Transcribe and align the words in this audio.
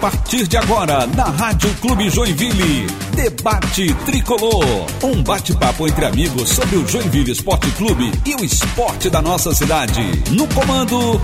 partir 0.00 0.48
de 0.48 0.56
agora, 0.56 1.06
na 1.08 1.24
Rádio 1.24 1.68
Clube 1.74 2.08
Joinville, 2.08 2.86
Debate 3.14 3.92
Tricolor. 4.06 4.86
Um 5.04 5.22
bate-papo 5.22 5.86
entre 5.86 6.06
amigos 6.06 6.48
sobre 6.48 6.76
o 6.76 6.88
Joinville 6.88 7.32
Esporte 7.32 7.70
Clube 7.72 8.10
e 8.24 8.34
o 8.34 8.42
esporte 8.42 9.10
da 9.10 9.20
nossa 9.20 9.54
cidade. 9.54 10.00
No 10.30 10.48
comando, 10.48 11.20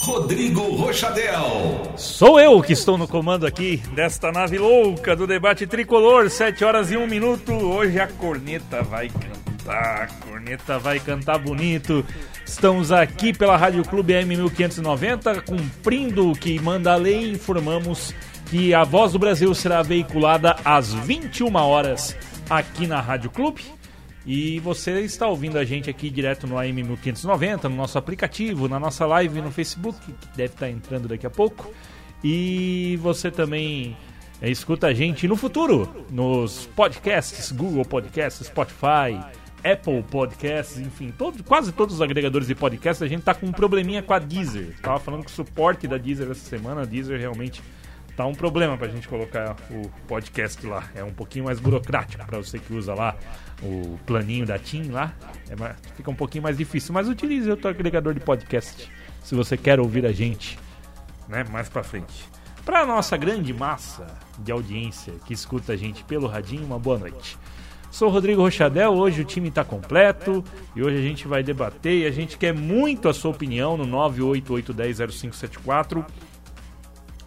Rodrigo 0.00 0.62
Rochadel. 0.76 1.94
Sou 1.96 2.38
eu 2.38 2.60
que 2.60 2.74
estou 2.74 2.98
no 2.98 3.08
comando 3.08 3.46
aqui 3.46 3.78
desta 3.94 4.30
nave 4.30 4.58
louca 4.58 5.16
do 5.16 5.26
debate 5.26 5.66
tricolor, 5.66 6.28
7 6.28 6.62
horas 6.62 6.90
e 6.90 6.96
1 6.98 7.06
minuto. 7.06 7.52
Hoje 7.52 7.98
a 7.98 8.06
corneta 8.06 8.82
vai 8.82 9.08
cantar, 9.08 9.43
a 9.68 10.06
corneta 10.20 10.78
vai 10.78 11.00
cantar 11.00 11.38
bonito. 11.38 12.04
Estamos 12.44 12.92
aqui 12.92 13.32
pela 13.32 13.56
Rádio 13.56 13.82
Clube 13.84 14.12
AM1590, 14.12 15.42
cumprindo 15.42 16.30
o 16.30 16.34
que 16.34 16.58
manda 16.60 16.92
a 16.92 16.96
lei, 16.96 17.30
informamos 17.30 18.14
que 18.46 18.74
a 18.74 18.84
Voz 18.84 19.12
do 19.12 19.18
Brasil 19.18 19.54
será 19.54 19.82
veiculada 19.82 20.56
às 20.64 20.92
21 20.92 21.54
horas 21.56 22.16
aqui 22.48 22.86
na 22.86 23.00
Rádio 23.00 23.30
Clube. 23.30 23.62
E 24.26 24.58
você 24.60 25.00
está 25.00 25.26
ouvindo 25.26 25.58
a 25.58 25.64
gente 25.64 25.90
aqui 25.90 26.08
direto 26.08 26.46
no 26.46 26.58
AM 26.58 26.82
1590, 26.82 27.68
no 27.68 27.76
nosso 27.76 27.98
aplicativo, 27.98 28.68
na 28.68 28.80
nossa 28.80 29.04
live 29.04 29.42
no 29.42 29.50
Facebook, 29.50 29.98
que 30.00 30.28
deve 30.36 30.54
estar 30.54 30.70
entrando 30.70 31.08
daqui 31.08 31.26
a 31.26 31.30
pouco. 31.30 31.70
E 32.22 32.98
você 33.02 33.30
também 33.30 33.94
é, 34.40 34.50
escuta 34.50 34.86
a 34.86 34.94
gente 34.94 35.28
no 35.28 35.36
futuro, 35.36 36.06
nos 36.10 36.66
podcasts, 36.74 37.52
Google 37.52 37.84
Podcasts, 37.84 38.46
Spotify, 38.46 39.20
Apple 39.64 40.02
Podcasts, 40.10 40.78
enfim, 40.78 41.12
todo, 41.16 41.42
quase 41.42 41.72
todos 41.72 41.96
os 41.96 42.02
agregadores 42.02 42.46
de 42.46 42.54
podcasts. 42.54 43.02
A 43.02 43.08
gente 43.08 43.20
está 43.20 43.34
com 43.34 43.46
um 43.46 43.52
probleminha 43.52 44.02
com 44.02 44.12
a 44.12 44.18
Deezer. 44.18 44.70
Estava 44.70 45.00
falando 45.00 45.22
com 45.22 45.28
o 45.28 45.32
suporte 45.32 45.88
da 45.88 45.96
Deezer 45.96 46.30
essa 46.30 46.48
semana, 46.48 46.82
a 46.82 46.84
Deezer 46.84 47.18
realmente 47.18 47.62
tá 48.16 48.24
um 48.26 48.34
problema 48.34 48.76
pra 48.76 48.88
gente 48.88 49.08
colocar 49.08 49.56
o 49.70 49.88
podcast 50.06 50.64
lá. 50.66 50.84
É 50.94 51.02
um 51.02 51.12
pouquinho 51.12 51.46
mais 51.46 51.58
burocrático 51.58 52.24
para 52.24 52.38
você 52.38 52.58
que 52.58 52.72
usa 52.72 52.94
lá 52.94 53.16
o 53.62 53.98
planinho 54.06 54.46
da 54.46 54.58
TIM 54.58 54.90
lá. 54.90 55.12
É 55.48 55.74
fica 55.96 56.10
um 56.10 56.14
pouquinho 56.14 56.42
mais 56.42 56.56
difícil. 56.56 56.94
Mas 56.94 57.08
utilize 57.08 57.50
o 57.50 57.56
teu 57.56 57.70
agregador 57.70 58.14
de 58.14 58.20
podcast 58.20 58.90
se 59.22 59.34
você 59.34 59.56
quer 59.56 59.80
ouvir 59.80 60.06
a 60.06 60.12
gente 60.12 60.58
né, 61.28 61.44
mais 61.50 61.68
pra 61.68 61.82
frente. 61.82 62.28
Pra 62.64 62.86
nossa 62.86 63.16
grande 63.16 63.52
massa 63.52 64.06
de 64.38 64.50
audiência 64.50 65.12
que 65.26 65.34
escuta 65.34 65.72
a 65.72 65.76
gente 65.76 66.02
pelo 66.04 66.26
radinho, 66.26 66.64
uma 66.64 66.78
boa 66.78 66.98
noite. 66.98 67.36
Sou 67.94 68.08
Rodrigo 68.08 68.42
Rochadel, 68.42 68.90
hoje 68.90 69.22
o 69.22 69.24
time 69.24 69.50
está 69.50 69.64
completo 69.64 70.42
e 70.74 70.82
hoje 70.82 70.98
a 70.98 71.00
gente 71.00 71.28
vai 71.28 71.44
debater 71.44 72.00
e 72.00 72.06
a 72.06 72.10
gente 72.10 72.36
quer 72.36 72.52
muito 72.52 73.08
a 73.08 73.14
sua 73.14 73.30
opinião 73.30 73.76
no 73.76 73.86
988100574 73.86 76.04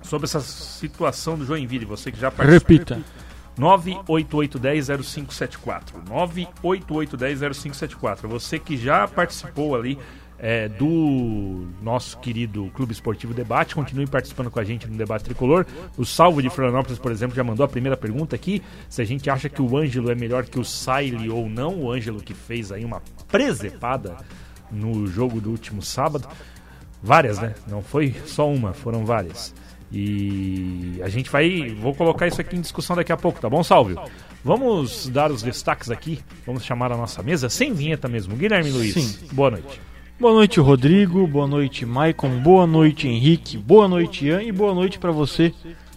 sobre 0.02 0.26
essa 0.26 0.42
situação 0.42 1.38
do 1.38 1.46
Joinville, 1.46 1.86
você 1.86 2.12
que 2.12 2.20
já 2.20 2.30
participou. 2.30 2.80
Repita. 2.80 3.02
988100574. 3.58 6.04
988100574. 6.62 8.28
Você 8.28 8.60
que 8.60 8.76
já 8.76 9.08
participou 9.08 9.74
ali 9.74 9.98
é, 10.40 10.68
do 10.68 11.68
nosso 11.82 12.18
querido 12.20 12.70
Clube 12.74 12.94
Esportivo 12.94 13.34
Debate, 13.34 13.74
continue 13.74 14.06
participando 14.06 14.52
com 14.52 14.60
a 14.60 14.64
gente 14.64 14.88
no 14.88 14.96
debate 14.96 15.24
tricolor. 15.26 15.66
O 15.98 16.06
Salvo 16.06 16.42
de 16.42 16.50
Florianópolis, 16.50 17.00
por 17.00 17.12
exemplo, 17.12 17.36
já 17.36 17.44
mandou 17.44 17.66
a 17.66 17.70
primeira 17.70 17.98
pergunta 17.98 18.36
aqui: 18.36 18.62
se 18.90 19.02
a 19.02 19.06
gente 19.06 19.30
acha 19.30 19.50
que 19.50 19.62
o 19.62 19.78
Ângelo 19.78 20.12
é 20.12 20.16
melhor 20.16 20.46
que 20.46 20.60
o 20.60 20.66
Saile 20.66 21.30
ou 21.30 21.50
não. 21.50 21.82
O 21.82 21.92
Ângelo 21.92 22.22
que 22.22 22.34
fez 22.34 22.72
aí 22.72 22.86
uma 22.86 23.02
presepada 23.28 24.18
no 24.72 25.08
jogo 25.08 25.42
do 25.42 25.50
último 25.50 25.82
sábado. 25.82 26.28
Várias, 27.02 27.40
né? 27.40 27.54
Não 27.68 27.82
foi 27.82 28.16
só 28.26 28.50
uma, 28.50 28.74
foram 28.74 29.06
várias. 29.06 29.54
E 29.92 31.00
a 31.04 31.10
gente 31.10 31.30
vai. 31.30 31.76
Vou 31.80 31.96
colocar 31.96 32.28
isso 32.28 32.42
aqui 32.42 32.56
em 32.56 32.62
discussão 32.62 32.96
daqui 32.96 33.12
a 33.12 33.18
pouco, 33.18 33.40
tá 33.40 33.50
bom, 33.50 33.64
Salve? 33.64 33.96
Vamos 34.44 35.08
dar 35.08 35.32
os 35.32 35.42
destaques 35.42 35.90
aqui. 35.90 36.20
Vamos 36.46 36.64
chamar 36.64 36.92
a 36.92 36.98
nossa 36.98 37.24
mesa 37.24 37.50
sem 37.50 37.74
vinheta 37.74 38.08
mesmo. 38.08 38.36
Guilherme 38.36 38.70
Luiz, 38.70 38.94
Sim. 38.94 39.28
boa 39.32 39.52
noite. 39.52 39.80
Boa 40.20 40.34
noite, 40.34 40.60
Rodrigo. 40.60 41.28
Boa 41.28 41.48
noite, 41.48 41.86
Maicon. 41.86 42.40
Boa 42.40 42.66
noite, 42.66 43.08
Henrique. 43.08 43.58
Boa 43.58 43.88
noite, 43.88 44.26
Ian. 44.26 44.42
E 44.42 44.52
boa 44.52 44.74
noite 44.74 44.98
para 44.98 45.12
você 45.12 45.54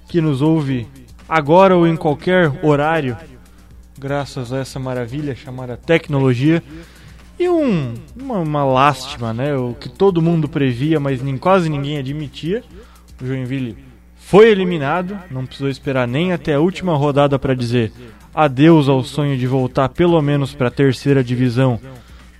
que 0.08 0.20
nos 0.20 0.42
ouve 0.42 0.86
agora 1.28 1.76
ou 1.76 1.86
em 1.86 1.96
qualquer 1.96 2.52
horário, 2.62 3.16
graças 3.98 4.52
a 4.52 4.58
essa 4.58 4.78
maravilha 4.78 5.34
chamada 5.34 5.76
tecnologia. 5.76 6.62
E 7.38 7.48
um, 7.48 7.94
uma, 8.14 8.38
uma 8.38 8.64
lástima, 8.64 9.32
né? 9.32 9.56
O 9.56 9.74
que 9.74 9.88
todo 9.88 10.20
mundo 10.20 10.48
previa, 10.48 11.00
mas 11.00 11.22
nem, 11.22 11.38
quase 11.38 11.70
ninguém 11.70 11.96
admitia 11.96 12.62
o 13.20 13.26
Joinville 13.26 13.76
foi 14.16 14.50
eliminado, 14.50 15.18
não 15.30 15.44
precisou 15.44 15.68
esperar 15.68 16.06
nem 16.06 16.32
até 16.32 16.54
a 16.54 16.60
última 16.60 16.96
rodada 16.96 17.38
para 17.38 17.54
dizer 17.54 17.92
adeus 18.34 18.88
ao 18.88 19.02
sonho 19.02 19.36
de 19.36 19.46
voltar 19.46 19.88
pelo 19.88 20.20
menos 20.22 20.54
para 20.54 20.68
a 20.68 20.70
terceira 20.70 21.22
divisão 21.22 21.80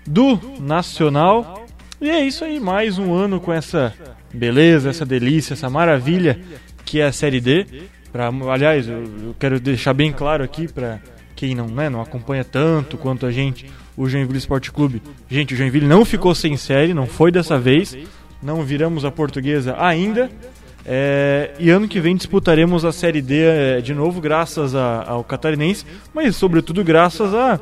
do 0.07 0.39
Nacional. 0.61 1.60
E 2.01 2.09
é 2.09 2.25
isso 2.25 2.45
aí, 2.47 2.59
mais 2.59 2.99
um 2.99 3.13
ano 3.13 3.39
com 3.39 3.53
essa 3.53 3.93
beleza, 4.33 4.89
essa 4.89 5.05
delícia, 5.05 5.53
essa 5.53 5.69
maravilha 5.69 6.41
que 6.83 6.99
é 6.99 7.05
a 7.05 7.13
Série 7.13 7.43
D. 7.43 7.67
Pra, 8.11 8.31
aliás, 8.51 8.89
eu, 8.89 9.05
eu 9.23 9.37
quero 9.39 9.61
deixar 9.61 9.93
bem 9.93 10.11
claro 10.11 10.43
aqui 10.43 10.67
para 10.67 10.99
quem 11.37 11.55
não, 11.55 11.67
né, 11.67 11.91
não 11.91 12.01
acompanha 12.01 12.43
tanto 12.43 12.97
quanto 12.97 13.27
a 13.27 13.31
gente 13.31 13.67
o 13.99 14.09
Joinville 14.09 14.39
Esporte 14.39 14.73
Clube. 14.73 15.03
Gente, 15.29 15.53
o 15.53 15.57
Joinville 15.59 15.87
não 15.87 16.03
ficou 16.05 16.35
sem 16.35 16.57
série, 16.57 16.95
não 16.95 17.07
foi 17.07 17.31
dessa 17.31 17.59
vez. 17.59 17.95
Não 18.43 18.63
viramos 18.63 19.05
a 19.05 19.11
portuguesa 19.11 19.77
ainda. 19.79 20.31
É, 20.87 21.51
e 21.59 21.69
ano 21.69 21.87
que 21.87 22.01
vem 22.01 22.17
disputaremos 22.17 22.83
a 22.83 22.93
Série 22.93 23.21
D 23.21 23.43
é, 23.43 23.81
de 23.83 23.93
novo, 23.93 24.23
graças 24.23 24.75
a, 24.75 25.05
ao 25.07 25.23
Catarinense, 25.23 25.85
mas 26.15 26.35
sobretudo 26.35 26.83
graças 26.83 27.35
a 27.35 27.61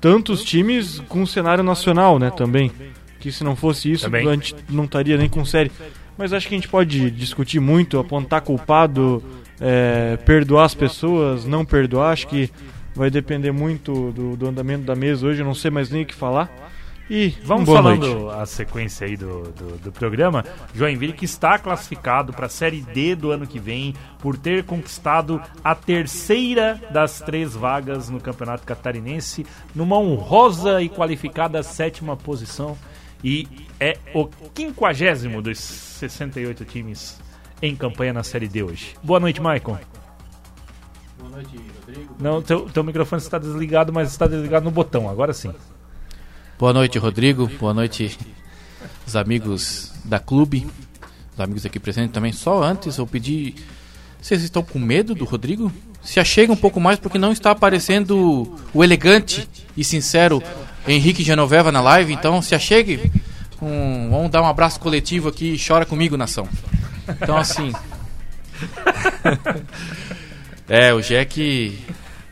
tantos 0.00 0.44
times 0.44 1.00
com 1.08 1.26
cenário 1.26 1.64
nacional, 1.64 2.20
né, 2.20 2.30
também. 2.30 2.70
Que 3.20 3.30
se 3.30 3.44
não 3.44 3.54
fosse 3.54 3.92
isso, 3.92 4.04
também. 4.04 4.26
a 4.26 4.32
gente 4.32 4.56
não 4.68 4.84
estaria 4.84 5.16
nem 5.16 5.28
com 5.28 5.44
série. 5.44 5.70
Mas 6.16 6.32
acho 6.32 6.48
que 6.48 6.54
a 6.54 6.58
gente 6.58 6.68
pode 6.68 7.10
discutir 7.10 7.60
muito, 7.60 7.98
apontar 7.98 8.40
culpado, 8.40 9.22
é, 9.60 10.16
perdoar 10.24 10.64
as 10.64 10.74
pessoas, 10.74 11.44
não 11.44 11.64
perdoar. 11.64 12.12
Acho 12.12 12.26
que 12.26 12.50
vai 12.94 13.10
depender 13.10 13.52
muito 13.52 14.10
do, 14.12 14.36
do 14.36 14.48
andamento 14.48 14.84
da 14.84 14.94
mesa 14.94 15.26
hoje, 15.26 15.40
eu 15.40 15.46
não 15.46 15.54
sei 15.54 15.70
mais 15.70 15.90
nem 15.90 16.02
o 16.02 16.06
que 16.06 16.14
falar. 16.14 16.50
E 17.10 17.34
vamos 17.42 17.64
Boa 17.64 17.82
falando 17.82 18.06
noite. 18.06 18.38
a 18.38 18.46
sequência 18.46 19.04
aí 19.04 19.16
do, 19.16 19.42
do, 19.50 19.78
do, 19.78 19.90
programa. 19.90 20.44
Joinville 20.72 21.12
que 21.12 21.24
está 21.24 21.58
classificado 21.58 22.32
para 22.32 22.46
a 22.46 22.48
Série 22.48 22.82
D 22.82 23.16
do 23.16 23.32
ano 23.32 23.48
que 23.48 23.58
vem 23.58 23.96
por 24.20 24.38
ter 24.38 24.62
conquistado 24.62 25.42
a 25.64 25.74
terceira 25.74 26.80
das 26.92 27.18
três 27.20 27.52
vagas 27.56 28.08
no 28.08 28.20
Campeonato 28.20 28.64
Catarinense, 28.64 29.44
numa 29.74 29.98
honrosa 29.98 30.80
e 30.80 30.88
qualificada 30.88 31.64
sétima 31.64 32.16
posição. 32.16 32.78
E 33.22 33.46
é 33.78 33.98
o 34.14 34.26
quinquagésimo 34.54 35.42
dos 35.42 35.58
68 35.58 36.64
times 36.64 37.18
em 37.62 37.76
campanha 37.76 38.12
na 38.12 38.22
Série 38.22 38.48
D 38.48 38.62
hoje. 38.62 38.94
Boa 39.02 39.20
noite, 39.20 39.40
Maicon. 39.40 39.78
Boa 41.18 41.30
noite, 41.30 41.60
Rodrigo. 41.86 42.16
Não, 42.18 42.42
teu, 42.42 42.68
teu 42.70 42.82
microfone 42.82 43.20
está 43.20 43.38
desligado, 43.38 43.92
mas 43.92 44.10
está 44.10 44.26
desligado 44.26 44.64
no 44.64 44.70
botão, 44.70 45.08
agora 45.08 45.32
sim. 45.34 45.52
Boa 46.58 46.72
noite, 46.72 46.98
Rodrigo. 46.98 47.46
Boa 47.58 47.74
noite, 47.74 48.18
os 49.06 49.14
amigos 49.16 49.92
da 50.04 50.18
clube, 50.18 50.66
os 51.34 51.40
amigos 51.40 51.66
aqui 51.66 51.78
presentes 51.78 52.12
também. 52.12 52.32
Só 52.32 52.62
antes 52.62 52.96
eu 52.96 53.06
pedi. 53.06 53.54
Vocês 54.20 54.42
estão 54.42 54.62
com 54.62 54.78
medo 54.78 55.14
do 55.14 55.24
Rodrigo? 55.24 55.72
Se 56.02 56.20
achegue 56.20 56.52
um 56.52 56.56
pouco 56.56 56.80
mais 56.80 56.98
porque 56.98 57.18
não 57.18 57.32
está 57.32 57.50
aparecendo 57.50 58.58
o 58.72 58.82
elegante 58.82 59.48
e 59.76 59.84
sincero 59.84 60.42
Henrique 60.86 61.22
Genoveva 61.22 61.70
na 61.70 61.80
live. 61.80 62.12
Então 62.12 62.40
se 62.42 62.54
achegue. 62.54 63.10
Um, 63.60 64.10
vamos 64.10 64.30
dar 64.30 64.42
um 64.42 64.46
abraço 64.46 64.80
coletivo 64.80 65.28
aqui. 65.28 65.56
Chora 65.64 65.84
comigo, 65.84 66.16
nação. 66.16 66.48
Então 67.08 67.36
assim. 67.36 67.72
é, 70.68 70.92
o 70.92 71.00
Jack 71.00 71.78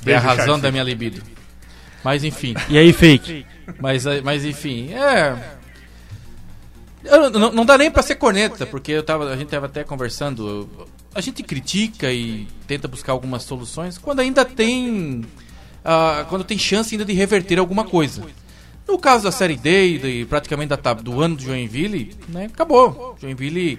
é 0.06 0.14
a 0.14 0.20
razão 0.20 0.58
da 0.58 0.70
minha 0.70 0.84
libido. 0.84 1.22
Mas 2.02 2.24
enfim. 2.24 2.54
E 2.68 2.78
aí, 2.78 2.92
fake? 2.92 3.44
Mas, 3.80 4.04
mas 4.22 4.44
enfim, 4.44 4.92
é. 4.92 5.36
Não, 7.04 7.50
não, 7.52 7.64
dá 7.64 7.78
nem 7.78 7.90
pra 7.90 8.02
ser 8.02 8.16
corneta, 8.16 8.66
porque 8.66 8.92
eu 8.92 9.02
tava, 9.02 9.30
a 9.30 9.36
gente 9.36 9.48
tava 9.48 9.66
até 9.66 9.84
conversando. 9.84 10.68
A 11.14 11.20
gente 11.20 11.42
critica 11.42 12.12
e 12.12 12.46
tenta 12.66 12.86
buscar 12.86 13.12
algumas 13.12 13.42
soluções 13.42 13.98
quando 13.98 14.20
ainda 14.20 14.44
tem. 14.44 15.24
Uh, 15.84 16.24
quando 16.28 16.44
tem 16.44 16.58
chance 16.58 16.94
ainda 16.94 17.04
de 17.04 17.12
reverter 17.12 17.58
alguma 17.58 17.84
coisa. 17.84 18.24
No 18.86 18.98
caso 18.98 19.24
da 19.24 19.30
Série 19.30 19.56
D 19.56 19.98
e 19.98 20.24
praticamente 20.24 20.74
da, 20.74 20.92
do 20.94 21.20
ano 21.20 21.36
do 21.36 21.42
Joinville, 21.42 22.16
né, 22.28 22.46
acabou. 22.46 23.16
Joinville, 23.20 23.78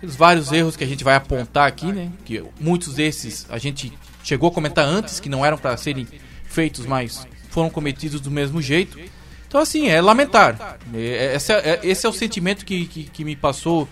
os 0.00 0.14
vários 0.14 0.52
erros 0.52 0.76
que 0.76 0.84
a 0.84 0.86
gente 0.86 1.02
vai 1.02 1.16
apontar 1.16 1.66
aqui, 1.66 1.86
né, 1.86 2.12
que 2.24 2.42
muitos 2.60 2.94
desses 2.94 3.44
a 3.50 3.58
gente 3.58 3.92
chegou 4.22 4.48
a 4.48 4.52
comentar 4.52 4.84
antes 4.84 5.18
que 5.18 5.28
não 5.28 5.44
eram 5.44 5.58
para 5.58 5.76
serem 5.76 6.06
feitos, 6.44 6.86
mas 6.86 7.26
foram 7.50 7.68
cometidos 7.68 8.20
do 8.20 8.30
mesmo 8.30 8.62
jeito. 8.62 8.98
Então, 9.48 9.60
assim, 9.60 9.88
é 9.88 10.00
lamentar. 10.00 10.78
É, 10.94 11.34
esse, 11.34 11.52
é, 11.52 11.80
esse 11.82 12.06
é 12.06 12.08
o 12.08 12.12
sentimento 12.12 12.64
que, 12.64 12.86
que, 12.86 13.04
que, 13.04 13.24
me 13.24 13.34
passou 13.34 13.88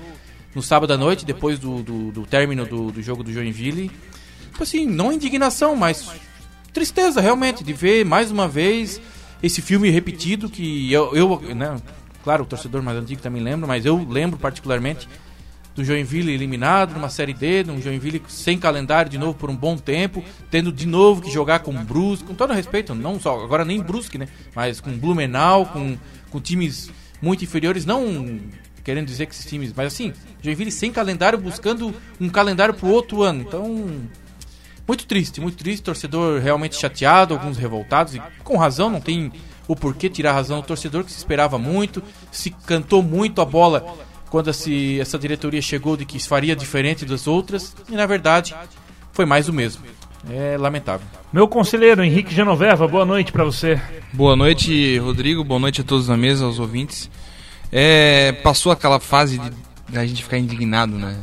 no 0.55 0.62
sábado 0.62 0.93
à 0.93 0.96
noite, 0.96 1.25
depois 1.25 1.58
do, 1.58 1.82
do, 1.82 2.12
do 2.12 2.26
término 2.26 2.67
do, 2.67 2.93
do 2.93 3.02
jogo 3.02 3.25
do 3.25 3.32
Joinville. 3.32 3.91
Tipo 4.50 4.62
assim, 4.62 4.87
não 4.87 5.12
indignação, 5.12 5.75
mas 5.75 6.08
tristeza 6.75 7.21
realmente 7.21 7.62
de 7.62 7.73
ver 7.73 8.05
mais 8.05 8.32
uma 8.32 8.49
vez 8.49 9.00
esse 9.41 9.62
filme 9.62 9.88
repetido 9.88 10.50
que 10.50 10.93
eu, 10.93 11.15
eu 11.15 11.41
né, 11.55 11.81
claro, 12.25 12.43
o 12.43 12.47
torcedor 12.47 12.82
mais 12.82 12.99
antigo 12.99 13.23
também 13.23 13.41
lembra, 13.41 13.67
mas 13.67 13.87
eu 13.87 14.05
lembro 14.11 14.38
particularmente 14.38 15.09
do 15.73 15.85
Joinville 15.85 16.32
eliminado 16.32 16.93
numa 16.93 17.09
Série 17.09 17.32
D, 17.32 17.65
um 17.69 17.81
Joinville 17.81 18.23
sem 18.29 18.59
calendário 18.59 19.11
de 19.11 19.19
novo 19.19 19.35
por 19.35 19.49
um 19.50 19.56
bom 19.56 19.76
tempo, 19.76 20.23
tendo 20.50 20.73
de 20.73 20.87
novo 20.87 21.23
que 21.23 21.31
jogar 21.31 21.61
com 21.61 21.73
Brusque, 21.73 22.26
com 22.26 22.35
todo 22.35 22.53
respeito, 22.53 22.94
não 22.94 23.20
só, 23.20 23.43
agora 23.43 23.65
nem 23.65 23.81
Brusque, 23.81 24.19
né, 24.19 24.27
mas 24.55 24.81
com 24.81 24.91
Blumenau, 24.93 25.67
com, 25.67 25.97
com 26.31 26.41
times 26.41 26.91
muito 27.23 27.44
inferiores, 27.44 27.87
não 27.87 28.41
querendo 28.82 29.06
dizer 29.06 29.27
que 29.27 29.35
esses 29.35 29.47
times, 29.47 29.73
mas 29.75 29.93
assim, 29.93 30.12
Joinville 30.43 30.73
sem 30.73 30.91
calendário, 30.93 31.38
buscando 31.38 31.94
um 32.20 32.29
calendário 32.29 32.75
para 32.75 32.87
o 32.87 32.91
outro 32.91 33.23
ano, 33.23 33.43
então 33.43 34.09
muito 34.86 35.06
triste, 35.06 35.40
muito 35.40 35.56
triste, 35.56 35.82
torcedor 35.82 36.40
realmente 36.40 36.76
chateado, 36.76 37.34
alguns 37.34 37.56
revoltados, 37.56 38.14
e 38.14 38.22
com 38.42 38.56
razão, 38.56 38.90
não 38.90 39.00
tem 39.00 39.32
o 39.66 39.75
porquê 39.75 40.08
tirar 40.08 40.31
a 40.31 40.34
razão 40.34 40.60
do 40.60 40.66
torcedor, 40.66 41.04
que 41.04 41.10
se 41.10 41.19
esperava 41.19 41.58
muito, 41.58 42.02
se 42.31 42.50
cantou 42.50 43.02
muito 43.02 43.40
a 43.40 43.44
bola 43.44 43.84
quando 44.31 44.50
esse, 44.50 45.00
essa 45.00 45.19
diretoria 45.19 45.62
chegou 45.62 45.96
de 45.96 46.04
que 46.04 46.19
faria 46.19 46.54
diferente 46.54 47.04
das 47.04 47.26
outras, 47.26 47.75
e 47.88 47.94
na 47.94 48.06
verdade 48.06 48.54
foi 49.12 49.25
mais 49.25 49.48
o 49.48 49.52
mesmo. 49.52 49.82
É 50.31 50.56
lamentável. 50.58 51.06
Meu 51.32 51.46
conselheiro 51.46 52.02
Henrique 52.02 52.34
Genoveva, 52.34 52.88
boa 52.88 53.04
noite 53.04 53.31
para 53.31 53.44
você. 53.44 53.81
Boa 54.12 54.34
noite, 54.34 54.98
Rodrigo. 54.98 55.44
Boa 55.44 55.60
noite 55.60 55.82
a 55.82 55.84
todos 55.84 56.08
na 56.08 56.16
mesa, 56.16 56.46
aos 56.46 56.58
ouvintes. 56.58 57.10
É, 57.70 58.32
passou 58.32 58.72
aquela 58.72 58.98
fase 58.98 59.38
de 59.38 59.98
a 59.98 60.06
gente 60.06 60.22
ficar 60.22 60.38
indignado, 60.38 60.96
né? 60.96 61.16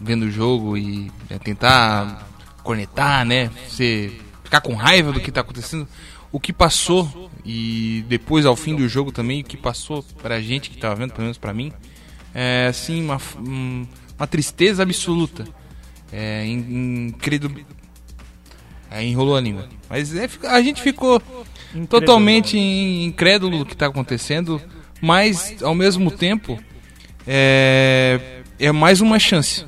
Vendo 0.00 0.24
o 0.24 0.30
jogo 0.30 0.76
e 0.76 1.10
é, 1.28 1.38
tentar 1.38 2.25
cornetar, 2.66 3.24
né? 3.24 3.50
Você 3.68 4.12
ficar 4.42 4.60
com 4.60 4.74
raiva 4.74 5.12
do 5.12 5.20
que 5.20 5.28
está 5.30 5.40
acontecendo. 5.40 5.86
O 6.32 6.40
que 6.40 6.52
passou 6.52 7.30
e 7.44 8.04
depois 8.08 8.44
ao 8.44 8.56
fim 8.56 8.74
do 8.74 8.88
jogo 8.88 9.12
também 9.12 9.40
o 9.40 9.44
que 9.44 9.56
passou 9.56 10.02
pra 10.20 10.40
gente 10.40 10.68
que 10.68 10.74
estava 10.74 10.96
vendo, 10.96 11.12
pelo 11.12 11.22
menos 11.22 11.38
para 11.38 11.54
mim, 11.54 11.72
é, 12.34 12.66
assim, 12.68 13.02
uma, 13.02 13.18
uma 14.18 14.26
tristeza 14.26 14.82
absoluta. 14.82 15.46
É, 16.12 16.44
incrível. 16.46 17.50
É, 18.90 19.02
enrolou 19.04 19.36
a 19.36 19.40
língua. 19.40 19.68
Mas 19.88 20.14
é, 20.14 20.28
a 20.48 20.60
gente 20.60 20.82
ficou 20.82 21.22
totalmente 21.88 22.58
incrédulo 22.58 23.58
do 23.58 23.66
que 23.66 23.72
está 23.72 23.86
acontecendo, 23.86 24.60
mas 25.00 25.62
ao 25.62 25.74
mesmo 25.74 26.10
tempo 26.10 26.58
é, 27.26 28.42
é 28.58 28.72
mais 28.72 29.00
uma 29.00 29.18
chance. 29.18 29.64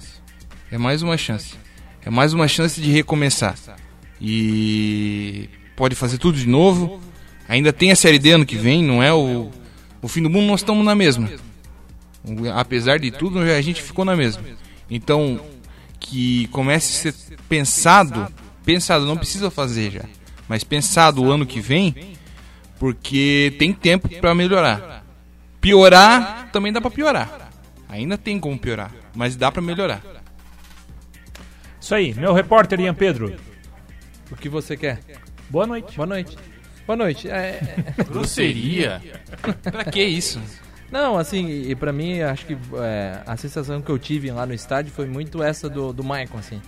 É 0.71 0.77
mais 0.77 1.03
uma 1.03 1.17
chance. 1.17 1.55
É 2.05 2.11
mais 2.11 2.33
uma 2.33 2.49
chance 2.49 2.81
de 2.81 2.91
recomeçar. 2.91 3.57
E 4.21 5.49
pode 5.77 5.95
fazer 5.95 6.19
tudo 6.19 6.39
de 6.39 6.49
novo. 6.49 7.01
Ainda 7.49 7.73
tem 7.73 7.91
a 7.91 7.97
Série 7.97 8.19
D 8.19 8.33
ano 8.33 8.47
que 8.47 8.57
vem, 8.57 8.83
não 8.83 9.03
é 9.03 9.13
o, 9.13 9.51
o 10.03 10.09
fim 10.09 10.23
do 10.23 10.29
mundo, 10.29 10.47
nós 10.47 10.61
estamos 10.61 10.85
na 10.85 10.95
mesma. 10.95 11.31
Apesar 12.55 12.99
de 12.99 13.11
tudo, 13.11 13.39
a 13.39 13.61
gente 13.61 13.83
ficou 13.83 14.05
na 14.05 14.15
mesma. 14.15 14.43
Então, 14.91 15.41
que 15.99 16.47
comece 16.49 17.09
a 17.09 17.13
ser 17.13 17.39
pensado, 17.49 18.29
pensado, 18.65 19.07
não 19.07 19.17
precisa 19.17 19.51
fazer 19.51 19.91
já, 19.91 20.05
mas 20.49 20.65
pensado 20.65 21.23
o 21.23 21.31
ano 21.31 21.47
que 21.47 21.61
vem, 21.61 21.95
porque 22.79 23.55
tem 23.59 23.73
tempo 23.73 24.09
para 24.21 24.35
melhorar. 24.35 25.05
Piorar 25.61 26.51
também 26.53 26.73
dá 26.73 26.81
para 26.81 26.91
piorar. 26.91 27.51
Ainda 27.89 28.19
tem 28.19 28.39
como 28.39 28.59
piorar, 28.59 28.93
mas 29.15 29.37
dá 29.37 29.51
para 29.51 29.63
melhorar. 29.63 30.03
Isso 31.89 31.95
aí, 31.95 32.13
meu 32.13 32.35
repórter 32.35 32.79
Ian 32.81 32.93
Pedro. 32.93 33.35
O 34.31 34.37
que 34.37 34.47
você 34.47 34.77
quer? 34.77 35.01
Boa 35.49 35.67
noite. 35.67 35.97
Boa 35.97 36.07
noite. 36.07 36.37
Boa 36.87 36.97
noite. 36.99 37.31
É... 37.31 37.63
Grosseria? 38.07 39.01
pra 39.63 39.87
que 39.87 40.05
isso? 40.05 40.39
Não, 40.93 41.17
assim, 41.17 41.49
e 41.49 41.75
pra 41.75 41.91
mim, 41.91 42.21
acho 42.21 42.45
que 42.45 42.59
é, 42.75 43.23
a 43.27 43.35
sensação 43.39 43.81
que 43.81 43.91
eu 43.91 43.99
tive 43.99 44.31
lá 44.31 44.45
no 44.45 44.53
estádio 44.53 44.93
foi 44.93 45.07
muito 45.07 45.43
essa 45.43 45.67
do, 45.67 45.91
do 45.91 46.03
Michael, 46.03 46.37
assim. 46.37 46.61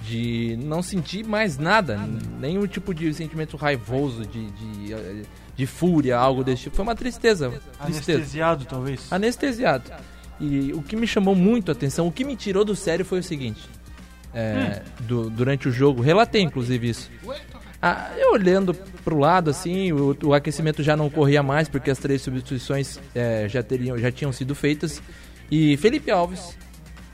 De 0.00 0.58
não 0.62 0.82
sentir 0.82 1.26
mais 1.26 1.58
nada, 1.58 2.00
nenhum 2.40 2.66
tipo 2.66 2.94
de 2.94 3.12
sentimento 3.12 3.54
raivoso, 3.54 4.24
de, 4.24 4.50
de, 4.52 5.26
de 5.56 5.66
fúria, 5.66 6.16
algo 6.16 6.42
desse 6.42 6.62
tipo. 6.62 6.76
Foi 6.76 6.84
uma 6.84 6.96
tristeza. 6.96 7.50
tristeza. 7.50 7.76
Anestesiado, 7.78 8.64
talvez. 8.64 9.12
Anestesiado. 9.12 9.92
E 10.40 10.72
o 10.72 10.80
que 10.80 10.96
me 10.96 11.06
chamou 11.06 11.34
muito 11.34 11.70
a 11.70 11.72
atenção, 11.72 12.06
o 12.06 12.12
que 12.12 12.24
me 12.24 12.34
tirou 12.34 12.64
do 12.64 12.74
sério 12.74 13.04
foi 13.04 13.18
o 13.18 13.22
seguinte. 13.22 13.60
É, 14.38 14.82
hum. 15.00 15.04
do, 15.04 15.30
durante 15.30 15.68
o 15.68 15.72
jogo, 15.72 16.00
relatei 16.00 16.42
inclusive 16.42 16.88
isso. 16.88 17.10
Ah, 17.82 18.12
eu 18.16 18.32
olhando 18.32 18.72
para 18.74 19.14
o 19.14 19.18
lado, 19.18 19.50
assim, 19.50 19.92
o, 19.92 20.16
o, 20.24 20.34
aquecimento 20.34 20.82
já 20.82 20.96
não 20.96 21.06
ocorria 21.06 21.42
mais, 21.42 21.68
porque 21.68 21.90
as 21.90 21.98
três 21.98 22.22
substituições 22.22 23.00
é, 23.14 23.48
já, 23.48 23.62
teriam, 23.62 23.98
já 23.98 24.12
tinham 24.12 24.32
sido 24.32 24.54
feitas. 24.54 25.02
E 25.50 25.76
Felipe 25.78 26.10
Alves 26.10 26.56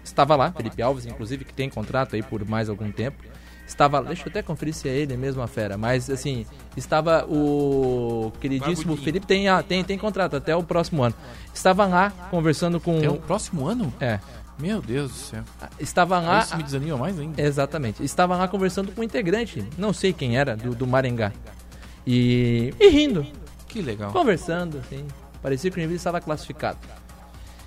estava 0.02 0.36
lá, 0.36 0.52
Felipe 0.52 0.82
Alves, 0.82 1.06
inclusive, 1.06 1.44
que 1.44 1.54
tem 1.54 1.70
contrato 1.70 2.14
aí 2.14 2.22
por 2.22 2.46
mais 2.46 2.68
algum 2.68 2.90
tempo. 2.90 3.22
Estava, 3.66 4.02
deixa 4.02 4.22
eu 4.22 4.28
até 4.28 4.42
conferir 4.42 4.74
se 4.74 4.88
é 4.88 4.92
ele 4.94 5.16
mesmo 5.16 5.40
a 5.40 5.46
fera, 5.46 5.78
mas 5.78 6.10
assim, 6.10 6.44
estava 6.76 7.24
o 7.24 8.30
queridíssimo 8.38 8.94
Felipe 8.94 9.26
tem, 9.26 9.48
ah, 9.48 9.62
tem 9.62 9.82
tem 9.82 9.98
contrato 9.98 10.36
até 10.36 10.54
o 10.54 10.62
próximo 10.62 11.02
ano. 11.02 11.14
Estava 11.52 11.86
lá 11.86 12.10
conversando 12.30 12.78
com 12.78 12.98
Até 12.98 13.08
o 13.08 13.16
próximo 13.16 13.66
ano? 13.66 13.92
É. 13.98 14.20
Meu 14.58 14.80
Deus 14.80 15.10
do 15.10 15.16
céu. 15.16 15.44
Estava 15.78 16.20
lá. 16.20 16.40
Isso 16.40 16.56
me 16.56 16.62
desanima 16.62 16.96
mais 16.96 17.18
ainda. 17.18 17.40
Exatamente. 17.40 18.04
Estava 18.04 18.36
lá 18.36 18.46
conversando 18.46 18.92
com 18.92 19.00
um 19.00 19.04
integrante, 19.04 19.64
não 19.76 19.92
sei 19.92 20.12
quem 20.12 20.36
era, 20.36 20.56
do, 20.56 20.74
do 20.74 20.86
Maringá. 20.86 21.32
E, 22.06 22.72
e 22.78 22.88
rindo. 22.88 23.26
Que 23.66 23.82
legal. 23.82 24.12
Conversando, 24.12 24.78
assim. 24.78 25.06
Parecia 25.42 25.70
que 25.70 25.76
o 25.76 25.80
Joinville 25.80 25.96
estava 25.96 26.20
classificado. 26.20 26.78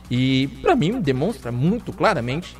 E 0.09 0.47
para 0.61 0.75
mim 0.75 1.01
demonstra 1.01 1.51
muito 1.51 1.91
claramente 1.91 2.55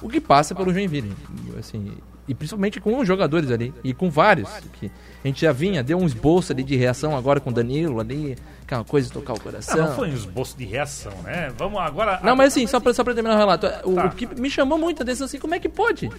o 0.00 0.08
que 0.08 0.20
passa 0.20 0.54
pelo 0.54 0.72
Joinville. 0.72 1.16
Assim, 1.58 1.96
e 2.28 2.34
principalmente 2.34 2.80
com 2.80 2.98
os 2.98 3.06
jogadores 3.06 3.50
ali. 3.50 3.74
E 3.82 3.92
com 3.92 4.08
vários. 4.08 4.48
Que 4.78 4.86
a 4.86 5.26
gente 5.26 5.40
já 5.40 5.52
vinha, 5.52 5.82
deu 5.82 5.98
um 5.98 6.06
esboço 6.06 6.52
ali 6.52 6.62
de 6.62 6.76
reação 6.76 7.16
agora 7.16 7.40
com 7.40 7.50
o 7.50 7.52
Danilo 7.52 8.00
ali. 8.00 8.36
Aquela 8.72 8.84
coisa 8.84 9.08
de 9.08 9.12
tocar 9.12 9.34
o 9.34 9.40
coração. 9.40 9.76
Não, 9.76 9.88
não 9.88 9.94
foi 9.94 10.08
um 10.08 10.14
esboço 10.14 10.56
de 10.56 10.64
reação, 10.64 11.12
né? 11.24 11.52
Vamos 11.58 11.78
agora. 11.78 12.20
Não, 12.22 12.34
mas 12.34 12.52
assim, 12.54 12.66
só 12.66 12.80
pra, 12.80 12.94
só 12.94 13.04
pra 13.04 13.12
terminar 13.12 13.34
o 13.34 13.38
relato. 13.38 13.66
O, 13.84 13.94
tá. 13.94 14.06
o 14.06 14.10
que 14.10 14.26
me 14.40 14.48
chamou 14.48 14.78
muito 14.78 15.00
a 15.00 15.02
atenção 15.02 15.26
assim, 15.26 15.38
como 15.38 15.54
é 15.54 15.58
que 15.58 15.68
pode? 15.68 16.10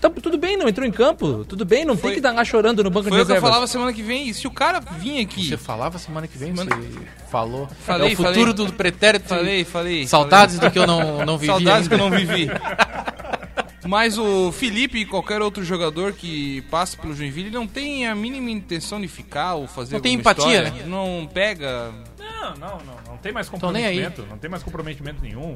Tá, 0.00 0.10
tudo 0.10 0.36
bem, 0.36 0.56
não 0.56 0.66
entrou 0.66 0.84
em 0.84 0.90
campo. 0.90 1.44
Tudo 1.44 1.64
bem, 1.64 1.84
não 1.84 1.94
foi, 1.94 2.02
tem 2.02 2.12
que 2.12 2.26
estar 2.26 2.32
lá 2.32 2.44
chorando 2.44 2.82
no 2.82 2.90
banco 2.90 3.08
de 3.08 3.10
reservas. 3.10 3.26
Foi 3.26 3.36
o 3.36 3.40
que 3.40 3.46
eu 3.46 3.50
falava 3.50 3.66
semana 3.68 3.92
que 3.92 4.02
vem. 4.02 4.28
E 4.28 4.34
se 4.34 4.48
o 4.48 4.50
cara 4.50 4.80
vinha 4.80 5.22
aqui... 5.22 5.46
Você 5.46 5.56
falava 5.56 5.98
semana 5.98 6.26
que 6.26 6.38
vem? 6.38 6.56
Semana... 6.56 6.74
Você 6.74 6.98
falou. 7.30 7.68
Falei, 7.84 8.10
é 8.10 8.14
o 8.14 8.16
futuro 8.16 8.34
falei. 8.34 8.52
do 8.54 8.72
pretérito. 8.72 9.28
Falei, 9.28 9.64
falei. 9.64 10.06
Saudades 10.08 10.56
falei. 10.56 10.70
do 10.70 10.72
que 10.72 10.78
eu 10.78 10.86
não, 10.86 11.24
não 11.24 11.38
vivi 11.38 11.52
Saudades 11.52 11.82
ainda. 11.82 11.88
que 11.88 11.94
eu 11.94 11.98
não 11.98 12.10
vivi. 12.10 12.48
Mas 13.84 14.16
o 14.18 14.50
Felipe 14.52 14.98
e 14.98 15.04
qualquer 15.04 15.42
outro 15.42 15.62
jogador 15.64 16.12
que 16.12 16.62
passe 16.70 16.96
pelo 16.96 17.14
Joinville 17.14 17.50
não 17.50 17.66
tem 17.66 18.06
a 18.06 18.14
mínima 18.14 18.50
intenção 18.50 19.00
de 19.00 19.08
ficar 19.08 19.54
ou 19.54 19.66
fazer 19.66 19.94
Não 19.94 20.00
tem 20.00 20.14
empatia, 20.14 20.62
história. 20.64 20.70
né? 20.70 20.86
Não 20.86 21.28
pega... 21.32 21.92
Não, 22.18 22.54
não, 22.56 22.78
não. 22.78 22.94
Não 23.08 23.16
tem 23.18 23.32
mais 23.32 23.46
aí. 23.46 23.50
comprometimento. 23.50 24.26
Não 24.28 24.38
tem 24.38 24.50
mais 24.50 24.62
comprometimento 24.62 25.22
nenhum. 25.22 25.54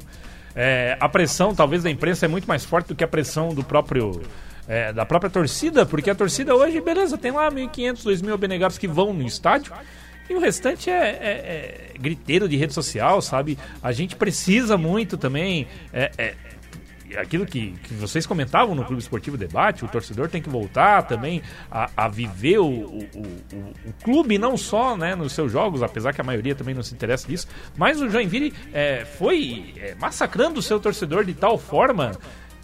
É, 0.55 0.97
a 0.99 1.07
pressão, 1.09 1.53
talvez, 1.53 1.83
da 1.83 1.89
imprensa 1.89 2.25
é 2.25 2.27
muito 2.27 2.47
mais 2.47 2.63
forte 2.65 2.87
do 2.87 2.95
que 2.95 3.03
a 3.03 3.07
pressão 3.07 3.49
do 3.53 3.63
próprio. 3.63 4.21
é, 4.67 4.93
da 4.93 5.03
própria 5.05 5.29
torcida, 5.31 5.83
porque 5.85 6.09
a 6.11 6.15
torcida 6.15 6.55
hoje, 6.55 6.79
beleza, 6.79 7.17
tem 7.17 7.31
lá 7.31 7.49
1.500, 7.51 8.03
2.000 8.03 8.33
abnegados 8.33 8.77
que 8.77 8.87
vão 8.87 9.11
no 9.13 9.25
estádio. 9.25 9.73
E 10.29 10.35
o 10.35 10.39
restante 10.39 10.91
é, 10.91 10.93
é- 10.93 11.91
é 11.95 11.99
griteiro 11.99 12.47
de 12.47 12.55
rede 12.55 12.71
social, 12.73 13.19
sabe? 13.19 13.57
A 13.81 13.91
gente 13.91 14.15
precisa 14.15 14.77
muito 14.77 15.17
também. 15.17 15.67
é- 15.91 16.11
é, 16.19 16.35
aquilo 17.17 17.45
que, 17.45 17.71
que 17.83 17.93
vocês 17.93 18.25
comentavam 18.25 18.75
no 18.75 18.83
Clube 18.85 19.01
Esportivo 19.01 19.37
Debate, 19.37 19.83
o 19.85 19.87
torcedor 19.87 20.29
tem 20.29 20.41
que 20.41 20.49
voltar 20.49 21.03
também 21.03 21.41
a, 21.71 21.89
a 21.95 22.07
viver 22.07 22.59
o, 22.59 22.65
o, 22.65 23.07
o- 23.15 23.73
o 23.89 23.93
clube, 24.03 24.37
não 24.37 24.55
só 24.57 24.95
né, 24.97 25.15
nos 25.15 25.33
seus 25.33 25.51
jogos, 25.51 25.81
apesar 25.83 26.13
que 26.13 26.21
a 26.21 26.23
maioria 26.23 26.53
também 26.55 26.75
não 26.75 26.83
se 26.83 26.93
interessa 26.93 27.27
disso, 27.27 27.47
mas 27.77 28.01
o 28.01 28.09
Joinville 28.09 28.53
é, 28.73 29.05
foi 29.05 29.73
é, 29.77 29.95
massacrando 29.95 30.59
o 30.59 30.63
seu 30.63 30.79
torcedor 30.79 31.23
de 31.25 31.33
tal 31.33 31.57
forma 31.57 32.11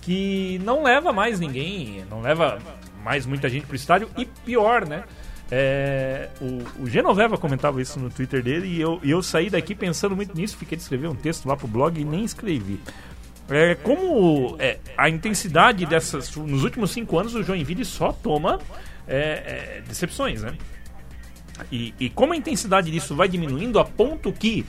que 0.01 0.59
não 0.63 0.83
leva 0.83 1.11
mais 1.11 1.39
ninguém, 1.39 2.03
não 2.09 2.21
leva 2.21 2.59
mais 3.03 3.25
muita 3.25 3.49
gente 3.49 3.65
pro 3.65 3.75
estádio 3.75 4.09
e 4.17 4.25
pior, 4.25 4.87
né? 4.87 5.03
É, 5.51 6.29
o, 6.41 6.83
o 6.83 6.89
Genoveva 6.89 7.37
comentava 7.37 7.79
isso 7.79 7.99
no 7.99 8.09
Twitter 8.09 8.41
dele 8.41 8.67
e 8.67 8.81
eu, 8.81 8.99
eu 9.03 9.21
saí 9.21 9.47
daqui 9.49 9.75
pensando 9.75 10.15
muito 10.15 10.35
nisso, 10.35 10.57
fiquei 10.57 10.75
de 10.75 10.81
escrever 10.81 11.07
um 11.07 11.15
texto 11.15 11.47
lá 11.47 11.55
pro 11.55 11.67
blog 11.67 11.99
e 11.99 12.03
nem 12.03 12.23
escrevi. 12.23 12.79
É, 13.49 13.75
como 13.75 14.55
é, 14.59 14.79
a 14.97 15.07
intensidade 15.09 15.85
dessas. 15.85 16.35
Nos 16.35 16.63
últimos 16.63 16.91
cinco 16.91 17.19
anos, 17.19 17.35
o 17.35 17.43
Joinville 17.43 17.85
só 17.85 18.11
toma 18.11 18.59
é, 19.07 19.77
é, 19.77 19.83
decepções, 19.87 20.41
né? 20.41 20.53
E, 21.71 21.93
e 21.99 22.09
como 22.09 22.33
a 22.33 22.35
intensidade 22.35 22.91
disso 22.91 23.15
vai 23.15 23.27
diminuindo 23.27 23.79
a 23.79 23.85
ponto 23.85 24.31
que 24.33 24.65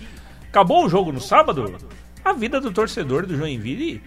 acabou 0.48 0.84
o 0.84 0.88
jogo 0.88 1.10
no 1.10 1.20
sábado, 1.20 1.74
a 2.24 2.32
vida 2.32 2.60
do 2.60 2.70
torcedor 2.70 3.26
do 3.26 3.36
Joinville 3.36 4.00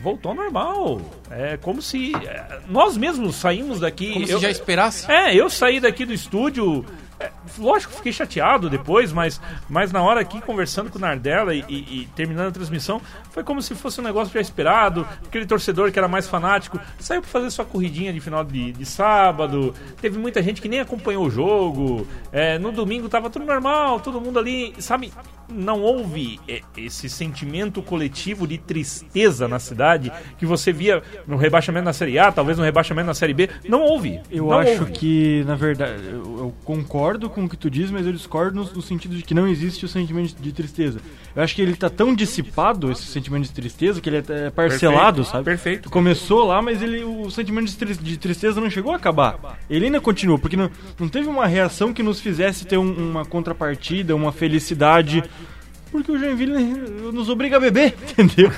voltou 0.00 0.30
ao 0.30 0.36
normal. 0.36 1.00
É 1.30 1.56
como 1.56 1.80
se 1.80 2.12
é, 2.16 2.60
nós 2.68 2.96
mesmos 2.96 3.36
saímos 3.36 3.80
daqui. 3.80 4.12
Como 4.14 4.24
eu- 4.26 4.38
se 4.38 4.42
já 4.42 4.50
esperasse. 4.50 5.10
é, 5.10 5.34
eu 5.34 5.48
saí 5.50 5.78
daqui 5.78 6.04
do 6.04 6.12
estúdio. 6.12 6.84
É, 7.20 7.30
lógico 7.58 7.92
que 7.92 7.96
fiquei 7.98 8.12
chateado 8.12 8.68
depois, 8.68 9.12
mas, 9.12 9.40
mas 9.68 9.92
na 9.92 10.02
hora 10.02 10.20
aqui 10.20 10.40
conversando 10.40 10.90
com 10.90 10.98
o 10.98 11.00
Nardella 11.00 11.54
e, 11.54 11.64
e- 11.68 12.00
e 12.02 12.08
terminando 12.16 12.48
a 12.48 12.52
transmissão, 12.52 13.00
foi 13.30 13.42
como 13.44 13.62
se 13.62 13.74
fosse 13.74 14.00
um 14.00 14.04
negócio 14.04 14.32
já 14.34 14.40
esperado. 14.40 15.06
Aquele 15.26 15.46
torcedor 15.46 15.92
que 15.92 15.98
era 15.98 16.08
mais 16.08 16.28
fanático 16.28 16.78
saiu 16.98 17.20
para 17.22 17.30
fazer 17.30 17.50
sua 17.50 17.64
corridinha 17.64 18.12
de 18.12 18.20
final 18.20 18.42
de, 18.44 18.72
de 18.72 18.84
sábado. 18.86 19.74
Teve 20.00 20.18
muita 20.18 20.42
gente 20.42 20.60
que 20.60 20.68
nem 20.68 20.80
acompanhou 20.80 21.24
o 21.26 21.30
jogo. 21.30 22.06
é, 22.32 22.58
no 22.58 22.72
domingo 22.72 23.08
tava 23.08 23.30
tudo 23.30 23.44
normal, 23.44 24.00
todo 24.00 24.20
mundo 24.20 24.38
ali, 24.38 24.74
sabe? 24.78 25.12
Não 25.48 25.80
houve 25.82 26.40
é, 26.48 26.60
esse 26.76 27.08
sentimento 27.08 27.82
coletivo 27.82 28.46
de 28.46 28.58
tristeza 28.58 29.46
na 29.46 29.58
cidade 29.58 30.12
que 30.38 30.46
você 30.46 30.72
via 30.72 31.02
no 31.26 31.36
rebaixamento 31.36 31.84
na 31.84 31.92
Série 31.92 32.18
A, 32.18 32.32
talvez 32.32 32.56
no 32.58 32.64
rebaixamento 32.64 33.06
na 33.06 33.14
Série 33.14 33.34
B. 33.34 33.48
Não 33.68 33.82
houve. 33.82 34.20
Eu 34.30 34.46
Não 34.46 34.58
acho 34.58 34.80
houve. 34.80 34.92
que, 34.92 35.44
na 35.46 35.54
verdade, 35.54 36.02
eu, 36.06 36.14
eu 36.38 36.54
concordo 36.64 37.28
com 37.30 37.44
o 37.44 37.48
que 37.48 37.56
tu 37.56 37.70
diz, 37.70 37.90
mas 37.90 38.06
eu 38.06 38.12
discordo 38.12 38.56
no, 38.56 38.64
no 38.72 38.82
sentido 38.82 39.14
de 39.16 39.22
que 39.22 39.34
não 39.34 39.46
existe 39.46 39.84
o 39.84 39.88
sentimento 39.88 40.34
de 40.40 40.52
tristeza. 40.52 40.98
Eu 41.34 41.42
acho 41.42 41.54
que 41.54 41.62
ele 41.62 41.74
tá 41.76 41.90
tão 41.90 42.14
dissipado, 42.14 42.90
esse 42.90 43.02
sentimento 43.06 43.44
de 43.44 43.52
tristeza, 43.52 44.00
que 44.00 44.08
ele 44.08 44.16
é, 44.18 44.46
é 44.46 44.50
parcelado, 44.50 45.16
Perfeito, 45.18 45.30
sabe? 45.32 45.44
perfeito. 45.44 45.90
Começou 45.90 46.44
lá, 46.46 46.62
mas 46.62 46.80
ele, 46.82 47.02
o 47.04 47.30
sentimento 47.30 47.70
de 48.00 48.16
tristeza 48.18 48.60
não 48.60 48.70
chegou 48.70 48.92
a 48.92 48.96
acabar. 48.96 49.58
Ele 49.68 49.86
ainda 49.86 50.00
continua, 50.00 50.38
porque 50.38 50.56
não, 50.56 50.70
não 50.98 51.08
teve 51.08 51.28
uma 51.28 51.46
reação 51.46 51.92
que 51.92 52.02
nos 52.02 52.20
fizesse 52.20 52.64
ter 52.66 52.78
um- 52.78 53.10
uma 53.10 53.24
contrapartida, 53.24 54.14
uma 54.16 54.32
felicidade. 54.32 55.22
Porque 55.94 56.10
o 56.10 56.18
Joinville 56.18 56.58
nos 57.12 57.28
obriga 57.28 57.56
a 57.56 57.60
beber, 57.60 57.94
entendeu? 58.18 58.50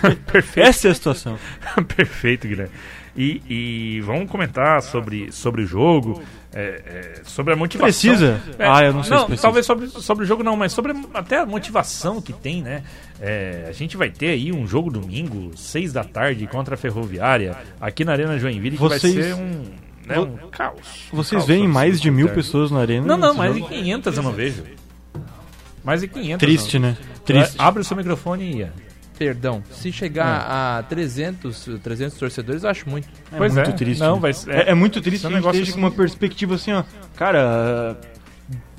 Essa 0.57 0.88
é 0.88 0.90
a 0.90 0.95
situação. 0.95 1.38
Perfeito, 1.95 2.49
Guilherme. 2.49 2.73
E, 3.14 3.43
e 3.47 4.00
vamos 4.00 4.31
comentar 4.31 4.81
sobre, 4.81 5.31
sobre 5.31 5.62
o 5.62 5.66
jogo, 5.66 6.23
é, 6.55 6.61
é, 6.87 7.21
sobre 7.25 7.52
a 7.52 7.57
motivação. 7.57 7.87
Precisa? 8.11 8.40
É, 8.59 8.66
Ah, 8.66 8.85
eu 8.85 8.95
não 8.95 9.02
sei 9.02 9.19
se 9.19 9.25
precisa. 9.26 9.43
Talvez 9.43 9.66
sobre, 9.66 9.87
sobre 9.88 10.25
o 10.25 10.26
jogo 10.26 10.43
não, 10.43 10.57
mas 10.57 10.73
sobre 10.73 10.95
até 11.12 11.40
a 11.40 11.45
motivação 11.47 12.23
que 12.23 12.33
tem, 12.33 12.62
né? 12.62 12.83
É, 13.21 13.66
a 13.69 13.73
gente 13.73 13.99
vai 13.99 14.09
ter 14.09 14.28
aí 14.31 14.50
um 14.50 14.66
jogo 14.66 14.90
domingo, 14.90 15.50
seis 15.57 15.93
da 15.93 16.05
tarde, 16.05 16.47
contra 16.47 16.75
a 16.75 16.78
Ferroviária, 16.78 17.55
aqui 17.78 18.02
na 18.02 18.12
Arena 18.12 18.38
Joinville, 18.38 18.76
que 18.78 18.83
Vocês- 18.83 19.14
vai 19.14 19.25
ser 19.25 19.35
um, 19.35 19.62
né, 20.07 20.19
um 20.19 20.49
caos. 20.50 20.78
Um 21.12 21.16
Vocês 21.16 21.38
caos 21.40 21.47
veem 21.47 21.69
mais 21.69 22.00
de 22.00 22.11
mil 22.11 22.28
absoluto. 22.28 22.47
pessoas 22.47 22.71
na 22.71 22.81
arena? 22.81 23.07
Não, 23.07 23.19
não, 23.19 23.35
mais 23.35 23.52
de 23.52 23.61
jogo? 23.61 23.71
500 23.75 24.16
eu 24.16 24.23
não 24.23 24.33
vejo. 24.33 24.62
Mais 25.85 26.00
de 26.00 26.09
500. 26.09 26.38
Triste, 26.40 26.78
não. 26.78 26.88
né? 26.90 26.97
Triste. 27.26 27.56
Abre 27.59 27.83
o 27.83 27.85
seu 27.85 27.97
microfone 27.97 28.45
e 28.45 28.56
ia. 28.59 28.73
Perdão, 29.18 29.62
se 29.71 29.90
chegar 29.90 30.47
a 30.78 30.83
300, 30.83 31.68
300 31.83 32.18
torcedores, 32.18 32.64
eu 32.64 32.71
acho 32.71 32.88
muito. 32.88 33.09
É 33.33 33.37
Pois 33.38 33.54
muito 33.54 33.71
é. 33.71 33.73
triste. 33.73 34.00
Não, 34.00 34.16
né? 34.16 34.21
vai- 34.21 34.33
é, 34.54 34.71
é 34.71 34.75
muito 34.75 35.00
triste 35.00 35.25
é 35.25 35.28
um 35.28 35.30
que 35.30 35.37
a 35.37 35.38
gente 35.38 35.45
negócio 35.47 35.61
esteja 35.62 35.71
assim- 35.73 35.80
com 35.80 35.87
uma 35.87 35.90
perspectiva 35.90 36.54
assim, 36.54 36.73
ó. 36.73 36.85
Cara, 37.16 37.97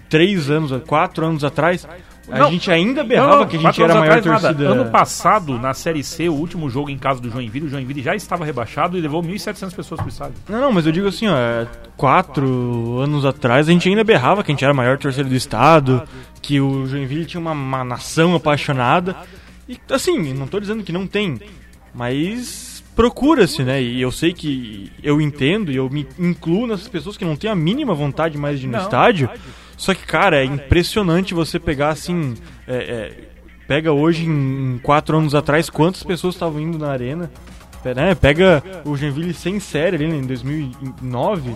três 0.10 0.50
anos, 0.50 0.72
quatro 0.86 1.26
anos 1.26 1.44
atrás, 1.44 1.88
a 2.30 2.40
Não. 2.40 2.52
gente 2.52 2.70
ainda 2.70 3.04
berrava 3.04 3.46
que 3.48 3.56
a 3.56 3.60
gente 3.60 3.82
era 3.82 3.94
a 3.94 4.00
maior 4.00 4.18
atrás, 4.18 4.44
nada. 4.44 4.56
torcida. 4.56 4.82
Ano 4.82 4.92
passado, 4.92 5.58
na 5.58 5.74
Série 5.74 6.04
C, 6.04 6.28
o 6.28 6.34
último 6.34 6.70
jogo 6.70 6.90
em 6.90 6.98
casa 6.98 7.22
do 7.22 7.30
Joinville, 7.30 7.68
o 7.68 7.70
Joinville 7.70 8.02
já 8.02 8.16
estava 8.16 8.44
rebaixado 8.44 8.98
e 8.98 9.02
levou 9.02 9.22
1.700 9.24 9.74
pessoas 9.76 10.00
pro 10.02 10.10
estádio. 10.10 10.36
Não, 10.50 10.60
não, 10.62 10.72
mas 10.72 10.86
eu 10.86 10.92
digo 10.92 11.08
assim, 11.08 11.28
ó, 11.28 11.36
é, 11.38 11.68
quatro 11.96 13.00
anos 13.00 13.26
atrás 13.26 13.70
a 13.70 13.72
gente 13.72 13.88
ainda 13.88 14.04
berrava 14.04 14.44
que 14.44 14.52
a 14.52 14.54
gente 14.54 14.64
era 14.64 14.72
a 14.72 14.76
maior 14.76 14.98
torcida 14.98 15.28
do 15.30 15.36
estado, 15.36 16.04
que 16.42 16.60
o 16.60 16.86
Joinville 16.86 17.26
tinha 17.26 17.40
uma, 17.40 17.52
uma 17.52 17.84
nação 17.84 18.36
apaixonada. 18.36 19.16
E 19.70 19.78
assim, 19.92 20.34
não 20.34 20.48
tô 20.48 20.60
dizendo 20.60 20.84
que 20.84 20.92
não 20.92 21.06
tem, 21.08 21.40
mas 21.94 22.84
procura-se, 22.96 23.64
né? 23.64 23.82
E 23.82 24.02
eu 24.02 24.12
sei 24.12 24.34
que 24.34 24.92
eu 25.04 25.22
entendo 25.22 25.72
e 25.72 25.76
eu 25.76 25.90
me 25.90 26.08
incluo 26.18 26.66
nessas 26.68 26.88
pessoas 26.88 27.16
que 27.18 27.26
não 27.26 27.36
têm 27.36 27.50
a 27.50 27.56
mínima 27.56 27.94
vontade 27.94 28.38
mais 28.38 28.60
de 28.60 28.66
ir 28.66 28.70
no 28.70 28.78
Não. 28.78 28.84
estádio. 28.84 29.30
Só 29.78 29.94
que, 29.94 30.06
cara, 30.06 30.42
é 30.42 30.44
impressionante 30.44 31.34
você 31.34 31.60
pegar 31.60 31.90
assim. 31.90 32.34
é, 32.68 32.76
é, 32.76 33.28
pega 33.68 33.94
hoje, 33.94 34.26
em, 34.26 34.80
quatro 34.82 35.18
anos 35.18 35.36
atrás, 35.36 35.70
quantas 35.70 36.04
pessoas 36.04 36.36
estavam 36.36 36.60
indo 36.60 36.80
na 36.80 36.90
arena. 36.90 37.32
Né, 37.96 38.16
Pega 38.16 38.62
o 38.84 38.98
Joinville 38.98 39.34
sem 39.34 39.62
série 39.62 39.96
ali 39.96 40.08
né, 40.08 40.18
em 40.18 40.26
2009. 40.26 41.56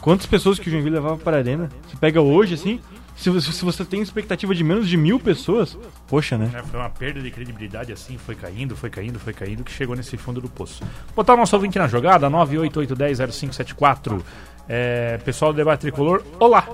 Quantas 0.00 0.24
pessoas 0.24 0.58
que 0.58 0.68
o 0.68 0.70
Joinville 0.70 0.94
levava 0.94 1.18
para 1.18 1.36
a 1.36 1.40
arena? 1.40 1.68
Você 1.86 1.96
pega 1.96 2.22
hoje, 2.22 2.54
assim. 2.54 2.80
Se 3.16 3.28
você, 3.28 3.52
se 3.52 3.62
você 3.62 3.84
tem 3.84 4.00
expectativa 4.00 4.54
de 4.54 4.64
menos 4.64 4.88
de 4.88 4.96
mil 4.96 5.20
pessoas, 5.20 5.76
poxa, 6.08 6.38
né? 6.38 6.50
É, 6.54 6.62
foi 6.62 6.80
uma 6.80 6.88
perda 6.88 7.20
de 7.20 7.30
credibilidade 7.30 7.92
assim, 7.92 8.16
foi 8.16 8.34
caindo, 8.34 8.74
foi 8.74 8.88
caindo, 8.88 9.18
foi 9.18 9.34
caindo, 9.34 9.62
que 9.62 9.70
chegou 9.70 9.94
nesse 9.94 10.16
fundo 10.16 10.40
do 10.40 10.48
poço. 10.48 10.82
Botar 11.14 11.34
o 11.34 11.36
nosso 11.36 11.54
ouvinte 11.54 11.78
na 11.78 11.86
jogada, 11.86 12.30
988100574. 12.30 14.22
É, 14.66 15.18
pessoal 15.18 15.52
do 15.52 15.56
Debate 15.56 15.80
Tricolor, 15.80 16.22
olá! 16.38 16.66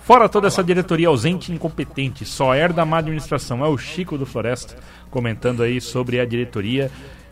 Fora 0.00 0.28
toda 0.28 0.46
essa 0.46 0.62
diretoria 0.62 1.08
ausente 1.08 1.50
e 1.50 1.54
incompetente, 1.54 2.24
só 2.24 2.54
herda 2.54 2.84
má 2.84 2.98
administração. 2.98 3.64
É 3.64 3.68
o 3.68 3.76
Chico 3.76 4.16
do 4.16 4.26
Floresta 4.26 4.76
comentando 5.10 5.62
aí 5.62 5.80
sobre 5.80 6.20
a 6.20 6.24
diretoria 6.24 6.90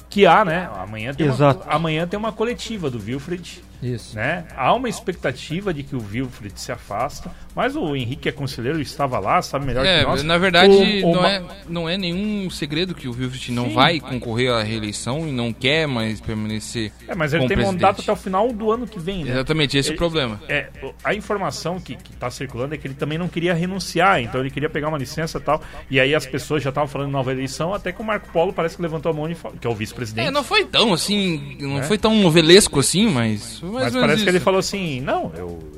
que 0.09 0.27
há, 0.27 0.45
né? 0.45 0.71
Amanhã 0.77 1.13
tem, 1.13 1.27
Exato. 1.27 1.65
uma, 1.65 1.73
amanhã 1.73 2.07
tem 2.07 2.19
uma 2.19 2.33
coletiva 2.33 2.89
do 2.89 2.99
Wilfred, 2.99 3.63
Isso. 3.85 4.17
né? 4.17 4.45
Há 4.57 4.73
uma 4.75 4.89
expectativa 4.89 5.73
de 5.75 5.83
que 5.83 5.95
o 5.95 6.03
Wilfred 6.13 6.59
se 6.61 6.73
afasta, 6.73 7.31
mas 7.55 7.77
o 7.77 7.95
Henrique 7.95 8.29
é 8.29 8.33
conselheiro, 8.33 8.81
estava 8.81 9.19
lá, 9.19 9.41
sabe 9.43 9.67
melhor 9.67 9.85
É, 9.85 10.01
que 10.01 10.07
nós. 10.07 10.23
na 10.23 10.39
verdade, 10.39 10.73
O- 11.05 11.11
o 11.11 11.15
não, 11.15 11.23
Ma- 11.23 11.31
é, 11.31 11.43
não 11.69 11.89
é 11.89 11.97
nenhum 11.97 12.49
segredo 12.51 12.95
que 12.95 13.07
o 13.09 13.13
Wilfred 13.13 13.53
não 13.53 13.69
Sim. 13.69 13.75
vai 13.75 14.01
concorrer 14.01 14.51
à 14.53 14.63
reeleição 14.63 15.29
e 15.29 15.33
não 15.33 15.53
quer 15.53 15.87
mais 15.87 16.21
permanecer 16.21 16.91
É, 17.07 17.15
mas 17.15 17.33
ele 17.33 17.47
tem 17.47 17.57
presidente. 17.57 17.75
mandato 17.83 18.01
até 18.03 18.13
o 18.13 18.17
final 18.17 18.53
do 18.53 18.71
ano 18.73 18.87
que 18.87 18.99
vem, 18.99 19.25
né? 19.25 19.33
Exatamente, 19.33 19.77
esse 19.77 19.89
é 19.89 19.91
o 19.91 19.93
Ele- 19.93 19.99
problema. 19.99 20.41
É, 20.49 20.69
a 21.03 21.15
informação 21.15 21.79
que, 21.81 21.95
que 21.97 22.13
tá 22.17 22.31
circulando 22.31 22.75
é 22.75 22.79
que 22.79 22.87
ele 22.87 22.95
também 22.95 23.19
não 23.19 23.29
queria 23.29 23.55
renunciar, 23.55 24.21
então 24.21 24.41
ele 24.41 24.51
queria 24.51 24.71
pegar 24.71 24.89
uma 24.89 24.99
licença 24.99 25.39
e 25.39 25.41
tal. 25.41 25.63
E 25.91 26.01
aí 26.01 26.15
as 26.15 26.27
pessoas 26.27 26.63
já 26.63 26.71
estavam 26.71 26.89
falando 26.89 27.11
nova 27.11 27.31
eleição, 27.33 27.75
até 27.75 27.93
que 27.93 28.01
o 28.01 28.05
Marco 28.05 28.29
Polo 28.33 28.53
parece 28.53 28.77
que 28.77 28.83
levantou 28.83 29.11
a 29.11 29.15
mão, 29.15 29.31
e 29.31 29.35
falou- 29.35 29.57
que 29.61 29.67
é 29.67 29.71
o 29.71 29.75
vice-presidente. 29.75 30.29
É, 30.29 30.31
não 30.31 30.43
foi 30.45 30.65
tão 30.65 30.93
assim, 30.93 31.57
não 31.61 31.79
É? 31.79 31.83
foi 31.83 31.99
tão 31.99 32.15
novelesco 32.15 32.81
assim, 32.81 33.09
mas... 33.09 33.61
mais 33.75 33.87
mas 33.87 33.95
ou 33.95 34.01
menos 34.01 34.13
parece 34.13 34.23
que 34.25 34.31
ele 34.31 34.37
isso. 34.39 34.45
falou 34.45 34.61
assim: 34.61 35.01
não, 35.01 35.33
eu. 35.37 35.75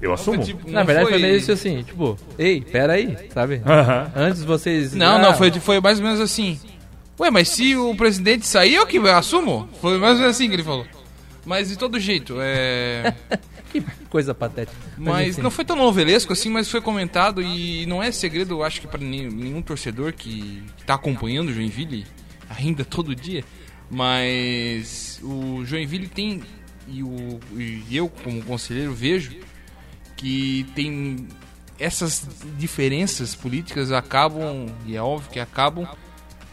Eu 0.00 0.12
assumo. 0.12 0.44
Tipo, 0.44 0.70
Na 0.70 0.82
verdade 0.82 1.08
foi 1.08 1.18
meio 1.18 1.36
isso 1.36 1.50
assim, 1.50 1.82
tipo, 1.82 2.18
ei, 2.38 2.60
pera 2.60 2.92
aí, 2.92 3.16
sabe? 3.32 3.62
Aham. 3.64 4.12
Antes 4.14 4.44
vocês... 4.44 4.92
Não, 4.92 5.16
Ah, 5.16 5.18
não, 5.18 5.34
foi, 5.34 5.50
foi 5.52 5.80
mais 5.80 5.98
ou 5.98 6.04
menos 6.04 6.20
assim. 6.20 6.60
Ué, 7.18 7.30
mas 7.30 7.48
se 7.48 7.74
o 7.74 7.94
presidente 7.96 8.46
sair, 8.46 8.74
eu 8.74 8.86
que 8.86 8.98
assumo? 9.08 9.66
Foi 9.80 9.96
mais 9.96 10.16
ou 10.16 10.20
menos 10.20 10.36
assim 10.36 10.48
que 10.48 10.54
ele 10.54 10.62
falou. 10.62 10.86
Mas 11.46 11.70
de 11.70 11.78
todo 11.78 11.98
jeito, 11.98 12.36
é... 12.40 13.14
Que 13.72 13.80
coisa 14.08 14.34
patética. 14.34 14.76
Mas 14.96 15.36
não 15.38 15.50
foi 15.50 15.64
tão 15.64 15.76
novelesco 15.76 16.32
assim, 16.32 16.48
mas 16.48 16.70
foi 16.70 16.80
comentado 16.80 17.42
e 17.42 17.84
não 17.86 18.02
é 18.02 18.10
segredo, 18.12 18.54
eu 18.54 18.62
acho 18.62 18.80
que 18.80 18.86
para 18.86 19.00
nenhum 19.00 19.60
torcedor 19.60 20.12
que, 20.12 20.62
que 20.76 20.84
tá 20.84 20.94
acompanhando 20.94 21.48
o 21.48 21.52
Joinville 21.52 22.06
ainda 22.48 22.84
todo 22.86 23.14
dia, 23.14 23.44
mas 23.90 25.20
o 25.22 25.64
Joinville 25.64 26.06
tem 26.08 26.42
e, 26.88 27.02
o, 27.02 27.40
e 27.56 27.84
eu 27.90 28.08
como 28.08 28.42
conselheiro 28.42 28.92
vejo 28.94 29.32
que 30.16 30.66
tem 30.74 31.28
essas 31.78 32.26
diferenças 32.58 33.34
políticas 33.34 33.92
acabam 33.92 34.66
e 34.86 34.96
é 34.96 35.02
óbvio 35.02 35.30
que 35.30 35.38
acabam 35.40 35.86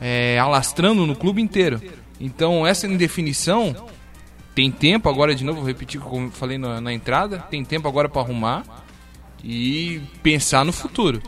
é, 0.01 0.37
alastrando 0.39 1.05
no 1.05 1.15
clube 1.15 1.41
inteiro. 1.41 1.81
Então 2.19 2.65
essa 2.67 2.85
indefinição 2.87 3.75
tem 4.53 4.69
tempo 4.69 5.09
agora, 5.09 5.33
de 5.33 5.43
novo, 5.43 5.59
vou 5.59 5.67
repetir 5.67 5.99
o 6.01 6.09
que 6.09 6.15
eu 6.15 6.31
falei 6.31 6.57
na, 6.57 6.79
na 6.81 6.93
entrada, 6.93 7.39
tem 7.39 7.63
tempo 7.63 7.87
agora 7.87 8.07
para 8.09 8.21
arrumar 8.21 8.63
e 9.43 10.01
pensar 10.21 10.63
no 10.65 10.71
futuro. 10.71 11.21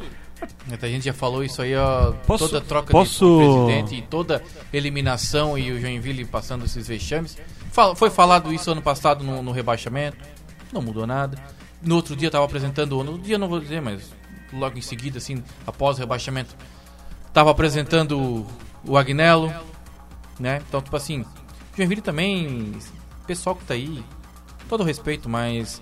A 0.81 0.87
gente 0.87 1.05
já 1.05 1.13
falou 1.13 1.43
isso 1.43 1.61
aí, 1.61 1.75
ó. 1.75 2.11
Posso- 2.27 2.47
toda 2.49 2.61
troca 2.61 2.91
posso- 2.91 3.25
de 3.39 3.45
presidente 3.65 3.95
e 3.95 4.01
toda 4.03 4.43
eliminação 4.71 5.57
e 5.57 5.71
o 5.71 5.79
Joinville 5.79 6.23
passando 6.25 6.65
esses 6.65 6.87
vexames. 6.87 7.37
Foi 7.95 8.09
falado 8.09 8.53
isso 8.53 8.71
ano 8.71 8.81
passado 8.81 9.23
no, 9.23 9.41
no 9.41 9.51
rebaixamento, 9.51 10.17
não 10.71 10.81
mudou 10.81 11.05
nada. 11.05 11.37
No 11.81 11.95
outro 11.95 12.15
dia 12.15 12.31
tava 12.31 12.45
apresentando, 12.45 13.03
no 13.03 13.19
dia 13.19 13.37
não 13.37 13.47
vou 13.47 13.59
dizer, 13.59 13.81
mas 13.81 14.11
logo 14.53 14.77
em 14.77 14.81
seguida, 14.81 15.17
assim, 15.17 15.43
após 15.67 15.97
o 15.97 15.99
rebaixamento, 15.99 16.55
tava 17.33 17.51
apresentando 17.51 18.45
o- 18.83 18.97
Agnello, 18.97 19.53
né? 20.39 20.61
Então, 20.67 20.81
tipo 20.81 20.95
assim, 20.95 21.25
Joinville 21.75 22.01
também, 22.01 22.71
pessoal 23.27 23.55
que 23.55 23.65
tá 23.65 23.73
aí, 23.73 24.03
todo 24.69 24.83
respeito, 24.83 25.27
mas 25.29 25.81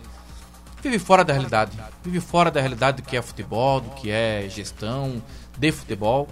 vive 0.82 0.98
fora 1.00 1.24
da 1.24 1.32
realidade. 1.34 1.78
Vive 2.04 2.20
fora 2.20 2.50
da 2.50 2.60
realidade 2.60 3.02
do 3.02 3.08
que 3.08 3.16
é 3.16 3.22
futebol, 3.22 3.80
do 3.82 3.92
que 3.92 4.10
é 4.10 4.48
gestão 4.50 5.22
de 5.58 5.72
futebol. 5.72 6.28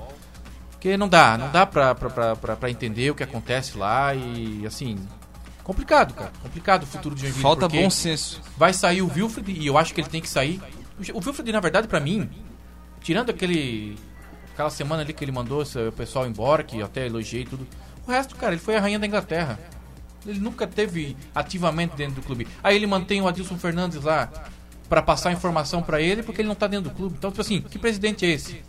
Porque 0.71 0.97
não 0.97 1.07
dá, 1.07 1.37
não 1.37 1.51
dá 1.51 1.65
pra, 1.65 1.93
pra, 1.93 2.35
pra, 2.35 2.55
pra 2.55 2.69
entender 2.71 3.11
o 3.11 3.15
que 3.15 3.21
acontece 3.23 3.77
lá 3.77 4.15
e 4.15 4.65
assim. 4.65 4.97
Complicado, 5.63 6.13
cara. 6.13 6.31
Complicado 6.41 6.83
o 6.83 6.85
futuro 6.85 7.15
do 7.15 7.21
Joinville. 7.21 7.41
Falta 7.41 7.67
bom 7.67 7.89
senso. 7.89 8.41
Vai 8.57 8.73
sair 8.73 9.01
o 9.01 9.11
Wilfred 9.11 9.51
e 9.51 9.67
eu 9.67 9.77
acho 9.77 9.93
que 9.93 10.01
ele 10.01 10.09
tem 10.09 10.21
que 10.21 10.29
sair. 10.29 10.61
O 11.13 11.17
Wilfred, 11.17 11.51
na 11.51 11.59
verdade, 11.59 11.87
pra 11.87 11.99
mim, 11.99 12.29
tirando 13.01 13.29
aquele. 13.29 13.97
aquela 14.53 14.69
semana 14.69 15.03
ali 15.03 15.13
que 15.13 15.23
ele 15.23 15.31
mandou 15.31 15.63
o 15.63 15.91
pessoal 15.91 16.27
embora, 16.27 16.63
que 16.63 16.79
eu 16.79 16.85
até 16.85 17.05
elogiei 17.05 17.43
e 17.43 17.45
tudo. 17.45 17.67
O 18.07 18.11
resto, 18.11 18.35
cara, 18.35 18.53
ele 18.53 18.61
foi 18.61 18.75
a 18.75 18.81
rainha 18.81 18.99
da 18.99 19.05
Inglaterra. 19.05 19.59
Ele 20.25 20.39
nunca 20.39 20.67
teve 20.67 21.17
ativamente 21.33 21.95
dentro 21.95 22.15
do 22.15 22.21
clube. 22.21 22.47
Aí 22.63 22.75
ele 22.75 22.85
mantém 22.85 23.21
o 23.21 23.27
Adilson 23.27 23.57
Fernandes 23.57 24.03
lá 24.03 24.29
pra 24.87 25.01
passar 25.01 25.31
informação 25.31 25.81
pra 25.81 26.01
ele 26.01 26.21
porque 26.21 26.41
ele 26.41 26.47
não 26.47 26.55
tá 26.55 26.67
dentro 26.67 26.89
do 26.91 26.95
clube. 26.95 27.15
Então, 27.17 27.31
tipo 27.31 27.41
assim, 27.41 27.61
que 27.61 27.79
presidente 27.79 28.25
é 28.25 28.29
esse? 28.29 28.61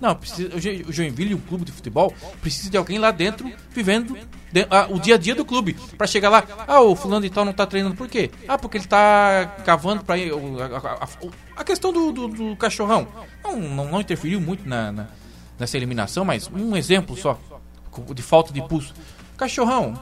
Não, 0.00 0.14
precisa, 0.14 0.54
o 0.54 0.60
Jo- 0.60 0.88
o 0.88 0.92
Joinville, 0.92 1.34
o 1.34 1.38
clube 1.38 1.64
de 1.64 1.72
futebol, 1.72 2.14
precisa 2.40 2.70
de 2.70 2.76
alguém 2.76 2.98
lá 2.98 3.10
dentro 3.10 3.50
vivendo 3.72 4.16
de- 4.52 4.66
ah, 4.70 4.86
o 4.90 5.00
dia 5.00 5.16
a 5.16 5.18
dia 5.18 5.34
do 5.34 5.44
clube. 5.44 5.74
Pra 5.96 6.06
chegar 6.06 6.28
lá, 6.30 6.44
ah, 6.68 6.80
o 6.80 6.94
fulano 6.94 7.26
e 7.26 7.30
tal 7.30 7.44
não 7.44 7.52
tá 7.52 7.66
treinando 7.66 7.96
por 7.96 8.06
quê? 8.08 8.30
Ah, 8.46 8.56
porque 8.56 8.78
ele 8.78 8.86
tá 8.86 9.56
cavando 9.64 10.04
pra 10.04 10.16
ir. 10.16 10.32
A, 10.32 11.04
a- 11.04 11.08
a- 11.56 11.64
questão 11.64 11.92
do, 11.92 12.12
do- 12.12 12.28
do 12.28 12.56
cachorrão 12.56 13.08
não, 13.42 13.56
não, 13.60 13.84
não 13.90 14.00
interferiu 14.00 14.40
muito 14.40 14.68
na, 14.68 14.92
na- 14.92 15.06
nessa 15.58 15.76
eliminação, 15.76 16.24
mas 16.24 16.48
um 16.52 16.76
exemplo 16.76 17.16
só 17.16 17.38
de 18.14 18.22
falta 18.22 18.52
de 18.52 18.62
pulso. 18.62 18.94
Cachorrão, 19.36 19.94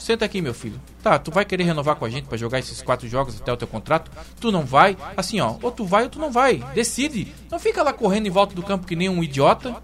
Senta 0.00 0.24
aqui, 0.24 0.40
meu 0.40 0.54
filho. 0.54 0.80
Tá, 1.02 1.18
tu 1.18 1.30
vai 1.30 1.44
querer 1.44 1.64
renovar 1.64 1.94
com 1.94 2.06
a 2.06 2.08
gente 2.08 2.26
pra 2.26 2.38
jogar 2.38 2.58
esses 2.58 2.80
quatro 2.80 3.06
jogos 3.06 3.38
até 3.38 3.52
o 3.52 3.56
teu 3.56 3.68
contrato? 3.68 4.10
Tu 4.40 4.50
não 4.50 4.64
vai? 4.64 4.96
Assim, 5.14 5.40
ó, 5.40 5.56
ou 5.62 5.70
tu 5.70 5.84
vai 5.84 6.04
ou 6.04 6.08
tu 6.08 6.18
não 6.18 6.32
vai. 6.32 6.56
Decide. 6.74 7.32
Não 7.50 7.58
fica 7.58 7.82
lá 7.82 7.92
correndo 7.92 8.26
em 8.26 8.30
volta 8.30 8.54
do 8.54 8.62
campo 8.62 8.86
que 8.86 8.96
nem 8.96 9.10
um 9.10 9.22
idiota. 9.22 9.76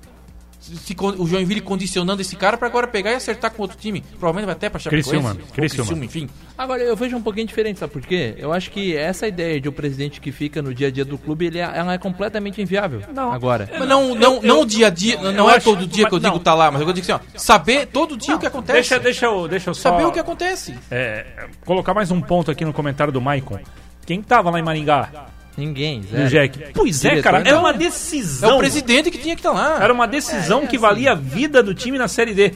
Se- 0.61 0.97
o 1.19 1.27
Joinville 1.27 1.61
condicionando 1.61 2.21
esse 2.23 2.35
cara 2.35 2.57
pra 2.57 2.67
agora 2.67 2.87
pegar 2.89 3.13
e 3.13 3.15
acertar 3.15 3.53
com 3.53 3.63
outro 3.63 3.77
time. 3.79 4.01
Provavelmente 4.19 4.47
vai 4.47 4.55
até 4.55 4.69
pra 4.69 4.81
Chapecoense. 4.81 5.11
Criciúma, 5.11 5.37
Criciúma. 5.53 6.05
enfim. 6.05 6.29
Agora, 6.59 6.83
eu 6.83 6.97
vejo 6.97 7.17
um 7.17 7.23
pouquinho 7.23 7.47
diferente, 7.47 7.79
sabe 7.79 7.93
por 7.93 8.03
quê? 8.03 8.35
Eu 8.39 8.53
acho 8.53 8.71
que 8.71 8.97
essa 8.97 9.29
ideia 9.29 9.61
de 9.61 9.69
um 9.69 9.73
presidente 9.73 10.21
que 10.21 10.33
fica 10.33 10.61
no 10.63 10.75
dia 10.75 10.89
a 10.89 10.91
dia 10.91 11.05
do 11.05 11.17
clube, 11.19 11.47
ele 11.47 11.59
é, 11.59 11.63
ela 11.63 11.93
é 11.95 11.99
completamente 11.99 12.61
inviável. 12.61 13.03
Não. 13.15 13.31
Agora. 13.33 13.71
Mas 13.79 13.89
não, 13.89 14.15
não, 14.15 14.41
não 14.43 14.61
o 14.63 14.67
dia 14.67 14.89
a 14.89 14.91
dia, 14.91 15.17
não, 15.21 15.31
eu 15.47 15.51
é 15.51 15.57
acho- 15.57 15.65
todo 15.71 15.87
dia 15.87 16.09
que 16.09 16.15
eu 16.15 16.19
digo 16.19 16.35
não. 16.37 16.43
tá 16.43 16.55
lá, 16.55 16.71
mas 16.71 16.81
eu 16.81 16.93
digo 16.93 17.05
assim, 17.13 17.13
ó, 17.13 17.39
saber 17.39 17.87
todo 17.87 18.17
dia 18.17 18.35
o 18.35 18.39
que 18.39 18.47
acontece. 18.47 18.73
Deixa, 18.73 18.99
deixa, 18.99 19.27
eu, 19.27 19.47
deixa 19.47 19.71
eu 19.71 19.75
só 19.75 19.91
Saber 19.91 20.05
o 20.05 20.11
que 20.13 20.19
acontece. 20.19 20.75
é, 20.91 21.27
colocar 21.65 21.95
mais 21.95 22.11
um 22.11 22.21
ponto 22.21 22.51
aqui 22.51 22.65
no 22.65 22.73
comentário 22.73 23.13
do 23.13 23.21
Maicon. 23.21 23.61
Quem 24.05 24.23
tava 24.23 24.51
lá 24.51 24.59
em 24.59 24.63
Maringá? 24.63 25.11
Ninguém, 25.57 26.01
E 26.01 26.05
o 26.05 26.09
zero. 26.11 26.29
Jack. 26.29 26.73
Pois 26.75 27.05
é, 27.05 27.23
cara, 27.23 27.39
era 27.41 27.53
não. 27.53 27.61
uma 27.61 27.71
É 27.71 27.73
decisão. 27.79 28.57
o 28.57 28.59
presidente 28.59 29.11
que 29.11 29.19
tinha 29.19 29.35
que 29.35 29.41
estar 29.41 29.53
lá. 29.53 29.83
Era 29.83 29.93
uma 29.93 30.07
decisão 30.07 30.67
que 30.67 30.77
valia 30.77 31.13
a 31.13 31.15
vida 31.15 31.63
do 31.63 31.75
time 31.75 31.97
na 31.97 32.09
Série 32.09 32.35
D. 32.35 32.53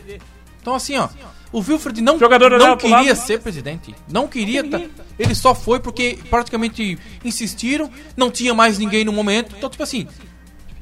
Então 0.60 0.74
assim, 0.74 0.96
ó, 0.98 1.08
o 1.50 1.58
Wilfred 1.60 2.00
não, 2.02 2.18
Jogador 2.18 2.50
não 2.58 2.76
queria 2.76 3.14
ser 3.14 3.40
presidente. 3.40 3.94
Não 4.10 4.28
queria. 4.28 4.62
tá- 4.68 4.80
ele 5.18 5.34
só 5.34 5.54
foi 5.54 5.80
porque 5.80 6.18
praticamente 6.28 6.98
insistiram, 7.24 7.90
não 8.16 8.30
tinha 8.30 8.52
mais 8.52 8.78
ninguém 8.78 9.04
no 9.04 9.12
momento. 9.12 9.54
Então, 9.56 9.70
tipo 9.70 9.82
assim, 9.82 10.06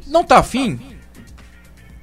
não 0.06 0.25
tá 0.25 0.38
afim? 0.38 0.78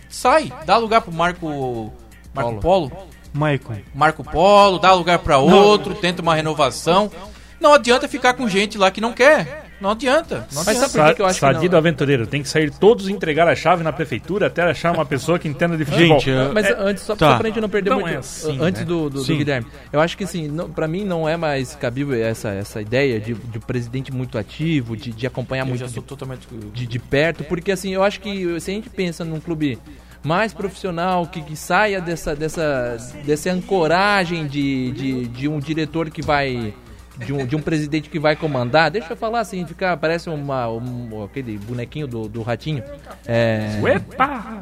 Sai, 0.10 0.52
dá 0.66 0.78
lugar 0.78 1.02
pro 1.02 1.12
Marco 1.12 1.94
Marco 2.34 2.56
Polo. 2.62 2.92
Maicon. 3.34 3.76
Marco 3.94 4.24
Polo, 4.24 4.80
dá 4.80 4.94
lugar 4.94 5.20
pra 5.20 5.38
outro, 5.40 5.94
tenta 5.96 6.22
uma 6.22 6.34
renovação. 6.34 7.12
Não 7.60 7.74
adianta 7.74 8.08
ficar 8.08 8.34
com 8.34 8.48
gente 8.48 8.78
lá 8.78 8.90
que 8.90 9.02
não 9.02 9.12
quer. 9.12 9.65
Não 9.82 9.90
adianta. 9.92 10.48
Não 10.54 10.64
Mas 10.64 10.68
adianta. 10.70 10.88
sabe 10.90 11.04
por 11.04 11.10
que 11.10 11.16
que 11.16 11.22
eu 11.22 11.26
acho 11.26 11.34
que 11.36 11.40
Sadido 11.42 11.72
não? 11.74 11.78
aventureiro. 11.80 12.26
Tem 12.26 12.42
que 12.42 12.48
sair 12.48 12.72
todos 12.72 13.10
entregar 13.10 13.48
a 13.48 13.56
chave 13.56 13.84
na 13.84 13.92
prefeitura 13.92 14.48
até 14.48 14.62
achar 14.64 14.94
uma 14.94 15.06
pessoa 15.06 15.38
que 15.38 15.48
entenda 15.48 15.76
de 15.76 15.84
futebol. 15.84 16.18
Gente, 16.20 16.30
eu- 16.30 16.54
Mas 16.54 16.66
É, 16.68 16.76
antes, 16.80 17.04
só, 17.04 17.16
tá. 17.16 17.32
só 17.32 17.38
pra 17.38 17.48
gente 17.50 17.60
não 17.60 17.68
perder 17.70 17.90
Não 17.90 18.00
muito. 18.00 18.16
é 18.16 18.18
assim, 18.20 18.58
antes 18.62 18.82
né? 18.82 18.88
do, 18.88 19.10
do, 19.10 19.24
do. 19.24 19.36
Guilherme, 19.38 19.68
eu 19.92 20.00
acho 20.00 20.18
que 20.18 20.24
assim, 20.24 20.48
não, 20.48 20.70
pra 20.70 20.88
mim 20.88 21.04
não 21.04 21.28
é 21.28 21.36
mais 21.36 21.76
cabível 21.76 22.16
essa, 22.16 22.50
essa 22.50 22.82
ideia 22.82 23.20
de, 23.20 23.34
de 23.34 23.58
um 23.58 23.62
presidente 23.62 24.14
muito 24.14 24.38
ativo, 24.38 24.96
de, 24.96 25.12
de 25.12 25.28
acompanhar 25.28 25.64
Eu 25.64 25.68
muito 25.68 25.80
já 25.82 25.88
de, 25.88 25.94
sou 25.94 26.04
totalmente. 26.04 26.48
de, 26.74 26.88
de 26.88 27.00
perto, 27.00 27.44
porque 27.44 27.72
assim, 27.72 27.94
eu 27.94 28.02
acho 28.04 28.22
que 28.22 28.60
se 28.62 28.72
a 28.72 28.74
gente 28.74 28.90
pensa 28.90 29.26
num 29.26 29.40
clube 29.42 29.78
mais 30.24 30.54
profissional, 30.54 31.28
que, 31.28 31.42
que 31.42 31.56
saia 31.56 32.00
dessa, 32.02 32.36
dessa, 32.36 32.98
dessa 33.26 33.52
ancoragem 33.52 34.48
de, 34.48 34.92
de, 34.92 35.28
de 35.28 35.48
um 35.48 35.60
diretor 35.60 36.10
que 36.10 36.22
vai. 36.22 36.74
De 37.18 37.32
um, 37.32 37.46
de 37.46 37.56
um 37.56 37.62
presidente 37.62 38.10
que 38.10 38.20
vai 38.20 38.36
comandar, 38.36 38.92
deixa 38.92 39.14
eu 39.14 39.18
falar 39.18 39.40
assim, 39.40 39.66
ficar, 39.66 39.96
parece 39.98 40.30
uma, 40.30 40.70
um, 40.70 41.24
aquele 41.24 41.58
bonequinho 41.58 42.08
do, 42.08 42.28
do 42.28 42.42
ratinho. 42.42 42.84
É, 43.26 43.80
Epa! 43.96 44.60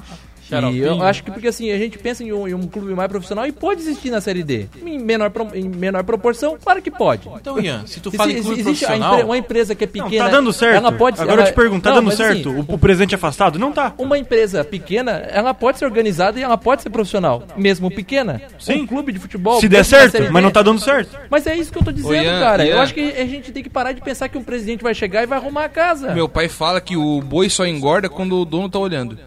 E 0.74 0.80
eu 0.80 1.02
acho 1.02 1.24
que 1.24 1.32
porque 1.32 1.48
assim, 1.48 1.72
a 1.72 1.78
gente 1.78 1.98
pensa 1.98 2.24
em 2.24 2.32
um, 2.34 2.48
em 2.48 2.54
um 2.54 2.68
clube 2.68 2.94
mais 2.94 3.10
profissional 3.10 3.46
e 3.48 3.52
pode 3.52 3.82
existir 3.82 4.10
na 4.10 4.22
Série 4.22 4.44
D. 4.44 4.68
Em 4.86 5.00
menor, 5.00 5.30
pro- 5.30 5.50
em 5.56 5.68
menor 5.68 6.04
proporção, 6.04 6.58
claro 6.64 6.82
que 6.82 6.92
pode. 6.92 7.28
Então, 7.36 7.60
Ian, 7.60 7.86
se 7.88 8.00
tu 8.00 8.12
fala 8.12 8.32
em 8.32 8.42
clube 8.42 8.60
existe 8.60 8.86
profissional. 8.86 9.14
empre- 9.14 9.26
uma 9.26 9.38
empresa 9.38 9.74
que 9.76 9.84
é 9.84 9.88
Não, 9.88 10.06
pequena. 10.06 10.26
tá 10.26 10.32
dando 10.32 10.54
certo. 10.54 10.76
Ela 10.78 10.92
pode 10.92 11.20
Agora 11.20 11.38
eu 11.38 11.42
ela- 11.44 11.52
te 11.52 11.56
pergunto, 11.56 11.82
tá 11.84 11.90
Não, 11.90 11.96
dando 11.98 12.06
mas 12.08 12.16
certo? 12.18 12.50
assim, 12.50 12.60
o, 12.70 12.74
o 12.76 12.78
presidente 12.78 13.16
afastado? 13.16 13.58
Não 13.58 13.72
tá. 13.72 13.94
uma 13.98 14.18
empresa 14.18 14.64
pequena, 14.64 15.12
ela 15.32 15.54
pode 15.54 15.80
ser 15.80 15.86
organizada 15.86 16.40
e 16.40 16.44
ela 16.44 16.58
pode 16.58 16.82
ser 16.84 16.90
profissional, 16.90 17.44
mesmo 17.58 17.90
pequena. 17.90 18.42
Sim. 18.60 18.82
Um 18.82 18.88
clube 18.88 19.12
de 19.12 19.20
futebol. 19.20 19.60
Se 19.60 19.68
der 19.70 19.84
certo, 19.86 20.32
mas 20.32 20.44
não 20.44 20.52
tá 20.52 20.62
dando 20.62 20.80
certo. 20.80 21.18
Mas 21.30 21.48
é 21.48 21.56
isso 21.56 21.72
que 21.72 21.78
eu 21.78 21.84
tô 21.84 21.92
dizendo, 21.92 22.14
Ian, 22.16 22.40
cara. 22.40 22.66
Eu 22.66 22.76
Ian. 22.76 22.82
acho 22.84 22.94
que 22.94 23.02
a 23.12 23.26
gente 23.26 23.52
tem 23.52 23.64
que 23.64 23.70
parar 23.70 23.92
de 23.92 24.02
pensar 24.02 24.28
que 24.30 24.38
um 24.38 24.44
presidente 24.44 24.84
vai 24.84 24.94
chegar 24.94 25.24
e 25.24 25.26
vai 25.26 25.38
arrumar 25.38 25.66
a 25.66 25.70
casa. 25.70 26.14
Meu 26.14 26.28
pai 26.30 26.48
fala 26.50 26.80
que 26.82 26.96
o 26.98 27.22
boi 27.22 27.50
só 27.50 27.66
engorda 27.66 28.10
quando 28.10 28.40
o 28.40 28.46
dono 28.46 28.70
tá 28.70 28.80
olhando. 28.80 29.18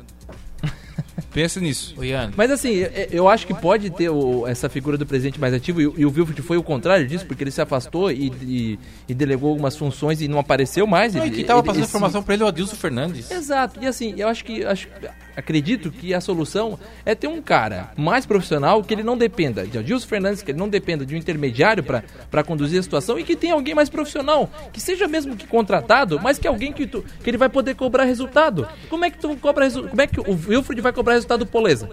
Pensa 1.37 1.61
nisso. 1.61 1.94
Mas 2.35 2.51
assim, 2.51 2.70
eu- 2.70 2.90
eu 3.11 3.29
acho 3.29 3.46
que 3.46 3.53
pode 3.53 3.90
ter 3.90 4.09
o- 4.09 4.46
essa 4.46 4.70
figura 4.70 4.96
do 4.96 5.05
presidente 5.05 5.38
mais 5.38 5.53
ativo, 5.53 5.83
e, 5.83 5.87
o- 5.87 5.94
e 5.99 6.07
o 6.07 6.09
Wilfred 6.11 6.40
foi 6.40 6.57
o 6.57 6.62
contrário 6.62 7.07
disso, 7.07 7.27
porque 7.27 7.44
ele 7.44 7.51
se 7.51 7.61
afastou 7.61 8.11
e, 8.11 8.33
e- 8.42 8.79
e 9.07 9.12
delegou 9.14 9.51
algumas 9.51 9.77
funções 9.77 10.22
e 10.22 10.29
não 10.29 10.38
apareceu 10.38 10.87
mais. 10.87 11.14
Não, 11.14 11.22
e 11.25 11.29
Ele- 11.29 11.37
quem 11.37 11.44
tava 11.44 11.61
ele- 11.61 11.66
passando 11.66 11.83
esse- 11.83 11.90
informação 11.90 12.22
pra 12.22 12.33
ele 12.33 12.42
é 12.42 12.46
o 12.46 12.49
Adilson 12.49 12.77
Fernandes. 12.77 13.31
Exato, 13.31 13.79
e 13.83 13.87
assim, 13.87 14.14
eu 14.16 14.29
acho 14.29 14.42
que 14.44 14.64
acho, 14.64 14.88
acredito 15.37 15.90
que 15.90 16.14
a 16.14 16.20
solução 16.20 16.79
é 17.05 17.14
ter 17.14 17.29
um 17.29 17.42
cara 17.42 17.90
mais 17.96 18.25
profissional 18.25 18.83
que 18.83 18.94
ele 18.94 19.03
não 19.03 19.16
dependa 19.16 19.66
de 19.66 19.79
Adilson 19.79 20.09
Fernandes, 20.09 20.42
que 20.42 20.51
ele 20.51 20.59
não 20.59 20.68
dependa 20.68 21.05
de 21.05 21.14
um 21.14 21.18
intermediário 21.18 21.85
para 21.85 22.44
conduzir 22.44 22.81
a 22.81 22.83
situação 22.83 23.18
e 23.18 23.25
que 23.25 23.37
tenha 23.37 23.55
alguém 23.55 23.75
mais 23.75 23.88
profissional, 23.88 24.51
que 24.72 24.81
seja 24.81 25.07
mesmo 25.07 25.37
que 25.37 25.46
contratado, 25.46 26.18
mas 26.20 26.38
que 26.38 26.49
alguém 26.49 26.72
que, 26.72 26.87
tu, 26.87 27.05
que 27.22 27.31
ele 27.31 27.37
vai 27.37 27.49
poder 27.49 27.75
cobrar 27.75 28.05
resultado. 28.05 28.66
Como 28.88 29.05
é 29.05 29.11
que 29.11 29.18
tu 29.18 29.37
cobra? 29.37 29.70
Como 29.70 30.01
é 30.01 30.07
que 30.07 30.20
o 30.20 30.38
Wilfred 30.49 30.81
vai 30.81 30.92
cobrar 30.92 31.14
resultado 31.14 31.40
do 31.40 31.46
Poleza? 31.46 31.88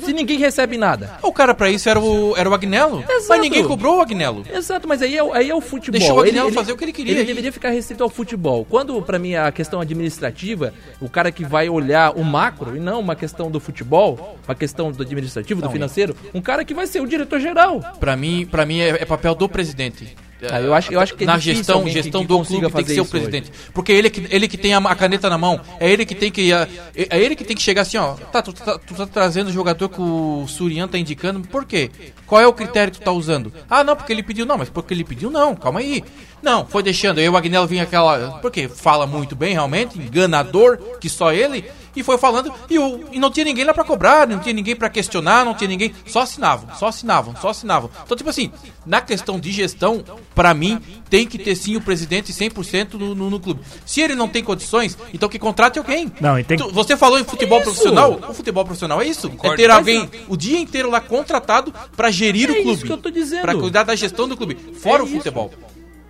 Se 0.00 0.12
ninguém 0.12 0.38
recebe 0.38 0.76
nada. 0.78 1.18
O 1.22 1.32
cara 1.32 1.54
pra 1.54 1.70
isso 1.70 1.88
era 1.88 2.00
o, 2.00 2.34
era 2.36 2.48
o 2.48 2.54
Agnello. 2.54 3.04
Exato. 3.08 3.26
Mas 3.28 3.40
ninguém 3.40 3.64
cobrou 3.64 3.98
o 3.98 4.00
Agnello. 4.00 4.44
Exato, 4.52 4.88
mas 4.88 5.02
aí 5.02 5.16
é, 5.16 5.22
o- 5.22 5.32
aí 5.32 5.50
é 5.50 5.54
o 5.54 5.60
futebol. 5.60 5.98
Deixou 5.98 6.16
o 6.16 6.20
Agnello 6.20 6.50
fazer 6.52 6.72
o 6.72 6.76
que 6.76 6.84
ele 6.84 6.92
queria 6.92 7.12
Ele 7.12 7.20
aí. 7.20 7.26
deveria 7.26 7.52
ficar 7.52 7.70
restrito 7.70 8.02
ao 8.02 8.08
futebol. 8.10 8.64
Quando, 8.68 9.00
pra 9.02 9.18
mim, 9.18 9.34
a 9.34 9.50
questão 9.52 9.80
administrativa, 9.80 10.72
o 11.00 11.08
cara 11.08 11.30
que 11.32 11.44
vai 11.44 11.68
olhar 11.68 12.16
o 12.16 12.24
macro 12.24 12.76
e 12.76 12.80
não 12.80 13.00
uma 13.00 13.14
questão 13.16 13.50
do 13.50 13.60
futebol, 13.60 14.38
uma 14.46 14.54
questão 14.54 14.90
do 14.92 15.02
administrativo, 15.02 15.60
do 15.60 15.70
financeiro, 15.70 16.16
um 16.34 16.40
cara 16.40 16.64
que 16.64 16.74
vai 16.74 16.86
ser 16.86 17.00
o 17.00 17.06
diretor-geral. 17.06 17.80
Pra 18.00 18.16
mim, 18.16 18.46
pra 18.50 18.64
mim 18.66 18.80
é, 18.80 18.88
é 19.02 19.04
papel 19.04 19.34
do 19.34 19.48
presidente. 19.48 20.16
Ah, 20.50 20.60
eu 20.60 20.74
acho- 20.74 20.92
eu 20.92 20.98
acho 21.00 21.14
que 21.14 21.24
é 21.24 21.26
Na 21.26 21.38
gestão, 21.38 21.76
alguém 21.76 21.92
que- 21.94 22.02
gestão 22.02 22.20
que 22.22 22.26
do 22.26 22.34
clube 22.44 22.72
tem 22.72 22.84
que 22.84 22.94
ser 22.94 23.00
o 23.00 23.04
presidente. 23.06 23.52
Porque 23.72 23.92
ele 23.92 24.10
que, 24.10 24.26
ele 24.34 24.48
que 24.48 24.56
tem 24.56 24.74
a, 24.74 24.78
a 24.78 24.94
caneta 24.94 25.28
na 25.30 25.38
mão. 25.38 25.60
É 25.78 25.90
ele 25.90 26.04
que 26.04 26.14
tem 26.14 26.30
que. 26.30 26.52
É, 26.52 26.68
é 26.96 27.18
ele 27.20 27.36
que 27.36 27.44
tem 27.44 27.56
que 27.56 27.62
chegar 27.62 27.82
assim, 27.82 27.96
ó. 27.98 28.14
Tá, 28.14 28.42
tu, 28.42 28.52
tá, 28.52 28.78
tu 28.78 28.94
tá 28.94 29.06
trazendo 29.06 29.48
o 29.48 29.52
jogador 29.52 29.88
que 29.88 30.00
o 30.00 30.44
Surian 30.48 30.88
tá 30.88 30.98
indicando. 30.98 31.40
Por 31.42 31.64
quê? 31.64 31.90
Qual 32.32 32.40
é 32.40 32.46
o 32.46 32.52
critério 32.54 32.90
que 32.90 32.98
tu 32.98 33.04
tá 33.04 33.12
usando? 33.12 33.52
Ah, 33.68 33.84
não, 33.84 33.94
porque 33.94 34.10
ele 34.10 34.22
pediu. 34.22 34.46
Não, 34.46 34.56
mas 34.56 34.70
porque 34.70 34.94
ele 34.94 35.04
pediu, 35.04 35.30
não. 35.30 35.54
Calma 35.54 35.80
aí. 35.80 36.02
Não, 36.40 36.64
foi 36.64 36.82
deixando. 36.82 37.18
Aí 37.18 37.28
o 37.28 37.36
Agnello 37.36 37.66
vinha 37.66 37.82
aquela. 37.82 38.38
Porque 38.40 38.68
fala 38.68 39.06
muito 39.06 39.36
bem, 39.36 39.52
realmente. 39.52 39.98
Enganador, 39.98 40.78
que 40.98 41.10
só 41.10 41.30
ele. 41.30 41.62
E 41.94 42.02
foi 42.02 42.16
falando. 42.16 42.50
E, 42.70 42.78
o, 42.78 43.04
e 43.12 43.18
não 43.20 43.30
tinha 43.30 43.44
ninguém 43.44 43.66
lá 43.66 43.74
pra 43.74 43.84
cobrar, 43.84 44.26
não 44.26 44.38
tinha 44.38 44.54
ninguém 44.54 44.74
pra 44.74 44.88
questionar, 44.88 45.44
não 45.44 45.52
tinha 45.52 45.68
ninguém. 45.68 45.94
Só 46.06 46.20
assinavam, 46.20 46.74
só 46.74 46.86
assinavam, 46.88 47.34
só 47.36 47.50
assinavam. 47.50 47.90
Então, 48.02 48.16
tipo 48.16 48.30
assim, 48.30 48.50
na 48.86 49.02
questão 49.02 49.38
de 49.38 49.52
gestão, 49.52 50.02
pra 50.34 50.54
mim, 50.54 50.80
tem 51.10 51.26
que 51.26 51.36
ter 51.36 51.54
sim 51.54 51.76
o 51.76 51.82
presidente 51.82 52.32
100% 52.32 52.94
no, 52.94 53.14
no, 53.14 53.28
no 53.28 53.38
clube. 53.38 53.60
Se 53.84 54.00
ele 54.00 54.14
não 54.14 54.26
tem 54.26 54.42
condições, 54.42 54.96
então 55.12 55.28
que 55.28 55.38
contrate 55.38 55.78
alguém. 55.78 56.10
Não, 56.18 56.38
e 56.38 56.44
tem- 56.44 56.56
Tu- 56.56 56.72
Você 56.72 56.96
falou 56.96 57.18
em 57.20 57.24
futebol 57.24 57.58
Isso. 57.58 57.66
profissional? 57.70 58.18
O 58.26 58.32
futebol 58.32 58.64
profissional 58.64 59.02
é 59.02 59.06
isso. 59.06 59.30
É 59.42 59.54
ter 59.54 59.70
alguém 59.70 60.08
o 60.28 60.36
dia 60.36 60.58
inteiro 60.58 60.88
lá 60.90 60.98
contratado 60.98 61.74
pra 61.94 62.10
gerir 62.26 62.48
É 62.48 62.52
o 62.52 62.54
clube. 62.62 62.72
isso 62.72 62.84
que 62.86 62.92
eu 62.92 62.98
tô 62.98 63.10
dizendo. 63.10 63.42
Pra 63.42 63.54
cuidar 63.54 63.82
da 63.82 63.94
gestão 63.94 64.28
do 64.28 64.36
clube. 64.36 64.54
Fora 64.74 65.00
É 65.00 65.02
o 65.02 65.06
isso. 65.06 65.16
futebol. 65.16 65.50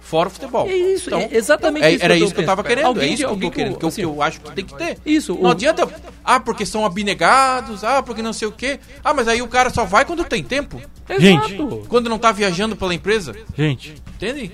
Fora 0.00 0.28
o 0.28 0.30
futebol. 0.30 0.66
É 0.68 0.74
isso, 0.76 1.08
Então, 1.08 1.20
é 1.20 1.28
exatamente 1.32 1.84
é- 1.84 1.92
isso 1.94 2.04
Era 2.04 2.16
isso 2.16 2.34
que 2.34 2.40
eu 2.40 2.44
tava 2.44 2.62
querendo. 2.62 2.84
Alguém 2.86 3.04
é 3.04 3.06
que- 3.08 3.14
isso 3.14 3.22
que 3.26 3.30
eu 3.32 3.34
tô 3.40 3.50
que- 3.50 3.56
querendo. 3.56 3.78
Que, 3.78 3.84
eu- 3.84 3.88
assim, 3.88 4.00
que 4.02 4.06
eu 4.06 4.20
acho 4.22 4.40
que 4.42 4.52
tem 4.52 4.64
que 4.64 4.74
ter. 4.76 4.98
Isso, 5.06 5.32
Não 5.34 5.42
o- 5.42 5.48
adianta. 5.52 5.88
Ah, 6.22 6.38
porque 6.38 6.66
são 6.66 6.84
abnegados. 6.84 7.82
Ah, 7.82 8.02
porque 8.02 8.20
não 8.20 8.32
sei 8.34 8.46
o 8.46 8.52
quê. 8.52 8.78
Ah, 9.02 9.14
mas 9.14 9.26
aí 9.26 9.40
o 9.40 9.48
cara 9.48 9.70
só 9.70 9.84
vai 9.86 10.04
quando 10.04 10.22
tem 10.24 10.42
tempo. 10.44 10.78
Gente. 11.18 11.54
Exato. 11.54 11.84
Quando 11.88 12.10
não 12.10 12.18
tá 12.18 12.30
viajando 12.30 12.76
pela 12.76 12.94
empresa. 12.94 13.34
Gente, 13.56 13.94
Entende? 14.16 14.52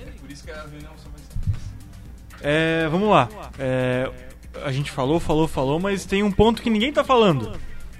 é, 2.41 2.87
vamos 2.89 3.09
lá. 3.09 3.27
É, 3.57 4.09
a 4.63 4.71
gente 4.71 4.91
falou, 4.91 5.19
falou, 5.19 5.47
falou, 5.47 5.79
mas 5.79 6.05
tem 6.05 6.23
um 6.23 6.31
ponto 6.31 6.61
que 6.61 6.69
ninguém 6.69 6.91
tá 6.93 7.03
falando. 7.03 7.51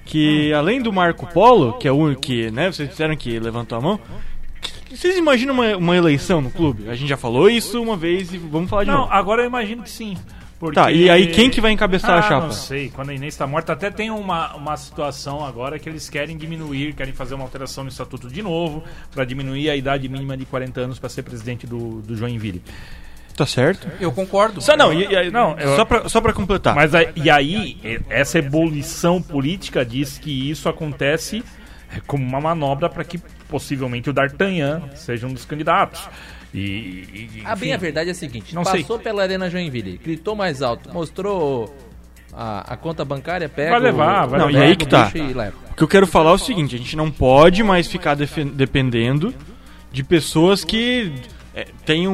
Que 0.09 0.51
além 0.53 0.81
do 0.81 0.91
Marco 0.91 1.27
Polo, 1.27 1.73
que 1.73 1.87
é 1.87 1.91
o 1.91 1.95
único 1.95 2.21
que, 2.21 2.49
né, 2.51 2.71
vocês 2.71 2.89
disseram 2.89 3.15
que 3.15 3.39
levantou 3.39 3.77
a 3.77 3.81
mão, 3.81 3.99
Vocês 4.89 5.15
imaginam 5.17 5.53
uma, 5.53 5.77
uma 5.77 5.95
eleição 5.95 6.41
no 6.41 6.49
clube? 6.49 6.89
A 6.89 6.95
gente 6.95 7.07
já 7.07 7.17
falou 7.17 7.47
isso 7.47 7.79
uma 7.81 7.95
vez 7.95 8.33
e 8.33 8.37
vamos 8.39 8.69
falar 8.69 8.85
de 8.85 8.89
Não, 8.89 9.01
novo. 9.01 9.13
agora 9.13 9.43
eu 9.43 9.45
imagino 9.47 9.83
que 9.83 9.89
sim. 9.89 10.17
Porque... 10.59 10.75
Tá, 10.75 10.91
e 10.91 11.09
aí 11.09 11.27
quem 11.27 11.49
que 11.49 11.61
vai 11.61 11.71
encabeçar 11.71 12.11
a 12.11 12.19
Ah, 12.19 12.21
chapa? 12.23 12.47
Não 12.47 12.51
sei, 12.51 12.89
quando 12.89 13.11
a 13.11 13.13
Inês 13.13 13.33
está 13.35 13.45
morta, 13.47 13.71
até 13.71 13.89
tem 13.91 14.09
uma, 14.09 14.55
uma 14.55 14.75
situação 14.75 15.45
agora 15.45 15.77
que 15.79 15.87
eles 15.87 16.09
querem 16.09 16.35
diminuir, 16.35 16.93
querem 16.95 17.13
fazer 17.13 17.35
uma 17.35 17.43
alteração 17.45 17.83
no 17.83 17.89
estatuto 17.89 18.27
de 18.27 18.41
novo, 18.41 18.83
para 19.11 19.23
diminuir 19.23 19.69
a 19.69 19.75
idade 19.75 20.09
mínima 20.09 20.35
de 20.35 20.45
40 20.45 20.81
anos 20.81 20.99
para 20.99 21.07
ser 21.07 21.21
presidente 21.23 21.65
do, 21.67 22.01
do 22.01 22.13
Joinville. 22.15 22.61
Tá 23.39 23.45
certo? 23.45 23.87
Eu 24.01 24.11
concordo. 24.11 24.59
Só 24.61 24.75
não, 24.75 24.91
e- 24.93 25.05
e- 25.05 25.31
Não, 25.31 25.57
eu- 25.57 25.75
só, 25.77 25.85
pra, 25.85 26.09
só 26.09 26.19
pra 26.19 26.33
completar. 26.33 26.75
Mas 26.75 26.93
aí- 26.93 27.07
e 27.15 27.29
aí, 27.29 28.01
essa 28.09 28.37
ebulição 28.37 29.21
política 29.21 29.85
diz 29.85 30.17
que 30.17 30.49
isso 30.51 30.67
acontece 30.67 31.41
é, 31.95 32.01
como 32.05 32.21
uma 32.23 32.41
manobra 32.41 32.89
para 32.89 33.03
que 33.05 33.17
possivelmente 33.47 34.09
o 34.09 34.13
D'Artagnan 34.13 34.81
seja 34.93 35.25
um 35.25 35.31
dos 35.33 35.45
candidatos. 35.45 36.01
E, 36.53 36.59
e- 36.59 37.41
A 37.45 37.55
bem 37.55 37.73
a 37.73 37.77
verdade 37.77 38.09
é 38.09 38.11
a 38.11 38.15
seguinte: 38.15 38.53
Não 38.53 38.65
sei. 38.65 38.81
passou 38.81 38.99
pela 38.99 39.21
Arena 39.23 39.49
Joinville, 39.49 39.97
gritou 40.03 40.35
mais 40.35 40.61
alto, 40.61 40.93
mostrou 40.93 41.73
a, 42.33 42.73
a 42.73 42.75
conta 42.75 43.05
bancária, 43.05 43.47
pega. 43.47 43.71
Vai 43.71 43.79
levar, 43.79 44.25
o- 44.25 44.29
vai 44.31 44.39
Não, 44.41 44.47
levar. 44.47 44.59
e 44.59 44.63
aí 44.63 44.75
que 44.75 44.85
tá. 44.85 45.09
O 45.71 45.75
que 45.75 45.83
eu 45.83 45.87
quero 45.87 46.05
falar 46.05 46.31
é 46.31 46.33
o 46.33 46.37
seguinte: 46.37 46.75
a 46.75 46.77
gente 46.77 46.97
não 46.97 47.09
pode 47.09 47.63
mais 47.63 47.87
ficar 47.87 48.15
dependendo 48.15 49.33
de 49.93 50.03
pessoas 50.03 50.63
que 50.65 51.13
é, 51.53 51.67
têm 51.85 52.07
um, 52.07 52.13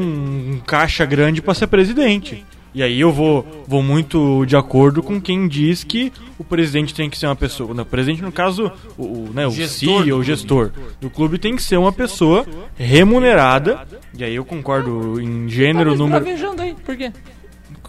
um 0.56 0.62
caixa 0.66 1.06
grande 1.06 1.42
pra 1.42 1.54
ser 1.54 1.68
presidente. 1.68 2.44
E 2.74 2.84
aí 2.84 3.00
eu 3.00 3.10
vou, 3.10 3.64
vou 3.66 3.82
muito 3.82 4.46
de 4.46 4.58
acordo 4.58 5.02
com 5.02 5.22
quem 5.22 5.48
diz 5.48 5.82
que 5.82 6.12
o 6.38 6.44
presidente 6.44 6.94
tem 6.94 7.10
que 7.10 7.18
ser 7.18 7.26
uma 7.26 7.36
pessoa. 7.36 7.74
Não, 7.74 7.84
o 7.84 7.86
presidente, 7.86 8.22
no 8.22 8.34
caso, 8.34 8.70
o, 8.98 9.04
o, 9.04 9.30
né, 9.34 9.48
o 9.48 9.52
Gestor 9.52 10.04
CEO, 10.04 10.18
do 10.18 10.18
o 10.18 10.24
gestor 10.24 10.72
do 11.00 11.10
clube 11.10 11.38
tem 11.38 11.56
que 11.56 11.64
ser 11.64 11.78
uma 11.78 11.94
pessoa 11.94 12.46
remunerada. 12.76 13.88
E 14.18 14.24
aí 14.26 14.36
eu 14.36 14.44
concordo 14.44 15.22
em 15.22 15.48
gênero, 15.48 15.92
Tá 15.92 15.98
número. 15.98 16.18
esbravejando 16.18 16.62
aí, 16.62 16.76
por 16.86 16.98
quê? 16.98 17.14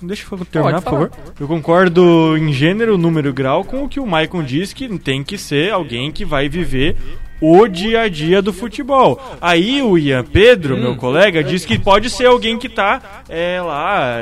Deixa 0.02 0.24
eu 0.30 0.44
terminar, 0.44 0.82
por 0.82 0.90
favor. 0.90 1.10
Eu 1.40 1.48
concordo 1.48 2.36
em 2.36 2.52
gênero, 2.52 2.98
número 2.98 3.30
e 3.30 3.32
grau 3.32 3.64
com 3.64 3.82
o 3.84 3.88
que 3.88 3.98
o 3.98 4.06
Maicon 4.06 4.42
diz 4.44 4.72
que 4.72 4.86
tem 4.98 5.24
que 5.24 5.38
ser 5.38 5.72
alguém 5.72 6.12
que 6.12 6.24
vai 6.24 6.48
viver 6.48 6.96
o 7.40 7.66
dia 7.66 8.02
a 8.02 8.08
dia 8.08 8.40
do 8.40 8.52
futebol. 8.52 9.20
Aí 9.40 9.82
o 9.82 9.98
Ian 9.98 10.24
Pedro, 10.24 10.76
meu 10.76 10.96
colega, 10.96 11.42
diz 11.42 11.64
que 11.64 11.78
pode 11.78 12.10
ser 12.10 12.26
alguém 12.26 12.58
que 12.58 12.68
tá 12.68 13.22
é, 13.28 13.60
lá. 13.60 14.18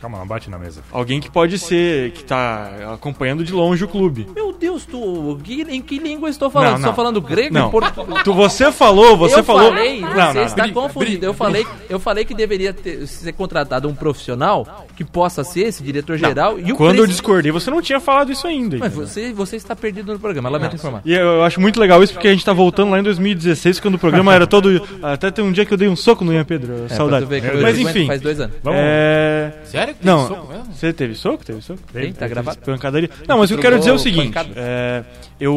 Calma, 0.00 0.18
não 0.18 0.26
bate 0.26 0.48
na 0.48 0.58
mesa. 0.58 0.82
Alguém 0.92 1.20
que 1.20 1.30
pode 1.30 1.58
ser. 1.58 2.12
que 2.12 2.24
tá 2.24 2.70
acompanhando 2.94 3.44
de 3.44 3.52
longe 3.52 3.84
o 3.84 3.88
clube. 3.88 4.26
Meu 4.34 4.52
Deus, 4.52 4.86
tu. 4.86 5.38
em 5.68 5.82
que 5.82 5.98
língua 5.98 6.28
eu 6.28 6.30
estou 6.30 6.50
falando? 6.50 6.66
Não, 6.72 6.78
não. 6.78 6.80
Estou 6.90 6.94
falando 6.94 7.20
grego 7.20 7.54
Não. 7.54 7.68
e 7.68 7.70
português? 7.70 8.22
Tu, 8.22 8.32
você 8.32 8.70
falou, 8.70 9.16
você 9.16 9.40
eu 9.40 9.44
falou. 9.44 9.68
falei, 9.70 10.00
Não, 10.00 10.08
você 10.08 10.16
não, 10.16 10.34
não. 10.34 10.42
está 10.44 10.68
confundido. 10.68 11.26
Eu 11.26 11.34
falei, 11.34 11.66
eu 11.88 11.98
falei 11.98 12.24
que 12.24 12.34
deveria 12.34 12.72
ter- 12.72 13.06
ser 13.06 13.32
contratado 13.32 13.88
um 13.88 13.94
profissional 13.94 14.86
que 14.96 15.04
possa 15.04 15.42
ser 15.44 15.62
esse 15.66 15.82
diretor-geral 15.82 16.58
e 16.58 16.72
o 16.72 16.76
Quando 16.76 16.98
eu 16.98 17.06
discordei, 17.06 17.50
você 17.50 17.70
não 17.70 17.82
tinha 17.82 18.00
falado 18.00 18.30
isso 18.32 18.46
ainda. 18.46 18.78
Mas 18.78 18.92
você, 18.92 19.32
você 19.32 19.56
está 19.56 19.74
perdido 19.74 20.12
no 20.12 20.18
programa, 20.18 20.48
lamento 20.48 20.76
informar. 20.76 21.02
E 21.04 21.12
eu 21.12 21.42
acho 21.42 21.60
muito 21.60 21.78
legal 21.80 22.02
isso 22.02 22.12
porque 22.12 22.28
a 22.28 22.32
gente 22.32 22.44
tá 22.44 22.52
voltando 22.52 22.90
lá 22.90 22.98
em 22.98 23.02
2016, 23.02 23.80
quando 23.80 23.94
o 23.94 23.98
programa 23.98 24.34
era 24.34 24.46
todo. 24.46 24.68
Até 25.02 25.30
tem 25.30 25.44
um 25.44 25.52
dia 25.52 25.64
que 25.64 25.72
eu 25.72 25.78
dei 25.78 25.88
um 25.88 25.96
soco 25.96 26.24
no 26.24 26.32
Ian 26.32 26.44
Pedro. 26.44 26.86
É, 26.86 26.88
saudade. 26.88 27.26
eu 27.30 27.62
Mas 27.62 27.78
enfim. 27.78 28.06
Faz 28.06 28.20
dois 28.20 28.40
anos. 28.40 28.56
Vamos. 28.62 28.80
É. 28.82 29.37
Sério? 29.68 29.94
que 29.94 30.00
tem 30.00 30.10
Não, 30.10 30.26
soco 30.26 30.52
mesmo? 30.52 30.72
você 30.72 30.92
teve 30.92 31.14
soco? 31.14 31.44
Teve 31.44 31.60
soco? 31.60 31.80
Tem, 31.92 32.12
tá 32.12 32.26
gravado. 32.26 32.58
Pancadaria. 32.58 33.10
Não, 33.26 33.38
mas 33.38 33.50
eu 33.50 33.58
quero 33.58 33.78
dizer 33.78 33.92
o 33.92 33.98
seguinte: 33.98 34.36
é, 34.56 35.04
eu 35.38 35.52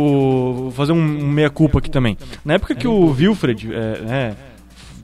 vou 0.56 0.72
fazer 0.72 0.92
um, 0.92 0.98
um 0.98 1.28
meia-culpa 1.28 1.80
aqui 1.80 1.90
também. 1.90 2.18
Na 2.44 2.56
época 2.56 2.76
que 2.76 2.88
o 2.88 3.12
Wilfred 3.12 3.74
é, 3.74 4.02
né, 4.02 4.36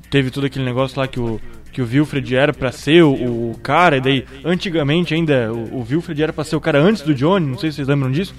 teve 0.10 0.30
todo 0.30 0.46
aquele 0.46 0.66
negócio 0.66 1.00
lá 1.00 1.08
que 1.08 1.20
o, 1.20 1.40
que 1.72 1.82
o 1.82 1.86
Wilfred 1.86 2.36
era 2.36 2.54
pra 2.54 2.72
ser 2.72 3.04
o, 3.04 3.12
o 3.52 3.60
cara, 3.64 3.98
e 3.98 4.02
daí, 4.02 4.26
antigamente 4.44 5.14
ainda, 5.14 5.52
o, 5.54 5.80
o 5.80 5.88
Wilfred 5.90 6.22
era 6.24 6.34
pra 6.34 6.44
ser 6.44 6.56
o 6.56 6.62
cara 6.62 6.80
antes 6.80 7.02
do 7.02 7.14
Johnny, 7.14 7.46
não 7.46 7.58
sei 7.58 7.72
se 7.72 7.78
vocês 7.78 7.88
lembram 7.88 8.12
disso. 8.12 8.34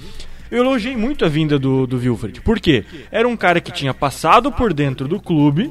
Eu 0.50 0.64
elogiei 0.64 0.96
muito 0.96 1.24
a 1.24 1.28
vinda 1.28 1.58
do, 1.58 1.86
do 1.86 1.98
Wilfred. 1.98 2.40
Por 2.40 2.58
quê? 2.58 2.84
Era 3.10 3.28
um 3.28 3.36
cara 3.36 3.60
que 3.60 3.70
tinha 3.70 3.92
passado 3.92 4.50
por 4.50 4.72
dentro 4.72 5.06
do 5.06 5.20
clube, 5.20 5.70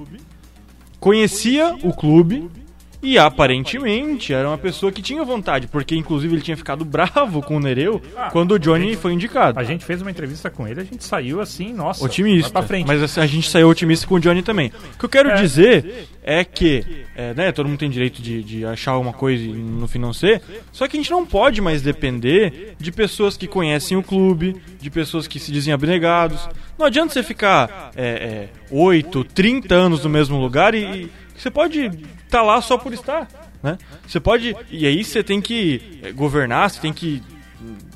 conhecia 1.00 1.76
o 1.84 1.94
clube 1.94 2.48
e 3.02 3.18
aparentemente 3.18 4.34
era 4.34 4.48
uma 4.48 4.58
pessoa 4.58 4.92
que 4.92 5.02
tinha 5.02 5.24
vontade, 5.24 5.68
porque 5.68 5.96
inclusive 5.96 6.34
ele 6.36 6.42
tinha 6.42 6.58
ficado 6.58 6.84
bravo 6.84 7.42
com 7.42 7.58
o 7.58 7.60
Nereu 7.60 8.02
quando 8.32 8.54
o 8.54 8.60
Johnny 8.60 8.96
foi 8.96 9.14
indicado. 9.14 9.60
A 9.60 9.64
gente 9.64 9.86
fez 9.86 10.02
uma 10.02 10.10
entrevista 10.12 10.50
com 10.50 10.68
ele, 10.68 10.82
a 10.82 10.84
gente 10.84 11.04
saiu 11.04 11.40
assim, 11.40 11.74
nossa. 11.74 12.04
Otimista. 12.04 12.52
Pra 12.52 12.64
frente. 12.64 12.88
Mas 12.88 13.02
assim, 13.04 13.20
a 13.20 13.26
gente 13.26 13.50
saiu 13.50 13.70
otimista 13.70 14.08
com 14.08 14.16
o 14.16 14.20
Johnny 14.20 14.42
também. 14.42 14.72
O 14.96 14.98
que 14.98 15.06
eu 15.06 15.10
quero 15.10 15.30
É. 15.30 15.36
dizer 15.36 16.08
é 16.24 16.44
que, 16.44 17.06
é, 17.16 17.34
né, 17.34 17.52
todo 17.52 17.68
mundo 17.68 17.78
tem 17.80 17.90
direito 17.90 18.22
de, 18.22 18.44
de 18.44 18.66
achar 18.66 18.98
uma 18.98 19.14
coisa 19.14 19.44
e 19.44 19.48
no 19.54 19.88
fim 19.88 20.00
não 20.00 20.12
ser, 20.12 20.42
só 20.72 20.88
que 20.88 20.98
a 20.98 21.00
gente 21.00 21.12
não 21.12 21.26
pode 21.26 21.62
mais 21.62 21.82
depender 21.82 22.74
de 22.80 22.92
pessoas 22.92 23.38
que 23.38 23.48
conhecem 23.48 23.96
o 23.98 24.04
clube, 24.04 24.56
de 24.82 24.90
pessoas 24.90 25.28
que 25.28 25.40
se 25.40 25.52
dizem 25.52 25.74
abnegados. 25.74 26.48
Não 26.78 26.86
adianta 26.86 27.14
você 27.14 27.24
ficar 27.24 27.92
é, 27.96 28.08
é, 28.08 28.50
8, 28.72 29.24
30 29.24 29.74
anos 29.74 30.04
no 30.04 30.10
mesmo 30.10 30.38
lugar 30.40 30.74
e, 30.76 30.80
e 31.04 31.12
você 31.38 31.50
pode 31.52 31.90
estar 32.28 32.44
lá 32.44 32.62
só 32.62 32.78
por 32.78 32.94
estar. 32.94 33.28
Né? 33.62 33.78
Você 34.08 34.20
pode. 34.20 34.56
E 34.70 34.86
aí 34.86 35.04
você 35.04 35.24
tem 35.24 35.42
que 35.42 36.14
governar, 36.16 36.70
você 36.70 36.80
tem 36.80 36.94
que. 36.94 37.24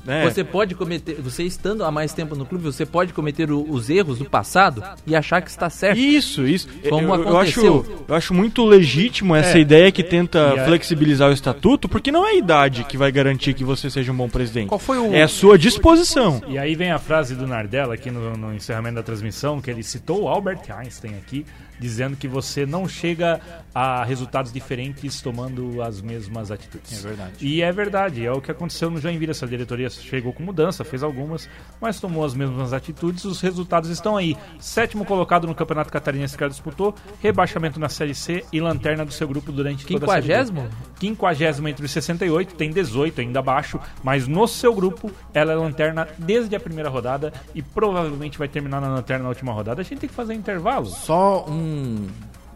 Né, 0.04 0.28
Você 0.28 0.42
pode 0.42 0.74
cometer, 0.74 1.14
você 1.20 1.44
estando 1.44 1.84
há 1.84 1.90
mais 1.90 2.12
tempo 2.12 2.34
no 2.34 2.44
clube, 2.44 2.64
você 2.64 2.84
pode 2.84 3.12
cometer 3.12 3.50
o- 3.52 3.64
os 3.70 3.88
erros 3.88 4.18
do 4.18 4.24
passado 4.24 4.82
e 5.06 5.14
achar 5.14 5.40
que 5.40 5.48
está 5.48 5.70
certo. 5.70 5.96
Isso, 5.98 6.44
isso. 6.46 6.68
Como 6.88 7.14
eu, 7.14 7.22
eu 7.24 7.38
acho, 7.38 7.60
aconteceu. 7.60 8.04
eu 8.08 8.14
acho 8.14 8.34
muito 8.34 8.64
legítimo 8.64 9.34
essa 9.36 9.58
É. 9.58 9.60
ideia 9.60 9.92
que 9.92 10.02
tenta 10.02 10.54
a- 10.60 10.64
flexibilizar 10.64 11.30
o 11.30 11.32
estatuto, 11.32 11.88
porque 11.88 12.10
não 12.10 12.26
é 12.26 12.30
a 12.30 12.34
idade 12.34 12.82
que 12.84 12.96
vai 12.98 13.12
garantir 13.12 13.54
que 13.54 13.62
você 13.64 13.88
seja 13.88 14.10
um 14.10 14.16
bom 14.16 14.28
presidente. 14.28 14.68
Qual 14.68 14.78
foi 14.78 14.98
o- 14.98 15.12
É 15.14 15.22
a 15.22 15.28
sua 15.28 15.56
disposição. 15.56 16.42
E 16.48 16.58
aí 16.58 16.74
vem 16.74 16.90
a 16.90 16.98
frase 16.98 17.34
do 17.36 17.46
Nardella 17.46 17.94
aqui 17.94 18.10
no, 18.10 18.36
no 18.36 18.52
encerramento 18.54 18.96
da 18.96 19.02
transmissão, 19.04 19.60
que 19.60 19.70
ele 19.70 19.82
citou 19.82 20.22
o 20.22 20.28
Albert 20.28 20.62
Einstein 20.68 21.14
aqui, 21.16 21.46
dizendo 21.78 22.16
que 22.16 22.28
você 22.28 22.64
não 22.64 22.88
chega 22.88 23.40
a 23.74 24.04
resultados 24.04 24.52
diferentes 24.52 25.20
tomando 25.20 25.82
as 25.82 26.00
mesmas 26.00 26.50
atitudes. 26.50 27.04
É 27.04 27.08
verdade. 27.08 27.32
E 27.40 27.60
é 27.62 27.72
verdade, 27.72 28.24
é 28.24 28.30
o 28.30 28.40
que 28.40 28.50
aconteceu 28.50 28.88
no 28.90 29.00
Joinville. 29.00 29.32
Essa 29.32 29.46
diretoria 29.46 29.90
chegou 30.00 30.32
com 30.32 30.42
mudança, 30.42 30.84
fez 30.84 31.02
algumas, 31.02 31.48
mas 31.80 32.00
tomou 32.00 32.24
as 32.24 32.34
mesmas 32.34 32.72
atitudes. 32.72 33.24
Os 33.24 33.40
resultados 33.40 33.90
estão 33.90 34.16
aí. 34.16 34.36
Sétimo 34.58 35.04
colocado 35.04 35.46
no 35.46 35.54
Campeonato 35.54 35.92
Catarinense 35.92 36.36
que 36.36 36.42
ela 36.42 36.50
disputou, 36.50 36.94
rebaixamento 37.20 37.80
na 37.80 37.88
Série 37.88 38.14
C 38.14 38.44
e 38.52 38.60
lanterna 38.60 39.04
do 39.04 39.12
seu 39.12 39.26
grupo 39.26 39.50
durante 39.52 39.86
toda 39.86 40.06
a 40.06 40.08
Série 40.08 40.22
B. 40.22 40.28
Quinquagésimo? 40.28 40.68
Quinquagésimo 40.98 41.68
entre 41.68 41.84
os 41.84 41.90
68, 41.90 42.54
tem 42.54 42.70
18 42.70 43.20
ainda 43.20 43.40
abaixo, 43.40 43.80
mas 44.02 44.26
no 44.26 44.46
seu 44.46 44.74
grupo 44.74 45.10
ela 45.34 45.52
é 45.52 45.56
lanterna 45.56 46.08
desde 46.18 46.54
a 46.54 46.60
primeira 46.60 46.88
rodada 46.88 47.32
e 47.54 47.62
provavelmente 47.62 48.38
vai 48.38 48.48
terminar 48.48 48.80
na 48.80 48.88
lanterna 48.88 49.24
na 49.24 49.28
última 49.28 49.52
rodada. 49.52 49.80
A 49.80 49.84
gente 49.84 49.98
tem 49.98 50.08
que 50.08 50.14
fazer 50.14 50.34
intervalo. 50.34 50.86
Só 50.86 51.44
um 51.48 52.06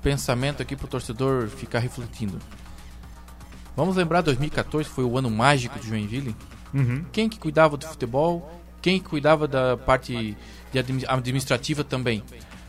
pensamento 0.03 0.63
aqui 0.63 0.77
pro 0.77 0.87
torcedor 0.87 1.49
ficar 1.49 1.81
refletindo. 1.81 2.39
Vamos 3.77 3.97
lembrar 3.97 4.23
2014 4.23 4.89
foi 4.89 5.05
o 5.05 5.19
ano 5.19 5.31
mágico 5.31 5.79
de 5.79 5.89
Joinville? 5.89 6.35
Uhum. 6.77 7.05
Quem 7.11 7.29
que 7.29 7.39
cuidava 7.39 7.77
do 7.77 7.87
futebol? 7.87 8.53
Quem 8.83 9.01
que 9.01 9.09
cuidava 9.09 9.49
da 9.49 9.77
parte 9.77 10.37
administrativa 11.09 11.83
também? 11.83 12.23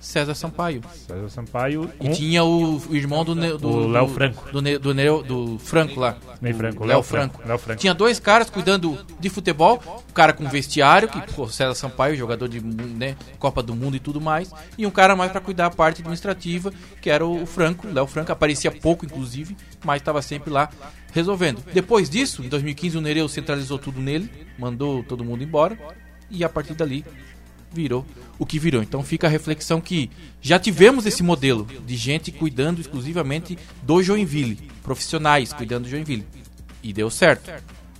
César 0.08 0.36
Sampaio. 0.36 0.82
César 1.06 1.30
Sampaio 1.30 1.90
E 2.00 2.08
um- 2.08 2.12
tinha 2.14 2.42
o, 2.44 2.78
o 2.78 2.96
irmão 2.96 3.26
do, 3.26 3.36
Ne- 3.36 3.58
do 3.58 3.88
Léo 3.88 4.08
Franco. 4.08 4.50
Do, 4.52 4.62
Ne- 4.62 4.78
do, 4.78 4.94
Neo- 4.94 5.22
do 5.22 5.60
Franco 5.60 6.00
lá. 6.00 6.16
Ney 6.42 6.54
Franco, 6.54 6.86
Léo 6.86 7.04
Franco, 7.04 7.34
Franco. 7.36 7.48
Léo 7.50 7.58
Franco. 7.58 7.82
Tinha 7.82 7.94
dois 7.94 8.18
caras 8.20 8.50
cuidando 8.50 8.98
de 9.20 9.30
futebol, 9.30 9.82
o 10.10 10.14
cara 10.14 10.32
com 10.32 10.48
vestiário, 10.48 11.10
que 11.10 11.20
pô, 11.34 11.50
César 11.50 11.74
Sampaio, 11.76 12.16
jogador 12.16 12.48
de 12.48 12.62
né, 12.62 13.18
Copa 13.38 13.62
do 13.62 13.76
Mundo 13.76 13.98
e 13.98 14.00
tudo 14.00 14.22
mais, 14.22 14.50
e 14.78 14.86
um 14.86 14.92
cara 14.92 15.14
mais 15.16 15.30
pra 15.32 15.42
cuidar 15.42 15.68
da 15.70 15.76
parte 15.76 16.00
administrativa, 16.02 16.72
que 17.02 17.10
era 17.10 17.26
o 17.26 17.46
Franco, 17.46 17.86
Léo 17.88 18.08
Franco, 18.08 18.32
aparecia 18.32 18.72
pouco 18.72 19.06
inclusive, 19.06 19.58
mas 19.84 20.02
estava 20.02 20.22
sempre 20.22 20.50
lá 20.50 20.70
resolvendo. 21.12 21.62
Depois 21.74 22.10
disso, 22.10 22.44
em 22.44 22.48
2015 22.50 22.98
o 22.98 23.02
Nereu 23.02 23.28
centralizou 23.28 23.78
tudo 23.78 24.00
nele, 24.00 24.30
mandou 24.58 25.04
todo 25.04 25.24
mundo 25.26 25.44
embora, 25.44 25.78
e 26.32 26.44
a 26.44 26.50
partir 26.50 26.76
dali 26.76 27.04
virou 27.72 28.06
o 28.40 28.46
que 28.46 28.60
virou. 28.60 28.82
Então 28.82 29.04
fica 29.04 29.28
a 29.28 29.30
reflexão 29.30 29.82
que 29.82 30.10
já 30.42 30.60
tivemos 30.60 31.06
esse 31.06 31.24
modelo 31.24 31.68
de 31.86 31.96
gente 31.96 32.32
cuidando 32.32 32.80
exclusivamente 32.80 33.58
do 33.84 34.02
Joinville, 34.02 34.70
profissionais 34.84 35.54
cuidando 35.54 35.84
do 35.84 35.90
Joinville. 35.90 36.26
E 36.84 36.94
deu 36.94 37.10
certo. 37.10 37.52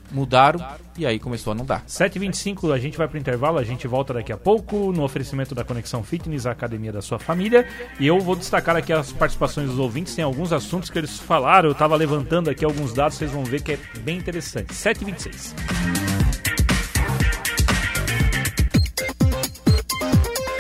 Mudaram 0.10 0.66
e 0.98 1.06
aí 1.06 1.20
começou 1.20 1.52
a 1.52 1.56
não 1.56 1.66
dar. 1.66 1.84
7h25, 1.86 2.74
a 2.74 2.80
gente 2.80 2.98
vai 2.98 3.10
pro 3.10 3.18
intervalo, 3.18 3.58
a 3.58 3.64
gente 3.64 3.86
volta 3.88 4.14
daqui 4.14 4.32
a 4.32 4.38
pouco 4.38 4.94
no 4.94 5.04
oferecimento 5.04 5.54
da 5.54 5.66
Conexão 5.66 6.02
Fitness, 6.02 6.46
a 6.46 6.52
academia 6.52 6.94
da 6.94 7.02
sua 7.02 7.20
família. 7.20 7.68
E 8.00 8.08
eu 8.08 8.20
vou 8.20 8.36
destacar 8.36 8.78
aqui 8.78 8.94
as 8.94 9.12
participações 9.12 9.68
dos 9.68 9.80
ouvintes, 9.80 10.16
tem 10.16 10.24
alguns 10.24 10.54
assuntos 10.54 10.90
que 10.90 10.98
eles 10.98 11.20
falaram, 11.20 11.68
eu 11.68 11.76
tava 11.76 11.96
levantando 11.98 12.50
aqui 12.50 12.64
alguns 12.64 12.94
dados, 12.94 13.18
vocês 13.18 13.32
vão 13.32 13.44
ver 13.44 13.62
que 13.62 13.74
é 13.74 13.80
bem 14.00 14.18
interessante. 14.18 14.74
7h26. 14.74 16.07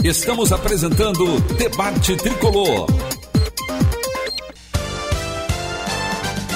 Estamos 0.03 0.51
apresentando 0.51 1.39
Debate 1.57 2.15
Tricolor. 2.17 2.87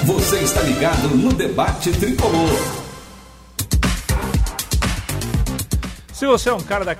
Você 0.06 0.39
está 0.39 0.62
ligado 0.62 1.10
no 1.15 1.34
Debate 1.34 1.91
Tricolor. 1.91 2.49
Se 6.13 6.25
você 6.25 6.49
é 6.49 6.54
um 6.54 6.60
cara 6.62 6.86
da- 6.86 6.95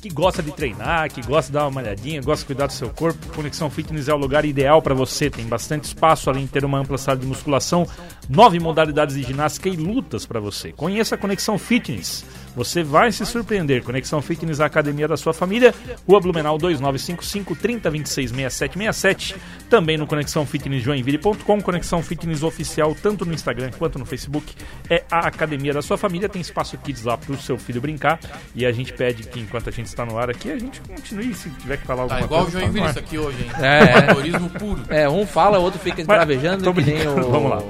que 0.00 0.08
gosta 0.08 0.42
de 0.42 0.50
treinar, 0.50 1.08
que 1.12 1.22
gosta 1.22 1.50
de 1.50 1.52
dar 1.52 1.64
uma 1.64 1.70
malhadinha, 1.70 2.20
gosta 2.20 2.42
de 2.42 2.46
cuidar 2.46 2.66
do 2.66 2.72
seu 2.72 2.90
corpo, 2.90 3.24
Conexão 3.36 3.70
Fitness 3.70 4.08
é 4.08 4.14
o 4.14 4.16
lugar 4.16 4.44
ideal 4.44 4.82
para 4.82 4.94
você. 4.94 5.30
Tem 5.30 5.44
bastante 5.46 5.84
espaço, 5.84 6.28
além 6.28 6.46
de 6.46 6.50
ter 6.50 6.64
uma 6.64 6.78
ampla 6.78 6.98
sala 6.98 7.18
de 7.18 7.26
musculação, 7.26 7.86
nove 8.28 8.58
modalidades 8.58 9.14
de 9.14 9.22
ginástica 9.22 9.68
e 9.68 9.76
lutas 9.76 10.26
para 10.26 10.40
você. 10.40 10.72
Conheça 10.72 11.14
a 11.14 11.18
Conexão 11.18 11.56
Fitness. 11.56 12.24
Você 12.54 12.82
vai 12.82 13.10
se 13.10 13.24
surpreender. 13.24 13.82
Conexão 13.82 14.20
Fitness, 14.20 14.60
a 14.60 14.66
academia 14.66 15.08
da 15.08 15.16
sua 15.16 15.32
família. 15.32 15.74
Rua 16.06 16.20
Blumenau 16.20 16.58
2955 16.58 17.56
3026 17.56 18.30
6767. 18.30 19.36
Também 19.70 19.96
no 19.96 20.06
Conexão 20.06 20.44
Fitness 20.44 20.82
Joinville.com. 20.82 21.60
Conexão 21.62 22.02
Fitness 22.02 22.42
oficial, 22.42 22.94
tanto 22.94 23.24
no 23.24 23.32
Instagram 23.32 23.70
quanto 23.78 23.98
no 23.98 24.04
Facebook. 24.04 24.54
É 24.90 25.02
a 25.10 25.20
academia 25.28 25.72
da 25.72 25.80
sua 25.82 25.96
família. 25.96 26.28
Tem 26.28 26.42
espaço 26.42 26.76
kids 26.78 27.04
lá 27.04 27.16
pro 27.16 27.36
seu 27.40 27.56
filho 27.56 27.80
brincar. 27.80 28.20
E 28.54 28.66
a 28.66 28.72
gente 28.72 28.92
pede 28.92 29.22
que, 29.24 29.40
enquanto 29.40 29.68
a 29.68 29.72
gente 29.72 29.86
está 29.86 30.04
no 30.04 30.18
ar 30.18 30.28
aqui, 30.28 30.50
a 30.50 30.58
gente 30.58 30.80
continue. 30.82 31.32
Se 31.34 31.48
tiver 31.50 31.78
que 31.78 31.86
falar 31.86 32.02
alguma 32.02 32.20
Tá 32.20 32.24
igual 32.26 32.42
o 32.42 32.44
coisa. 32.44 32.60
Joinville 32.60 32.80
fala 32.80 32.84
no 32.86 32.90
isso 32.90 32.98
ar. 32.98 33.04
aqui 33.04 33.18
hoje, 33.18 33.42
hein? 33.44 33.50
É. 33.64 33.98
Amadorismo 34.04 34.50
puro. 34.50 34.82
É, 34.88 35.08
um 35.08 35.26
fala, 35.26 35.58
o 35.58 35.62
outro 35.62 35.80
fica 35.80 36.00
esbravejando, 36.02 36.64
tô 36.64 36.74
que 36.74 36.82
nem 36.82 37.06
o, 37.08 37.14
vamos 37.30 37.50
lá. 37.50 37.62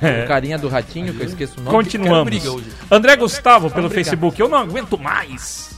o 0.24 0.28
carinha 0.28 0.58
do 0.58 0.68
ratinho, 0.68 1.12
que 1.14 1.20
eu 1.22 1.26
esqueço 1.26 1.60
o 1.60 1.62
nome. 1.62 1.76
Continuamos. 1.76 2.44
André 2.90 3.16
Gustavo 3.16 3.70
pelo 3.70 3.88
brigar. 3.88 4.04
Facebook. 4.04 4.40
Eu 4.40 4.48
não 4.48 4.58
aguento 4.58 4.98
mais. 4.98 5.70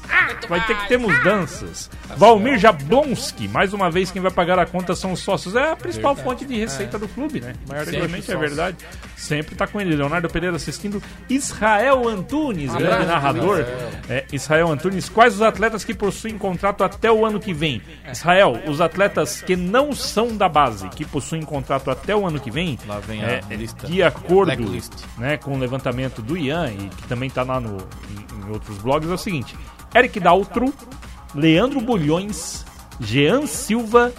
Vai 0.48 0.66
ter 0.66 0.76
que 0.76 0.88
ter 0.88 0.98
mudanças. 0.98 1.90
Valmir 2.16 2.58
Jablonski, 2.58 3.48
mais 3.48 3.72
uma 3.72 3.90
vez 3.90 4.10
quem 4.10 4.20
vai 4.20 4.30
pagar 4.30 4.58
a 4.58 4.66
conta 4.66 4.94
são 4.94 5.12
os 5.12 5.20
sócios. 5.20 5.54
É 5.56 5.72
a 5.72 5.76
principal 5.76 6.14
fonte 6.16 6.44
de 6.44 6.58
receita 6.58 6.98
do 6.98 7.08
clube, 7.08 7.40
né? 7.40 7.54
Maioritariamente 7.68 8.30
é 8.30 8.36
verdade. 8.36 8.76
Sempre 9.16 9.54
tá 9.54 9.66
com 9.66 9.80
ele. 9.80 9.94
Leonardo 9.94 10.28
Pereira 10.28 10.56
assistindo. 10.56 11.02
Israel 11.28 12.08
Antunes, 12.08 12.74
grande 12.74 13.06
narrador. 13.06 13.64
É, 14.08 14.24
Israel 14.32 14.70
Antunes, 14.70 15.08
quais 15.08 15.34
os 15.34 15.42
atletas 15.42 15.84
que 15.84 15.94
possuem 15.94 16.36
contrato 16.36 16.84
até 16.84 17.10
o 17.10 17.24
ano 17.24 17.40
que 17.40 17.52
vem? 17.52 17.80
Israel, 18.10 18.60
os 18.66 18.80
atletas 18.80 19.40
que 19.40 19.56
não 19.56 19.92
são 19.92 20.36
da 20.36 20.48
base, 20.48 20.88
que 20.90 21.04
possuem 21.04 21.42
contrato 21.42 21.90
até 21.90 22.14
o 22.14 22.26
ano 22.26 22.40
que 22.40 22.50
vem, 22.50 22.78
Lá 22.86 22.98
vem 22.98 23.24
a 23.24 23.28
é, 23.28 23.42
lista. 23.50 23.86
de 23.86 24.02
acordo 24.02 24.52
né, 25.18 25.36
com 25.36 25.54
o 25.54 25.58
levantamento 25.58 26.20
do 26.20 26.36
Ian, 26.36 26.70
e 26.70 26.88
que 26.88 27.08
também 27.08 27.28
está 27.28 27.42
lá 27.42 27.60
no, 27.60 27.76
em, 28.10 28.46
em 28.46 28.50
outros 28.50 28.78
blogs, 28.78 29.10
é 29.10 29.14
o 29.14 29.18
seguinte: 29.18 29.56
Eric 29.94 30.18
Daltro, 30.20 30.72
Leandro 31.34 31.80
Bulhões, 31.80 32.64
Jean 33.00 33.46
Silva, 33.46 34.12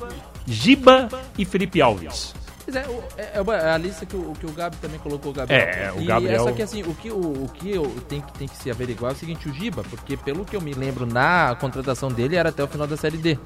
Giba 0.45 1.09
e 1.37 1.45
Felipe 1.45 1.81
Alves. 1.81 2.33
Pois 2.65 2.75
é, 2.77 2.87
o- 2.87 3.03
é, 3.17 3.65
é 3.65 3.71
a 3.71 3.77
lista 3.77 4.05
que 4.05 4.15
o, 4.15 4.33
que 4.39 4.45
o 4.45 4.51
Gabi 4.51 4.77
também 4.77 4.97
colocou, 4.99 5.31
o 5.31 5.35
Gabriel. 5.35 5.59
É, 5.61 5.91
o 5.91 6.01
e 6.01 6.05
Gabriel- 6.05 6.41
Essa 6.47 6.51
que 6.53 6.61
assim, 6.61 6.81
o 6.83 6.93
que, 6.95 7.11
o, 7.11 7.15
o 7.43 7.49
que 7.53 7.71
eu 7.71 7.83
tem 8.07 8.21
que, 8.21 8.33
tem 8.33 8.47
que 8.47 8.55
se 8.55 8.71
averiguar 8.71 9.11
é 9.11 9.15
o 9.15 9.17
seguinte, 9.17 9.49
o 9.49 9.53
Giba, 9.53 9.83
porque 9.89 10.15
pelo 10.15 10.45
que 10.45 10.55
eu 10.55 10.61
me 10.61 10.73
lembro 10.73 11.05
na 11.05 11.55
contratação 11.59 12.09
dele 12.09 12.35
era 12.37 12.49
até 12.49 12.63
o 12.63 12.67
final 12.67 12.87
da 12.87 12.95
Série 12.95 13.17
D. 13.17 13.37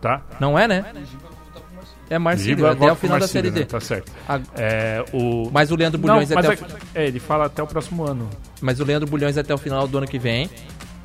Tá? 0.00 0.22
Não 0.38 0.58
é, 0.58 0.66
né? 0.68 0.84
É 2.08 2.18
Marcílio, 2.18 2.66
até 2.66 2.90
o 2.90 2.96
final 2.96 3.18
da 3.18 3.20
Marcílio, 3.20 3.28
Série 3.28 3.50
D. 3.50 3.60
né? 3.60 3.66
Tá 3.66 3.80
certo. 3.80 4.10
A- 4.28 4.40
É, 4.56 5.04
o... 5.12 5.48
Mas 5.52 5.70
o 5.70 5.76
Leandro 5.76 5.98
Bulhões 5.98 6.30
até 6.32 6.48
é, 6.48 6.50
o, 6.50 6.56
é, 6.94 7.06
ele 7.06 7.20
fala 7.20 7.44
até 7.46 7.62
o 7.62 7.66
próximo 7.66 8.04
ano. 8.04 8.28
Mas 8.60 8.80
o 8.80 8.84
Leandro 8.84 9.08
Bulhões 9.08 9.38
até 9.38 9.54
o 9.54 9.58
final 9.58 9.86
do 9.86 9.96
ano 9.98 10.06
que 10.08 10.18
vem. 10.18 10.50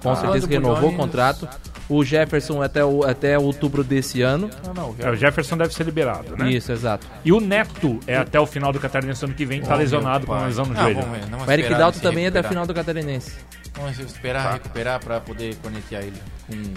Com 0.05 0.11
Ah. 0.11 0.15
certeza 0.21 0.47
renovou 0.47 0.89
o 0.91 0.95
contrato. 0.95 1.47
O 1.87 2.03
Jefferson 2.03 2.63
até, 2.63 2.83
o, 2.83 3.03
até 3.03 3.37
outubro 3.37 3.83
desse 3.83 4.21
ano. 4.23 4.49
Não, 4.65 4.73
não, 4.73 4.95
É, 4.99 5.09
o 5.11 5.15
Jefferson 5.15 5.55
deve 5.55 5.71
ser 5.73 5.83
liberado, 5.83 6.35
né? 6.35 6.49
Isso, 6.51 6.71
exato. 6.71 7.05
E 7.23 7.31
o 7.31 7.39
Neto 7.39 7.99
é 8.07 8.17
até 8.17 8.39
o 8.39 8.45
final 8.47 8.73
do 8.73 8.79
Catarinense 8.79 9.23
ano 9.23 9.35
que 9.35 9.45
vem, 9.45 9.61
tá 9.61 9.75
lesionado 9.75 10.25
com 10.25 10.33
uma 10.33 10.45
lesão 10.47 10.65
no 10.65 10.73
Não, 10.73 10.81
joelho. 10.81 11.01
ver, 11.01 11.05
O 11.05 11.51
Eric 11.51 11.61
esperar 11.63 11.77
Dalton 11.77 11.89
ele 11.89 11.93
se 11.97 12.01
também 12.01 12.25
é 12.25 12.27
até 12.29 12.39
o 12.39 12.41
recuperar. 12.41 12.49
final 12.49 12.65
do 12.65 12.73
Catarinense. 12.73 13.33
Vamos 13.75 13.99
esperar 13.99 14.53
recuperar 14.53 14.99
pra 14.99 15.19
poder 15.19 15.55
conectar 15.57 15.99
ele 16.01 16.17
com 16.47 16.73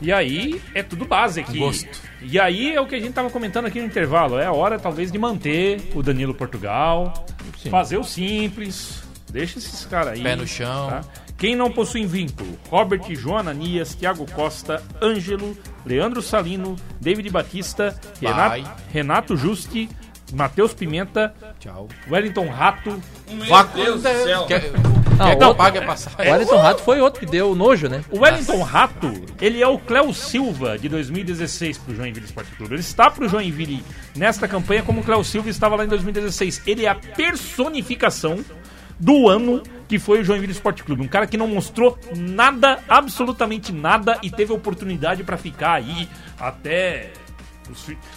E 0.00 0.12
aí 0.12 0.60
é 0.74 0.82
tudo 0.82 1.04
base 1.06 1.40
aqui. 1.40 1.58
Gosto. 1.58 1.88
E 2.20 2.38
aí 2.38 2.72
é 2.74 2.80
o 2.80 2.86
que 2.86 2.94
a 2.94 3.00
gente 3.00 3.12
tava 3.12 3.30
comentando 3.30 3.66
aqui 3.66 3.80
no 3.80 3.86
intervalo. 3.86 4.38
É 4.38 4.46
a 4.46 4.52
hora 4.52 4.78
talvez 4.78 5.10
de 5.10 5.18
manter 5.18 5.90
o 5.94 6.02
Danilo 6.02 6.34
Portugal, 6.34 7.26
fazer 7.70 7.96
o 7.96 8.04
simples, 8.04 9.02
deixa 9.30 9.58
esses 9.58 9.84
caras 9.86 10.12
aí. 10.14 10.22
Pé 10.22 10.36
no 10.36 10.46
chão. 10.46 10.88
tá? 10.88 11.00
Quem 11.42 11.56
não 11.56 11.72
possui 11.72 12.06
vínculo? 12.06 12.56
Robert 12.70 13.02
João 13.16 13.38
Anias, 13.38 13.96
Thiago 13.96 14.24
Costa, 14.30 14.80
Ângelo, 15.02 15.58
Leandro 15.84 16.22
Salino, 16.22 16.76
David 17.00 17.28
Batista. 17.30 17.98
Renato, 18.20 18.70
Renato 18.92 19.36
Justi, 19.36 19.88
Matheus 20.32 20.72
Pimenta, 20.72 21.34
tchau. 21.58 21.88
Wellington 22.08 22.46
Rato, 22.48 23.02
Vácuo. 23.48 23.82
Deus 23.84 24.02
do 24.02 24.08
céu. 24.08 24.44
Quer, 24.46 24.70
Não, 24.70 25.26
quer 25.26 25.36
que 25.36 25.44
o- 25.44 25.48
eu 25.48 25.54
pague 25.56 25.78
a 25.78 25.82
passagem? 25.84 26.28
O 26.28 26.32
Wellington 26.32 26.58
Rato 26.58 26.82
foi 26.84 27.00
outro 27.00 27.18
que 27.18 27.26
deu 27.26 27.56
nojo, 27.56 27.88
né? 27.88 28.04
O 28.12 28.20
Wellington 28.20 28.62
Rato, 28.62 29.12
ele 29.40 29.60
é 29.60 29.66
o 29.66 29.80
Cléo 29.80 30.14
Silva 30.14 30.78
de 30.78 30.88
2016 30.88 31.76
pro 31.76 31.92
Joinville 31.96 32.24
Esporte 32.24 32.52
Clube. 32.52 32.72
Ele 32.74 32.80
está 32.80 33.10
pro 33.10 33.28
Joinville 33.28 33.82
nesta 34.16 34.46
campanha 34.46 34.84
como 34.84 35.00
o 35.00 35.02
Cléo 35.04 35.24
Silva 35.24 35.50
estava 35.50 35.74
lá 35.74 35.84
em 35.84 35.88
2016. 35.88 36.62
Ele 36.68 36.86
é 36.86 36.88
a 36.88 36.94
personificação 36.94 38.44
do 38.98 39.28
ano 39.28 39.60
que 39.92 39.98
foi 39.98 40.20
o 40.22 40.24
Joinville 40.24 40.52
Esporte 40.52 40.82
Clube. 40.82 41.02
Um 41.02 41.06
cara 41.06 41.26
que 41.26 41.36
não 41.36 41.46
mostrou 41.46 41.98
nada, 42.16 42.78
absolutamente 42.88 43.74
nada, 43.74 44.18
e 44.22 44.30
teve 44.30 44.50
oportunidade 44.50 45.22
para 45.22 45.36
ficar 45.36 45.74
aí 45.74 46.08
até. 46.40 47.10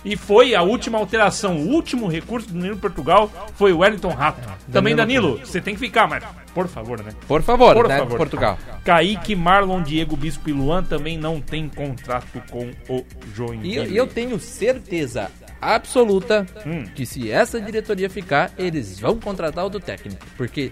E 0.05 0.15
foi 0.15 0.55
a 0.55 0.61
última 0.61 0.97
alteração, 0.97 1.57
o 1.57 1.67
último 1.73 2.07
recurso 2.07 2.47
do 2.47 2.53
Danilo 2.53 2.77
Portugal 2.77 3.29
foi 3.57 3.73
o 3.73 3.79
Wellington 3.79 4.07
Rato. 4.13 4.39
Também, 4.71 4.95
Danilo, 4.95 5.37
você 5.39 5.59
tem 5.59 5.73
que 5.73 5.79
ficar, 5.81 6.07
mas 6.07 6.23
por 6.53 6.69
favor, 6.69 7.03
né? 7.03 7.11
Por 7.27 7.41
favor, 7.41 7.73
Por 7.75 7.89
né? 7.89 7.97
favor. 7.97 8.17
Portugal. 8.17 8.57
Kaique, 8.85 9.35
Marlon, 9.35 9.83
Diego, 9.83 10.15
Bispo 10.15 10.49
e 10.49 10.53
Luan 10.53 10.81
também 10.81 11.17
não 11.17 11.41
tem 11.41 11.67
contrato 11.67 12.41
com 12.49 12.71
o 12.87 13.05
Joinville. 13.33 13.89
e 13.93 13.97
eu 13.97 14.07
tenho 14.07 14.39
certeza 14.39 15.29
absoluta 15.61 16.45
Hum. 16.65 16.85
que 16.95 17.05
se 17.05 17.29
essa 17.29 17.59
diretoria 17.59 18.09
ficar, 18.09 18.51
eles 18.57 18.97
vão 18.97 19.19
contratar 19.19 19.63
outro 19.63 19.79
técnico. 19.81 20.25
Porque 20.37 20.71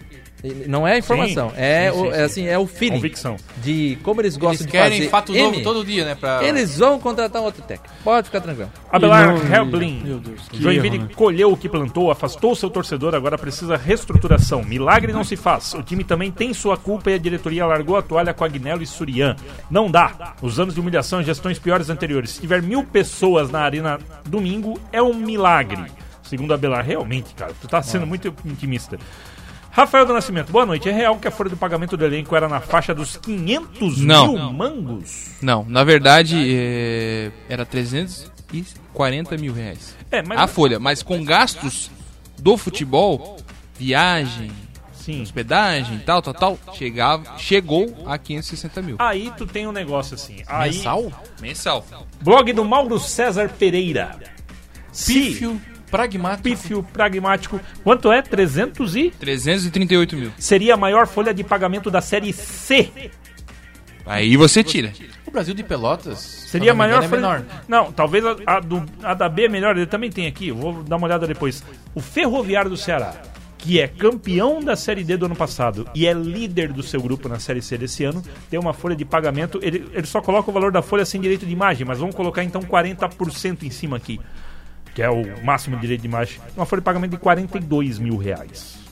não 0.67 0.85
é 0.87 0.93
a 0.93 0.97
informação, 0.97 1.49
Sim, 1.51 1.55
é, 1.57 1.91
sim, 1.91 1.97
o, 1.97 2.01
sim, 2.03 2.07
é 2.09 2.13
sim. 2.15 2.21
assim, 2.23 2.47
é 2.47 2.59
o 2.59 2.67
feeling 2.67 2.95
Convicção. 2.97 3.37
de 3.57 3.97
como 4.03 4.19
eles 4.21 4.35
gostam 4.35 4.51
Eles 4.53 4.65
de 4.65 4.71
querem 4.71 4.97
fazer 4.99 5.09
fato 5.09 5.33
M, 5.33 5.41
novo 5.43 5.63
todo 5.63 5.85
dia, 5.85 6.03
né? 6.03 6.15
Pra... 6.15 6.43
Eles 6.43 6.77
vão 6.77 6.99
contratar 6.99 7.41
um 7.41 7.45
outro 7.45 7.61
técnico. 7.61 7.93
Pode 8.03 8.25
ficar 8.27 8.41
tranquilo. 8.41 8.69
Abelar 8.91 9.27
não- 9.27 9.53
Helblin. 9.55 10.01
Meu 10.03 10.19
Deus, 10.19 10.41
que 10.49 10.61
Joinville 10.61 10.97
erro, 10.97 11.05
né? 11.07 11.13
colheu 11.15 11.51
o 11.51 11.57
que 11.57 11.69
plantou, 11.69 12.11
afastou 12.11 12.53
seu 12.55 12.69
torcedor, 12.69 13.15
agora 13.15 13.37
precisa 13.37 13.77
reestruturação. 13.77 14.63
Milagre 14.63 15.13
não 15.13 15.23
se 15.23 15.35
faz. 15.37 15.73
O 15.75 15.81
time 15.81 16.03
também 16.03 16.29
tem 16.29 16.53
sua 16.53 16.75
culpa 16.75 17.09
e 17.11 17.13
a 17.13 17.17
diretoria 17.17 17.65
largou 17.65 17.95
a 17.95 18.01
toalha 18.01 18.33
com 18.33 18.43
Agnello 18.43 18.83
e 18.83 18.87
Surian. 18.87 19.35
Não 19.71 19.89
dá. 19.89 20.33
Os 20.41 20.59
anos 20.59 20.73
de 20.73 20.79
humilhação 20.81 21.21
e 21.21 21.23
gestões 21.23 21.57
piores 21.57 21.89
anteriores. 21.89 22.31
Se 22.31 22.41
tiver 22.41 22.61
mil 22.61 22.83
pessoas 22.83 23.49
na 23.49 23.61
arena 23.61 23.97
domingo, 24.25 24.79
é 24.91 25.01
um 25.01 25.13
milagre. 25.13 25.83
Segundo 26.21 26.53
Abelar, 26.53 26.83
realmente, 26.83 27.33
cara, 27.35 27.53
tu 27.61 27.67
tá 27.67 27.81
sendo 27.81 28.07
muito 28.07 28.33
intimista. 28.45 28.97
Rafael 29.75 30.05
do 30.05 30.13
Nascimento, 30.13 30.51
boa 30.51 30.67
noite. 30.67 30.87
É 30.87 30.91
real 30.91 31.17
que 31.17 31.27
a 31.27 31.31
folha 31.31 31.49
do 31.49 31.57
pagamento 31.57 31.97
do 31.97 32.05
elenco 32.05 32.35
era 32.35 32.47
na 32.47 32.61
faixa 32.61 32.93
dos 32.93 33.17
500 33.17 33.97
Não. 34.01 34.33
mil 34.33 34.53
mangos? 34.53 35.31
Não, 35.41 35.65
na 35.67 35.83
verdade 35.83 36.37
é, 36.47 37.31
era 37.49 37.65
340 37.65 39.35
mil 39.35 39.51
reais. 39.51 39.95
É, 40.11 40.21
mas. 40.21 40.37
A 40.39 40.45
folha, 40.45 40.79
mas 40.79 41.01
com 41.01 41.25
gastos 41.25 41.89
do 42.37 42.55
futebol, 42.55 43.37
viagem, 43.79 44.51
Sim. 44.93 45.23
hospedagem, 45.23 45.97
tal, 46.05 46.21
tal, 46.21 46.35
tal, 46.35 46.59
chegava, 46.75 47.35
chegou 47.39 48.05
a 48.05 48.15
560 48.15 48.79
mil. 48.83 48.97
Aí 48.99 49.33
tu 49.35 49.47
tem 49.47 49.65
um 49.65 49.71
negócio 49.71 50.13
assim. 50.13 50.43
Aí, 50.45 50.71
Mensal? 50.71 51.11
Mensal. 51.41 51.85
Blog 52.21 52.53
do 52.53 52.63
Mauro 52.63 52.99
César 52.99 53.49
Pereira. 53.49 54.19
Se 54.91 55.15
Pífio, 55.15 55.59
pragmático. 55.97 56.43
pífio 56.43 56.83
pragmático. 56.91 57.59
Quanto 57.83 58.11
é? 58.11 58.21
300 58.21 58.95
e? 58.95 59.09
338 59.11 60.15
mil. 60.17 60.31
Seria 60.37 60.73
a 60.73 60.77
maior 60.77 61.07
folha 61.07 61.33
de 61.33 61.43
pagamento 61.43 61.89
da 61.89 62.01
série 62.01 62.33
C. 62.33 62.91
Aí 64.05 64.35
você 64.35 64.63
tira. 64.63 64.91
O 65.25 65.31
Brasil 65.31 65.53
de 65.53 65.63
Pelotas 65.63 66.19
Seria 66.19 66.73
maior 66.73 66.97
engano, 67.03 67.09
folha. 67.09 67.19
é 67.19 67.21
menor. 67.21 67.45
Não, 67.67 67.91
talvez 67.91 68.23
a, 68.25 68.35
a 68.45 68.59
do- 68.59 68.85
a 69.01 69.13
da 69.13 69.29
B 69.29 69.45
é 69.45 69.49
melhor. 69.49 69.77
Ele 69.77 69.85
também 69.85 70.11
tem 70.11 70.27
aqui. 70.27 70.51
Vou 70.51 70.83
dar 70.83 70.97
uma 70.97 71.07
olhada 71.07 71.25
depois. 71.25 71.63
O 71.95 72.01
Ferroviário 72.01 72.69
do 72.69 72.75
Ceará, 72.77 73.13
que 73.57 73.79
é 73.79 73.87
campeão 73.87 74.59
da 74.61 74.75
série 74.75 75.03
D 75.05 75.15
do 75.15 75.25
ano 75.25 75.35
passado 75.35 75.87
e 75.95 76.05
é 76.05 76.11
líder 76.13 76.73
do 76.73 76.83
seu 76.83 77.01
grupo 77.01 77.29
na 77.29 77.39
série 77.39 77.61
C 77.61 77.77
desse 77.77 78.03
ano, 78.03 78.21
tem 78.49 78.59
uma 78.59 78.73
folha 78.73 78.95
de 78.95 79.05
pagamento. 79.05 79.57
Ele, 79.63 79.85
ele 79.93 80.05
só 80.05 80.21
coloca 80.21 80.49
o 80.51 80.53
valor 80.53 80.71
da 80.71 80.81
folha 80.81 81.05
sem 81.05 81.21
direito 81.21 81.45
de 81.45 81.53
imagem, 81.53 81.87
mas 81.87 81.97
vamos 81.99 82.13
colocar 82.13 82.43
então 82.43 82.61
40% 82.61 83.63
em 83.63 83.69
cima 83.71 83.95
aqui. 83.97 84.19
Que 84.93 85.01
é 85.01 85.09
o 85.09 85.23
máximo 85.43 85.77
direito 85.77 86.01
de 86.01 86.07
imagem. 86.07 86.39
Uma 86.55 86.65
folha 86.65 86.81
de 86.81 86.85
pagamento 86.85 87.11
de 87.11 87.17
42 87.17 87.99
mil 87.99 88.17
reais. 88.17 88.82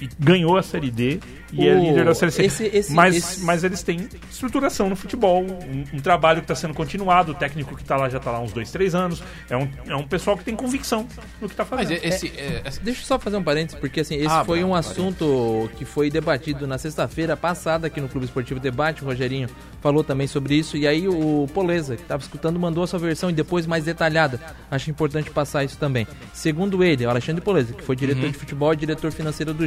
E 0.00 0.08
ganhou 0.18 0.56
a 0.56 0.62
Série 0.62 0.90
D 0.90 1.20
e 1.52 1.66
é 1.66 1.74
líder 1.74 2.04
da 2.04 2.14
Série 2.14 2.30
C. 2.32 2.44
esse- 2.44 2.64
esse- 2.66 2.92
mas, 2.92 3.16
esse- 3.16 3.44
mas 3.44 3.64
eles 3.64 3.82
têm 3.82 4.08
estruturação 4.30 4.88
no 4.88 4.96
futebol, 4.96 5.42
um, 5.44 5.84
um 5.96 6.00
trabalho 6.00 6.40
que 6.40 6.44
está 6.44 6.54
sendo 6.54 6.74
continuado, 6.74 7.32
o 7.32 7.34
técnico 7.34 7.74
que 7.76 7.82
está 7.82 7.96
lá 7.96 8.08
já 8.08 8.18
está 8.18 8.30
lá 8.30 8.40
uns 8.40 8.52
dois, 8.52 8.70
três 8.70 8.94
anos. 8.94 9.22
É 9.48 9.56
um, 9.56 9.68
é 9.88 9.96
um 9.96 10.06
pessoal 10.06 10.36
que 10.36 10.44
tem 10.44 10.54
convicção 10.56 11.06
no 11.40 11.48
que 11.48 11.54
está 11.54 11.66
Mas 11.70 11.80
fazendo. 11.88 12.04
esse, 12.04 12.28
é, 12.36 12.62
esse- 12.66 12.80
Deixa 12.80 13.00
eu 13.02 13.06
só 13.06 13.18
fazer 13.18 13.36
um 13.36 13.42
parênteses, 13.42 13.78
porque 13.80 14.00
assim, 14.00 14.14
esse 14.16 14.26
Ah, 14.28 14.44
foi 14.44 14.62
um 14.64 14.74
assunto 14.74 15.70
que 15.76 15.84
foi 15.84 16.10
debatido 16.10 16.66
na 16.66 16.78
sexta-feira 16.78 17.36
passada 17.36 17.86
aqui 17.88 18.00
no 18.00 18.08
Clube 18.08 18.26
Esportivo 18.26 18.60
Debate. 18.60 19.02
O 19.02 19.06
Rogerinho 19.06 19.48
falou 19.80 20.02
também 20.04 20.26
sobre 20.26 20.54
isso. 20.54 20.76
E 20.76 20.86
aí 20.86 21.08
o 21.08 21.46
Poleza, 21.52 21.96
que 21.96 22.02
estava 22.02 22.22
escutando, 22.22 22.58
mandou 22.58 22.84
a 22.84 22.86
sua 22.86 22.98
versão 22.98 23.28
e 23.30 23.32
depois 23.32 23.66
mais 23.66 23.84
detalhada. 23.84 24.40
Acho 24.70 24.90
importante 24.90 25.30
passar 25.30 25.64
isso 25.64 25.76
também. 25.78 26.06
Segundo 26.32 26.82
ele, 26.84 27.04
o 27.06 27.10
Alexandre 27.10 27.42
Poleza, 27.42 27.72
que 27.72 27.82
foi 27.82 27.96
diretor 27.96 28.24
Uhum. 28.24 28.30
de 28.30 28.38
futebol 28.38 28.72
e 28.72 28.76
diretor 28.76 29.10
financeiro 29.12 29.52
do 29.52 29.66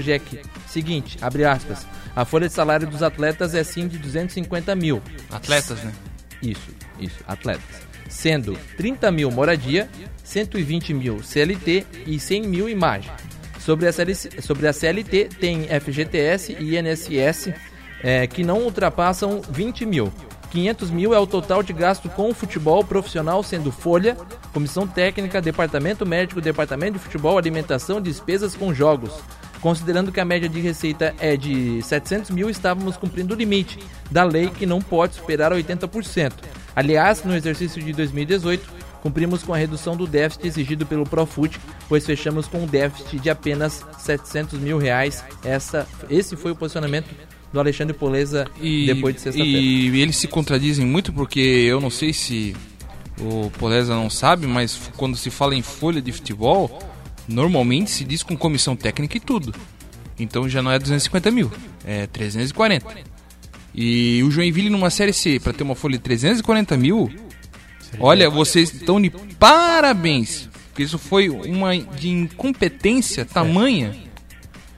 Seguinte, 0.67 1.17
abre 1.21 1.45
aspas. 1.45 1.85
A 2.15 2.25
folha 2.25 2.47
de 2.47 2.53
salário 2.53 2.87
dos 2.87 3.01
atletas 3.01 3.53
é 3.53 3.63
sim 3.63 3.87
de 3.87 3.97
250 3.97 4.75
mil. 4.75 5.01
Atletas, 5.31 5.83
né? 5.83 5.91
Isso, 6.41 6.71
isso, 6.99 7.23
atletas. 7.27 7.81
Sendo 8.09 8.57
30 8.77 9.11
mil 9.11 9.31
moradia, 9.31 9.89
120 10.23 10.93
mil 10.93 11.23
CLT 11.23 11.85
e 12.05 12.19
100 12.19 12.43
mil 12.43 12.69
imagem. 12.69 13.11
Sobre 13.59 13.87
a, 13.87 13.93
CLC 13.93 14.41
sobre 14.41 14.67
a 14.67 14.73
CLT 14.73 15.29
tem 15.39 15.67
FGTS 15.67 16.57
e 16.59 16.77
INSS 16.77 17.53
eh, 18.03 18.27
que 18.27 18.43
não 18.43 18.59
ultrapassam 18.59 19.41
20 19.49 19.85
mil. 19.85 20.11
500 20.51 20.91
mil 20.91 21.13
é 21.15 21.19
o 21.19 21.25
total 21.25 21.63
de 21.63 21.73
gasto 21.73 22.07
com 22.09 22.29
o 22.29 22.33
futebol 22.33 22.83
profissional, 22.83 23.41
sendo 23.41 23.71
folha, 23.71 24.15
comissão 24.53 24.85
técnica, 24.85 25.41
departamento 25.41 26.05
médico, 26.05 26.39
departamento 26.39 26.93
de 26.93 26.99
futebol, 26.99 27.39
alimentação, 27.39 27.99
despesas 27.99 28.55
com 28.55 28.71
jogos. 28.71 29.11
Considerando 29.63 30.11
que 30.11 30.19
a 30.19 30.25
média 30.25 30.49
de 30.49 30.59
receita 30.59 31.15
é 31.17 31.37
de 31.37 31.81
700 31.81 32.31
mil, 32.31 32.49
estávamos 32.49 32.97
cumprindo 32.97 33.33
o 33.33 33.37
limite 33.37 33.79
da 34.11 34.25
lei 34.25 34.49
que 34.49 34.65
não 34.65 34.81
pode 34.81 35.15
superar 35.15 35.53
80%. 35.53 36.33
Aliás, 36.75 37.23
no 37.23 37.33
exercício 37.33 37.81
de 37.81 37.93
2018, 37.93 38.69
cumprimos 39.01 39.41
com 39.41 39.53
a 39.53 39.57
redução 39.57 39.95
do 39.95 40.05
déficit 40.05 40.45
exigido 40.45 40.85
pelo 40.85 41.05
Profut, 41.05 41.57
pois 41.87 42.05
fechamos 42.05 42.45
com 42.45 42.63
um 42.63 42.67
déficit 42.67 43.17
de 43.21 43.29
apenas 43.29 43.85
700 43.99 44.59
mil 44.59 44.77
reais. 44.77 45.23
Essa, 45.45 45.87
esse 46.09 46.35
foi 46.35 46.51
o 46.51 46.55
posicionamento 46.57 47.07
do 47.53 47.57
Alexandre 47.57 47.93
Poleza 47.93 48.45
E, 48.59 48.87
depois 48.87 49.15
de 49.15 49.21
sexta-feira. 49.21 49.59
e 49.59 50.01
eles 50.01 50.17
se 50.17 50.27
contradizem 50.27 50.85
muito 50.85 51.13
porque 51.13 51.39
eu 51.39 51.79
não 51.79 51.89
sei 51.89 52.11
se 52.11 52.53
o 53.17 53.49
Poleza 53.51 53.95
não 53.95 54.09
sabe, 54.09 54.45
mas 54.45 54.91
quando 54.97 55.15
se 55.15 55.29
fala 55.29 55.55
em 55.55 55.61
folha 55.61 56.01
de 56.01 56.11
futebol, 56.11 56.81
normalmente 57.27 57.91
se 57.91 58.03
diz 58.03 58.23
com 58.23 58.37
comissão 58.37 58.75
técnica 58.75 59.17
e 59.17 59.19
tudo. 59.19 59.53
Então 60.19 60.47
já 60.47 60.61
não 60.61 60.71
é 60.71 60.79
250 60.79 61.31
mil, 61.31 61.51
é 61.85 62.07
340. 62.07 62.85
E 63.75 64.21
o 64.23 64.29
Joinville 64.29 64.69
numa 64.69 64.89
série 64.89 65.13
C, 65.13 65.39
para 65.39 65.53
ter 65.53 65.63
uma 65.63 65.75
folha 65.75 65.97
de 65.97 66.03
340 66.03 66.77
mil, 66.77 67.11
olha, 67.99 68.29
vocês 68.29 68.73
estão 68.73 69.01
de 69.01 69.09
parabéns. 69.39 70.49
Porque 70.69 70.83
isso 70.83 70.97
foi 70.97 71.29
uma 71.29 71.77
de 71.77 72.09
incompetência 72.09 73.25
tamanha 73.25 73.95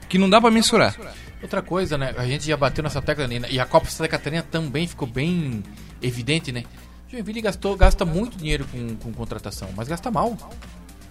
que 0.09 0.17
não 0.17 0.29
dá 0.29 0.39
para 0.41 0.51
mensurar. 0.51 0.95
Outra 1.41 1.61
coisa, 1.61 1.97
né? 1.97 2.13
A 2.17 2.25
gente 2.25 2.45
já 2.45 2.57
bateu 2.57 2.83
nessa 2.83 3.01
tecla 3.01 3.27
né? 3.27 3.41
e 3.49 3.59
a 3.59 3.65
Copa 3.65 3.89
Santa 3.89 4.09
Catarina 4.09 4.43
também 4.43 4.87
ficou 4.87 5.07
bem 5.07 5.63
evidente, 6.01 6.51
né? 6.51 6.63
Joinville 7.09 7.41
gastou, 7.41 7.75
gasta 7.77 8.03
muito 8.03 8.37
dinheiro 8.37 8.65
com, 8.71 8.95
com 8.95 9.13
contratação, 9.13 9.69
mas 9.75 9.87
gasta 9.87 10.09
mal. 10.09 10.37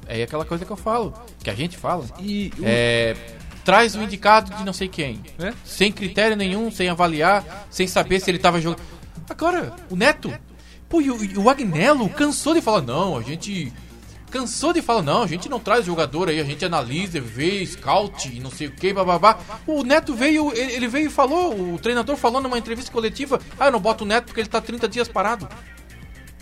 É 0.09 0.23
aquela 0.23 0.45
coisa 0.45 0.65
que 0.65 0.71
eu 0.71 0.77
falo, 0.77 1.15
que 1.43 1.51
a 1.51 1.55
gente 1.55 1.77
fala. 1.77 2.07
E 2.21 2.53
É, 2.63 3.17
traz 3.65 3.95
o 3.95 4.03
indicado 4.03 4.55
de 4.55 4.65
não 4.65 4.73
sei 4.73 4.89
quem. 4.89 5.21
É? 5.39 5.53
Sem 5.65 5.91
critério 5.91 6.37
nenhum, 6.37 6.71
sem 6.71 6.89
avaliar, 6.89 7.67
sem 7.71 7.87
saber 7.87 8.21
se 8.21 8.31
ele 8.31 8.39
tava 8.39 8.61
jogando. 8.61 8.83
Agora, 9.29 9.75
o 9.91 9.97
Neto. 9.97 10.33
Pô, 10.89 11.01
e 11.01 11.11
o, 11.11 11.25
e 11.25 11.39
o 11.39 11.49
Agnello 11.49 12.09
cansou 12.11 12.55
de 12.55 12.61
falar, 12.61 12.83
não, 12.83 13.17
a 13.17 13.23
gente. 13.23 13.73
Cansou 14.31 14.73
de 14.73 14.83
falar, 14.83 15.03
não, 15.03 15.23
a 15.23 15.29
gente 15.29 15.49
não 15.49 15.61
traz 15.61 15.87
jogador 15.87 16.29
aí, 16.29 16.41
a 16.41 16.45
gente 16.45 16.65
analisa, 16.65 17.21
vê, 17.21 17.65
scout 17.65 18.29
e 18.29 18.41
não 18.41 18.51
sei 18.51 18.67
o 18.67 18.73
que, 18.73 18.93
bababá. 18.93 19.39
O 19.65 19.85
Neto 19.85 20.13
veio, 20.13 20.53
ele, 20.53 20.73
ele 20.73 20.89
veio 20.89 21.07
e 21.07 21.11
falou, 21.11 21.75
o 21.75 21.79
treinador 21.79 22.17
falou 22.17 22.41
numa 22.41 22.59
entrevista 22.59 22.91
coletiva, 22.91 23.41
ah, 23.61 23.67
eu 23.67 23.73
não 23.73 23.79
boto 23.79 24.03
o 24.03 24.07
Neto 24.07 24.27
porque 24.27 24.41
ele 24.41 24.49
tá 24.49 24.61
30 24.61 24.89
dias 24.89 25.07
parado. 25.07 25.49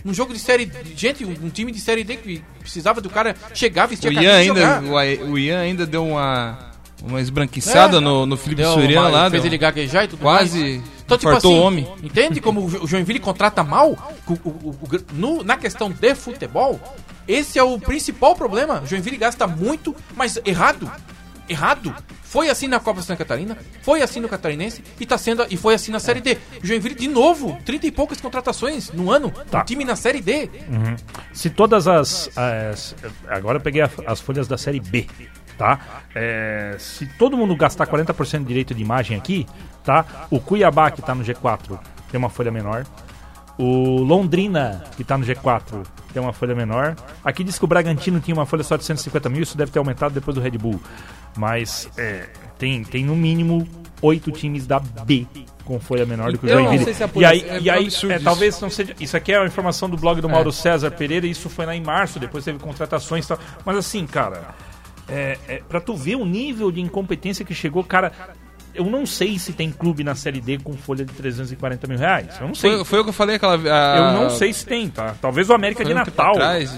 Num 0.04 0.12
jogo 0.12 0.32
de 0.32 0.38
série. 0.38 0.70
Gente, 0.96 1.24
um 1.24 1.48
time 1.50 1.70
de 1.70 1.80
série 1.80 2.02
D 2.04 2.16
que 2.16 2.42
precisava 2.60 3.00
do 3.00 3.08
cara 3.08 3.36
chegar, 3.54 3.86
vestir 3.86 4.08
O 4.08 4.10
a 4.10 4.14
camisa 4.14 4.32
ainda, 4.36 4.80
o, 5.24 5.38
Ian 5.38 5.60
ainda 5.60 5.86
deu 5.86 6.04
uma, 6.06 6.70
uma 7.02 7.20
esbranquiçada 7.20 7.98
É. 7.98 8.00
no, 8.00 8.26
no 8.26 8.36
Felipe 8.36 8.62
uma- 9.02 9.08
lá. 9.08 9.30
fez 9.30 9.42
deu- 9.42 9.48
ele 9.50 9.58
gaguejar 9.58 10.04
e 10.04 10.08
tudo 10.08 10.20
quase 10.20 10.58
mais. 10.60 10.82
Então, 11.04 11.18
tipo 11.18 11.30
assim, 11.30 11.48
o 11.48 11.60
homem. 11.62 11.86
entende 12.02 12.40
como 12.40 12.64
o 12.64 12.70
Jo- 12.70 12.84
o 12.84 12.86
Joinville 12.86 13.18
contrata 13.20 13.62
mal? 13.62 13.90
O- 14.26 14.32
o- 14.32 14.70
o- 14.70 14.78
no- 15.12 15.44
na 15.44 15.56
questão 15.56 15.90
de 15.90 16.14
futebol, 16.14 16.80
esse 17.28 17.58
é 17.58 17.62
o 17.62 17.78
principal 17.78 18.34
problema. 18.34 18.80
O 18.82 18.86
Joinville 18.86 19.16
gasta 19.18 19.46
muito, 19.46 19.94
mas 20.16 20.38
errado. 20.44 20.90
Errado. 21.48 21.94
Foi 22.32 22.48
assim 22.48 22.66
na 22.66 22.80
Copa 22.80 23.02
Santa 23.02 23.18
Catarina, 23.18 23.58
foi 23.82 24.00
assim 24.00 24.18
no 24.18 24.26
Catarinense 24.26 24.82
e 24.98 25.04
tá 25.04 25.18
sendo 25.18 25.44
e 25.50 25.56
foi 25.58 25.74
assim 25.74 25.92
na 25.92 26.00
Série 26.00 26.22
D. 26.22 26.38
Joinville 26.62 26.94
de 26.94 27.06
novo, 27.06 27.58
30 27.62 27.86
e 27.88 27.90
poucas 27.92 28.22
contratações 28.22 28.90
no 28.90 29.10
ano, 29.10 29.30
Tá. 29.50 29.60
um 29.60 29.64
time 29.64 29.84
na 29.84 29.94
Série 29.96 30.22
D. 30.22 30.48
Se 31.34 31.50
todas 31.50 31.86
as, 31.86 32.30
as- 32.34 32.96
Agora 33.28 33.58
eu 33.58 33.60
peguei 33.60 33.82
as 33.82 34.18
folhas 34.18 34.48
da 34.48 34.56
série 34.56 34.80
B, 34.80 35.06
tá? 35.58 35.78
É, 36.14 36.74
se 36.78 37.04
todo 37.18 37.36
mundo 37.36 37.54
gastar 37.54 37.86
40% 37.86 38.38
de 38.38 38.44
direito 38.46 38.74
de 38.74 38.80
imagem 38.80 39.14
aqui, 39.18 39.46
tá? 39.84 40.26
O 40.30 40.40
Cuiabá, 40.40 40.90
que 40.90 41.02
tá 41.02 41.14
no 41.14 41.22
G4, 41.22 41.78
tem 42.10 42.16
uma 42.18 42.30
folha 42.30 42.50
menor. 42.50 42.86
O 43.58 43.98
Londrina, 43.98 44.82
que 44.96 45.04
tá 45.04 45.18
no 45.18 45.24
G4, 45.26 45.84
tem 46.14 46.22
uma 46.22 46.32
folha 46.32 46.54
menor. 46.54 46.96
Aqui 47.22 47.44
diz 47.44 47.58
que 47.58 47.64
o 47.64 47.68
Bragantino 47.68 48.18
tinha 48.20 48.34
uma 48.34 48.46
folha 48.46 48.64
só 48.64 48.76
de 48.76 48.84
150 48.84 49.28
mil, 49.28 49.42
isso 49.42 49.56
deve 49.56 49.70
ter 49.70 49.78
aumentado 49.78 50.14
depois 50.14 50.34
do 50.34 50.40
Red 50.40 50.52
Bull. 50.52 50.80
Mas 51.36 51.88
é, 51.96 52.26
tem, 52.58 52.82
tem 52.84 53.04
no 53.04 53.16
mínimo 53.16 53.66
oito 54.02 54.30
times 54.32 54.66
da 54.66 54.78
B 54.80 55.26
com 55.64 55.78
folha 55.78 56.04
menor 56.04 56.32
do 56.32 56.38
que 56.38 56.46
o 56.46 56.48
Eu 56.48 56.56
não 56.56 56.64
Joinville. 56.64 56.84
sei 56.86 56.94
se 56.94 57.04
a 57.04 57.10
e 57.14 57.24
aí, 57.24 57.40
é 57.48 57.60
e 57.60 57.70
aí 57.70 57.84
é, 57.84 57.86
isso. 57.86 58.06
talvez 58.24 58.60
não 58.60 58.68
seja. 58.68 58.94
Isso 58.98 59.16
aqui 59.16 59.32
é 59.32 59.38
a 59.38 59.46
informação 59.46 59.88
do 59.88 59.96
blog 59.96 60.20
do 60.20 60.28
Mauro 60.28 60.50
César 60.52 60.90
Pereira, 60.90 61.26
isso 61.26 61.48
foi 61.48 61.64
lá 61.66 61.74
em 61.74 61.82
março, 61.82 62.18
depois 62.18 62.44
teve 62.44 62.58
contratações 62.58 63.24
e 63.24 63.28
tal. 63.28 63.38
Mas 63.64 63.76
assim, 63.76 64.04
cara, 64.06 64.54
é, 65.08 65.38
é, 65.48 65.62
pra 65.68 65.80
tu 65.80 65.94
ver 65.96 66.16
o 66.16 66.24
nível 66.26 66.70
de 66.72 66.80
incompetência 66.80 67.44
que 67.44 67.54
chegou, 67.54 67.82
cara. 67.84 68.12
Eu 68.74 68.86
não 68.86 69.04
sei 69.04 69.38
se 69.38 69.52
tem 69.52 69.70
clube 69.70 70.02
na 70.02 70.14
Série 70.14 70.40
D 70.40 70.56
com 70.58 70.72
folha 70.72 71.04
de 71.04 71.12
340 71.12 71.86
mil 71.86 71.98
reais. 71.98 72.28
Eu 72.40 72.48
não 72.48 72.54
sei. 72.54 72.70
Foi, 72.76 72.84
foi 72.86 73.00
o 73.00 73.04
que 73.04 73.10
eu 73.10 73.12
falei 73.12 73.36
aquela 73.36 73.54
a- 73.54 73.96
Eu 73.98 74.12
não 74.22 74.30
sei 74.30 74.50
se 74.50 74.64
tem, 74.64 74.88
tá? 74.88 75.14
Talvez 75.20 75.50
o 75.50 75.52
América 75.52 75.82
foi 75.82 75.88
de 75.88 75.94
Natal. 75.94 76.30
atrás. 76.32 76.74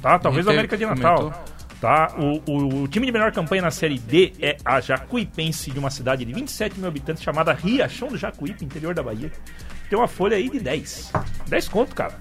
Tá? 0.00 0.16
Talvez 0.20 0.46
o 0.46 0.50
América 0.50 0.76
de 0.76 0.86
comentou. 0.86 1.32
Tá? 1.80 2.14
O, 2.18 2.40
o, 2.50 2.82
o 2.84 2.88
time 2.88 3.04
de 3.06 3.12
melhor 3.12 3.30
campanha 3.32 3.62
na 3.62 3.70
Série 3.70 3.98
D 3.98 4.32
é 4.40 4.56
a 4.64 4.80
Jacuipense, 4.80 5.70
de 5.70 5.78
uma 5.78 5.90
cidade 5.90 6.24
de 6.24 6.32
27 6.32 6.78
mil 6.78 6.88
habitantes, 6.88 7.22
chamada 7.22 7.52
Riachão 7.52 8.08
do 8.08 8.16
Jacuípe, 8.16 8.64
interior 8.64 8.94
da 8.94 9.02
Bahia. 9.02 9.30
Tem 9.90 9.98
uma 9.98 10.08
folha 10.08 10.36
aí 10.36 10.48
de 10.48 10.60
10. 10.60 11.12
10 11.46 11.68
conto, 11.68 11.94
cara. 11.94 12.14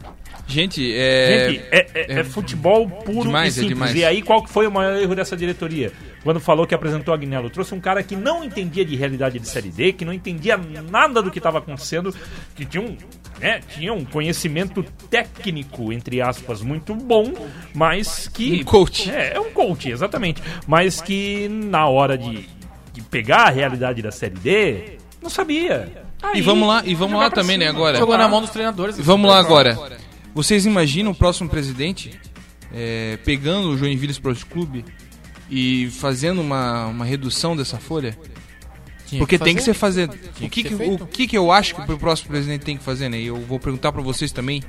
Gente, 0.46 0.94
é. 0.94 1.50
Gente, 1.50 1.66
é, 1.72 1.88
é- 1.94 2.20
é 2.20 2.24
futebol 2.26 2.90
puro 2.90 3.22
demais, 3.28 3.56
e 3.56 3.66
é 3.66 3.70
simples. 3.70 3.96
e 3.96 4.04
aí, 4.04 4.22
qual 4.22 4.44
que 4.44 4.50
foi 4.50 4.68
o 4.68 4.72
maior 4.72 5.02
erro 5.02 5.16
dessa 5.16 5.38
diretoria? 5.38 5.92
Quando 6.24 6.40
falou 6.40 6.68
que 6.68 6.76
apresentou 6.76 7.14
a 7.14 7.16
Agnello. 7.16 7.50
Trouxe 7.50 7.74
um 7.74 7.80
cara 7.80 8.04
que 8.04 8.16
não 8.16 8.44
entendia 8.44 8.84
de 8.84 8.96
realidade 8.96 9.40
de 9.40 9.48
Série 9.48 9.70
D, 9.70 9.94
que 9.94 10.04
não 10.04 10.12
entendia 10.12 10.58
nada 10.90 11.22
do 11.22 11.32
que 11.32 11.40
estava 11.40 11.60
acontecendo, 11.60 12.14
que 12.56 12.66
tinha 12.66 12.84
um, 12.84 12.98
né, 13.44 13.60
tinha 13.68 13.94
um 13.94 14.06
conhecimento 14.06 14.82
técnico, 15.10 15.92
entre 15.92 16.22
aspas, 16.22 16.62
muito 16.62 16.96
bom, 16.96 17.34
mas 17.74 18.30
que... 18.30 18.62
Um 18.62 18.64
coach. 18.64 19.12
É, 19.12 19.34
é 19.36 19.40
um 19.40 19.52
coach, 19.52 19.90
exatamente. 19.90 20.42
Mas 20.66 21.02
que 21.02 21.50
na 21.50 21.86
hora 21.86 22.18
de, 22.18 22.48
de 22.94 23.02
pegar 23.02 23.48
a 23.48 23.50
realidade 23.50 24.02
da 24.02 24.12
Série 24.12 24.36
D, 24.36 24.98
não 25.22 25.30
sabia. 25.30 25.92
E 26.34 26.42
vamos 26.42 26.66
lá, 26.66 26.84
e 26.86 26.96
vamos 26.96 27.20
lá 27.20 27.30
também, 27.30 27.58
né, 27.58 27.66
cima. 27.68 27.78
agora. 27.78 27.98
Jogou 27.98 28.18
na 28.18 28.30
mão 28.30 28.40
dos 28.40 28.50
treinadores. 28.50 28.98
Vamos 28.98 29.30
lá 29.30 29.40
agora. 29.40 29.78
Vocês 30.34 30.66
imaginam 30.66 31.12
o 31.12 31.16
próximo 31.16 31.50
presidente 31.50 32.18
é, 32.74 33.20
pegando 33.26 33.72
o 33.72 33.78
Joinville 33.78 34.14
Sports 34.14 34.46
Clube 34.46 34.86
e 35.50 35.90
fazendo 36.00 36.40
uma, 36.40 36.88
uma 36.88 37.04
redução 37.04 37.58
dessa 37.58 37.78
folha? 37.78 38.18
Tinha 39.14 39.20
Porque 39.20 39.38
tem 39.38 39.56
que 39.56 39.62
ser 39.62 39.74
fazer. 39.74 40.10
O 40.10 40.14
que 40.34 40.50
que, 40.50 40.64
que- 40.64 40.74
o 40.76 41.08
que, 41.08 41.28
que 41.28 41.38
eu 41.38 41.52
acho 41.52 41.76
que 41.76 41.92
o 41.92 41.98
próximo 41.98 42.30
presidente 42.30 42.64
tem 42.64 42.78
que 42.78 42.84
fazer, 42.84 43.10
né? 43.10 43.20
E 43.20 43.28
eu 43.28 43.38
vou 43.42 43.60
perguntar 43.60 43.92
pra 43.92 44.02
vocês 44.02 44.32
também. 44.32 44.64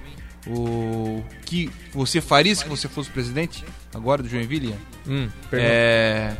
O 0.46 1.22
que 1.46 1.70
você 1.94 2.20
faria 2.20 2.54
se 2.54 2.68
você 2.68 2.86
fosse 2.86 3.08
presidente 3.10 3.64
agora 3.94 4.22
do 4.22 4.28
Joinville? 4.28 4.74
Hum, 5.06 5.28
pergunta. 5.50 5.72
É, 5.72 6.36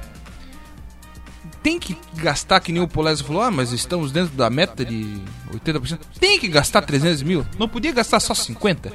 tem 1.62 1.78
que 1.78 1.96
gastar, 2.16 2.61
que 2.61 2.70
nem 2.70 2.82
o 2.82 2.88
Polésio 2.88 3.24
falou, 3.24 3.40
ah, 3.42 3.50
mas 3.50 3.72
estamos 3.72 4.12
dentro 4.12 4.34
da 4.36 4.50
meta 4.50 4.84
de 4.84 5.18
80%. 5.52 5.98
Tem 6.20 6.38
que 6.38 6.48
gastar 6.48 6.82
300 6.82 7.22
mil? 7.22 7.46
Não 7.59 7.66
podia 7.68 7.92
gastar 7.92 8.20
só 8.20 8.34
50? 8.34 8.92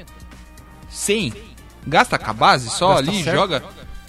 100? 0.89 1.33
Gasta 1.87 2.17
com 2.19 2.29
a 2.29 2.33
base 2.33 2.69
só 2.69 2.95
Gasta 2.95 3.09
ali, 3.11 3.23
certo. 3.23 3.35
joga. 3.35 3.63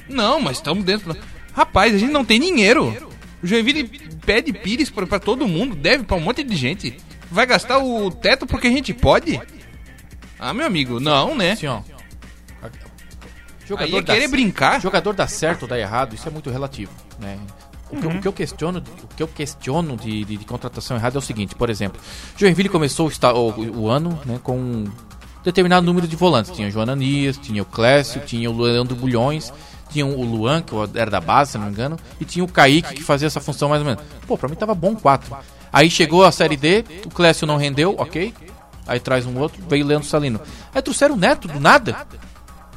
Não, 0.09 0.41
mas 0.41 0.59
estamos 0.59 0.85
dentro. 0.85 1.17
Rapaz, 1.55 1.95
a 1.95 1.99
gente 1.99 2.13
não 2.13 2.25
tem 2.25 2.39
dinheiro. 2.41 2.95
O 3.43 3.47
Joinville 3.47 3.85
pede 4.25 4.53
pires 4.53 4.91
pra, 4.91 5.07
pra 5.07 5.19
todo 5.19 5.47
mundo, 5.49 5.75
deve 5.77 6.05
pra 6.05 6.17
um 6.17 6.21
monte 6.21 6.43
de 6.43 6.57
gente. 6.57 6.97
Vai 7.31 7.47
gastar 7.47 7.79
o 7.79 8.11
teto 8.11 8.47
porque 8.47 8.67
a 8.67 8.71
gente 8.71 8.93
pode? 8.93 9.41
Ah, 10.39 10.53
meu 10.55 10.67
amigo, 10.67 10.99
não, 11.01 11.35
né? 11.35 11.53
Assim, 11.53 11.67
ó. 11.67 11.81
Aí 13.79 13.91
é 13.99 14.03
dá- 14.03 14.15
querer 14.15 14.29
brincar. 14.29 14.81
Jogador 14.81 15.13
dá 15.13 15.27
certo 15.29 15.63
ou 15.63 15.69
dá 15.69 15.79
errado, 15.79 16.15
isso 16.15 16.27
é 16.27 16.31
muito 16.31 16.51
relativo, 16.51 16.91
né? 17.21 17.39
O 17.91 17.97
que, 17.97 18.07
eu- 18.07 18.11
o 18.11 18.21
que 18.21 18.29
eu 18.29 18.33
questiono, 18.33 18.79
o 19.03 19.15
que 19.17 19.23
eu 19.23 19.29
questiono 19.29 19.97
de, 19.97 20.25
de- 20.25 20.37
de 20.37 20.45
contratação 20.45 20.97
errada 20.97 21.17
é 21.17 21.21
o 21.21 21.23
seguinte, 21.23 21.55
por 21.57 21.69
exemplo, 21.71 22.01
Joinville 22.37 22.69
começou 22.69 23.09
o, 23.09 23.39
o- 23.39 23.81
o 23.83 23.89
ano 23.89 24.19
né, 24.25 24.39
com 24.43 24.57
um 24.59 24.85
determinado 25.45 25.85
número 25.87 26.07
de 26.07 26.15
volantes. 26.17 26.51
Tinha 26.53 26.69
o 26.69 26.71
João 26.71 26.83
Ananias, 26.85 27.37
tinha 27.37 27.63
o 27.63 27.67
Clécio, 27.67 28.21
tinha 28.23 28.51
o 28.51 28.61
Leandro 28.61 28.95
Bulhões, 28.97 29.53
tinha 29.91 30.07
o 30.07 30.25
Luan, 30.25 30.63
que 30.63 30.75
era 30.95 31.11
da 31.11 31.21
base, 31.21 31.53
se 31.53 31.59
não 31.59 31.67
me 31.67 31.73
engano, 31.73 31.99
e 32.21 32.25
tinha 32.25 32.45
o 32.45 32.49
Kaique, 32.49 32.95
que 32.95 33.03
fazia 33.03 33.27
essa 33.27 33.41
função 33.41 33.69
mais 33.69 33.83
ou 33.83 33.89
menos. 33.89 34.03
Pô, 34.27 34.39
pra 34.39 34.49
mim 34.49 34.55
tava 34.55 34.75
bom 34.75 34.95
quatro. 34.95 35.37
Aí 35.73 35.91
chegou 35.91 36.25
a 36.25 36.33
Série 36.33 36.57
D, 36.57 36.85
o 37.07 37.11
Clécio 37.11 37.47
não 37.47 37.57
rendeu, 37.57 37.95
ok. 37.99 38.35
Aí 38.87 38.99
traz 38.99 39.27
um 39.27 39.39
outro, 39.39 39.63
veio 39.69 39.87
Leandro 39.87 40.09
Salino. 40.09 40.41
Aí 40.75 40.83
trouxeram 40.83 41.15
o 41.15 41.19
Neto, 41.19 41.47
do 41.47 41.61
nada. 41.61 42.07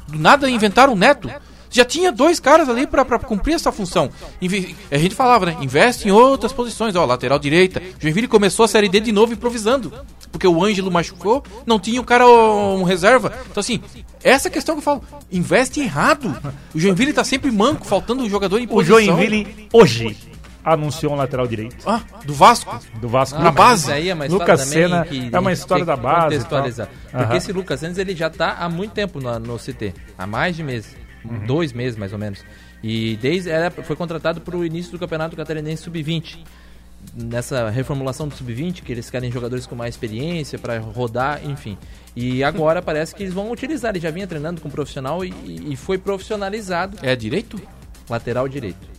Do 0.07 0.19
nada 0.19 0.49
inventaram 0.49 0.93
o 0.93 0.95
Neto. 0.95 1.29
Já 1.73 1.83
tinha 1.83 2.11
dois 2.11 2.39
caras 2.39 2.69
ali 2.69 2.85
pra, 2.85 3.03
pra 3.03 3.17
cumprir 3.17 3.55
essa 3.55 3.71
função. 3.71 4.09
Inve- 4.39 4.75
A 4.91 4.97
gente 4.99 5.15
falava, 5.15 5.47
né? 5.47 5.57
Investe 5.59 6.07
em 6.07 6.11
outras 6.11 6.53
posições. 6.53 6.95
Ó, 6.95 7.03
lateral 7.03 7.39
direita. 7.39 7.81
Joinville 7.99 8.27
começou 8.27 8.63
a 8.63 8.67
Série 8.67 8.87
D 8.87 8.99
de 8.99 9.11
novo 9.11 9.33
improvisando. 9.33 9.91
Porque 10.31 10.47
o 10.47 10.63
Ângelo 10.63 10.91
machucou, 10.91 11.43
não 11.65 11.79
tinha 11.79 11.99
o 11.99 12.03
cara 12.03 12.27
um 12.27 12.83
reserva. 12.83 13.33
Então, 13.49 13.59
assim, 13.61 13.81
essa 14.23 14.49
questão 14.51 14.75
que 14.75 14.79
eu 14.79 14.83
falo. 14.83 15.03
Investe 15.31 15.79
errado. 15.81 16.35
O 16.75 16.79
Joinville 16.79 17.11
tá 17.11 17.23
sempre 17.23 17.49
manco, 17.51 17.85
faltando 17.87 18.21
um 18.23 18.29
jogador 18.29 18.59
em 18.59 18.65
O 18.65 18.69
posição. 18.69 18.99
Joinville, 18.99 19.67
hoje, 19.73 20.15
anunciou 20.63 21.13
um 21.13 21.15
lateral 21.15 21.45
direito 21.47 21.75
Ah, 21.85 22.01
do 22.25 22.33
Vasco. 22.35 22.79
do 23.01 23.09
Vasco. 23.09 23.39
Na 23.39 23.51
base. 23.51 23.91
Aí 23.91 24.09
é 24.09 24.13
Lucas 24.27 24.61
Senna 24.61 25.05
que 25.05 25.29
é 25.31 25.39
uma 25.39 25.51
história 25.51 25.83
da 25.85 25.95
base 25.95 26.35
Contextualizar. 26.37 26.87
Porque 27.11 27.23
Aham. 27.25 27.35
esse 27.35 27.51
Lucas 27.51 27.79
Senna 27.79 27.99
ele 27.99 28.15
já 28.15 28.29
tá 28.29 28.57
há 28.59 28.69
muito 28.69 28.91
tempo 28.91 29.19
no, 29.19 29.39
no 29.39 29.57
CT. 29.57 29.93
Há 30.17 30.25
mais 30.27 30.55
de 30.55 30.63
meses. 30.63 30.95
Uhum. 31.25 31.45
Dois 31.45 31.73
meses, 31.73 31.97
mais 31.97 32.13
ou 32.13 32.19
menos. 32.19 32.43
E 32.83 33.17
desde 33.21 33.49
era, 33.49 33.71
foi 33.71 33.95
contratado 33.95 34.41
para 34.41 34.55
o 34.57 34.65
início 34.65 34.91
do 34.91 34.99
Campeonato 34.99 35.35
Catarinense 35.35 35.83
Sub-20. 35.83 36.39
Nessa 37.15 37.69
reformulação 37.69 38.27
do 38.27 38.35
Sub-20, 38.35 38.81
que 38.81 38.91
eles 38.91 39.09
querem 39.09 39.31
jogadores 39.31 39.65
com 39.65 39.75
mais 39.75 39.93
experiência 39.95 40.57
para 40.57 40.79
rodar, 40.79 41.41
enfim. 41.45 41.77
E 42.15 42.43
agora 42.43 42.81
parece 42.81 43.13
que 43.13 43.23
eles 43.23 43.33
vão 43.33 43.51
utilizar. 43.51 43.91
Ele 43.91 43.99
já 43.99 44.09
vinha 44.11 44.25
treinando 44.27 44.61
com 44.61 44.69
profissional 44.69 45.23
e, 45.23 45.33
e 45.45 45.75
foi 45.75 45.97
profissionalizado 45.97 46.97
É 47.01 47.15
direito? 47.15 47.61
lateral 48.09 48.47
direito. 48.47 48.93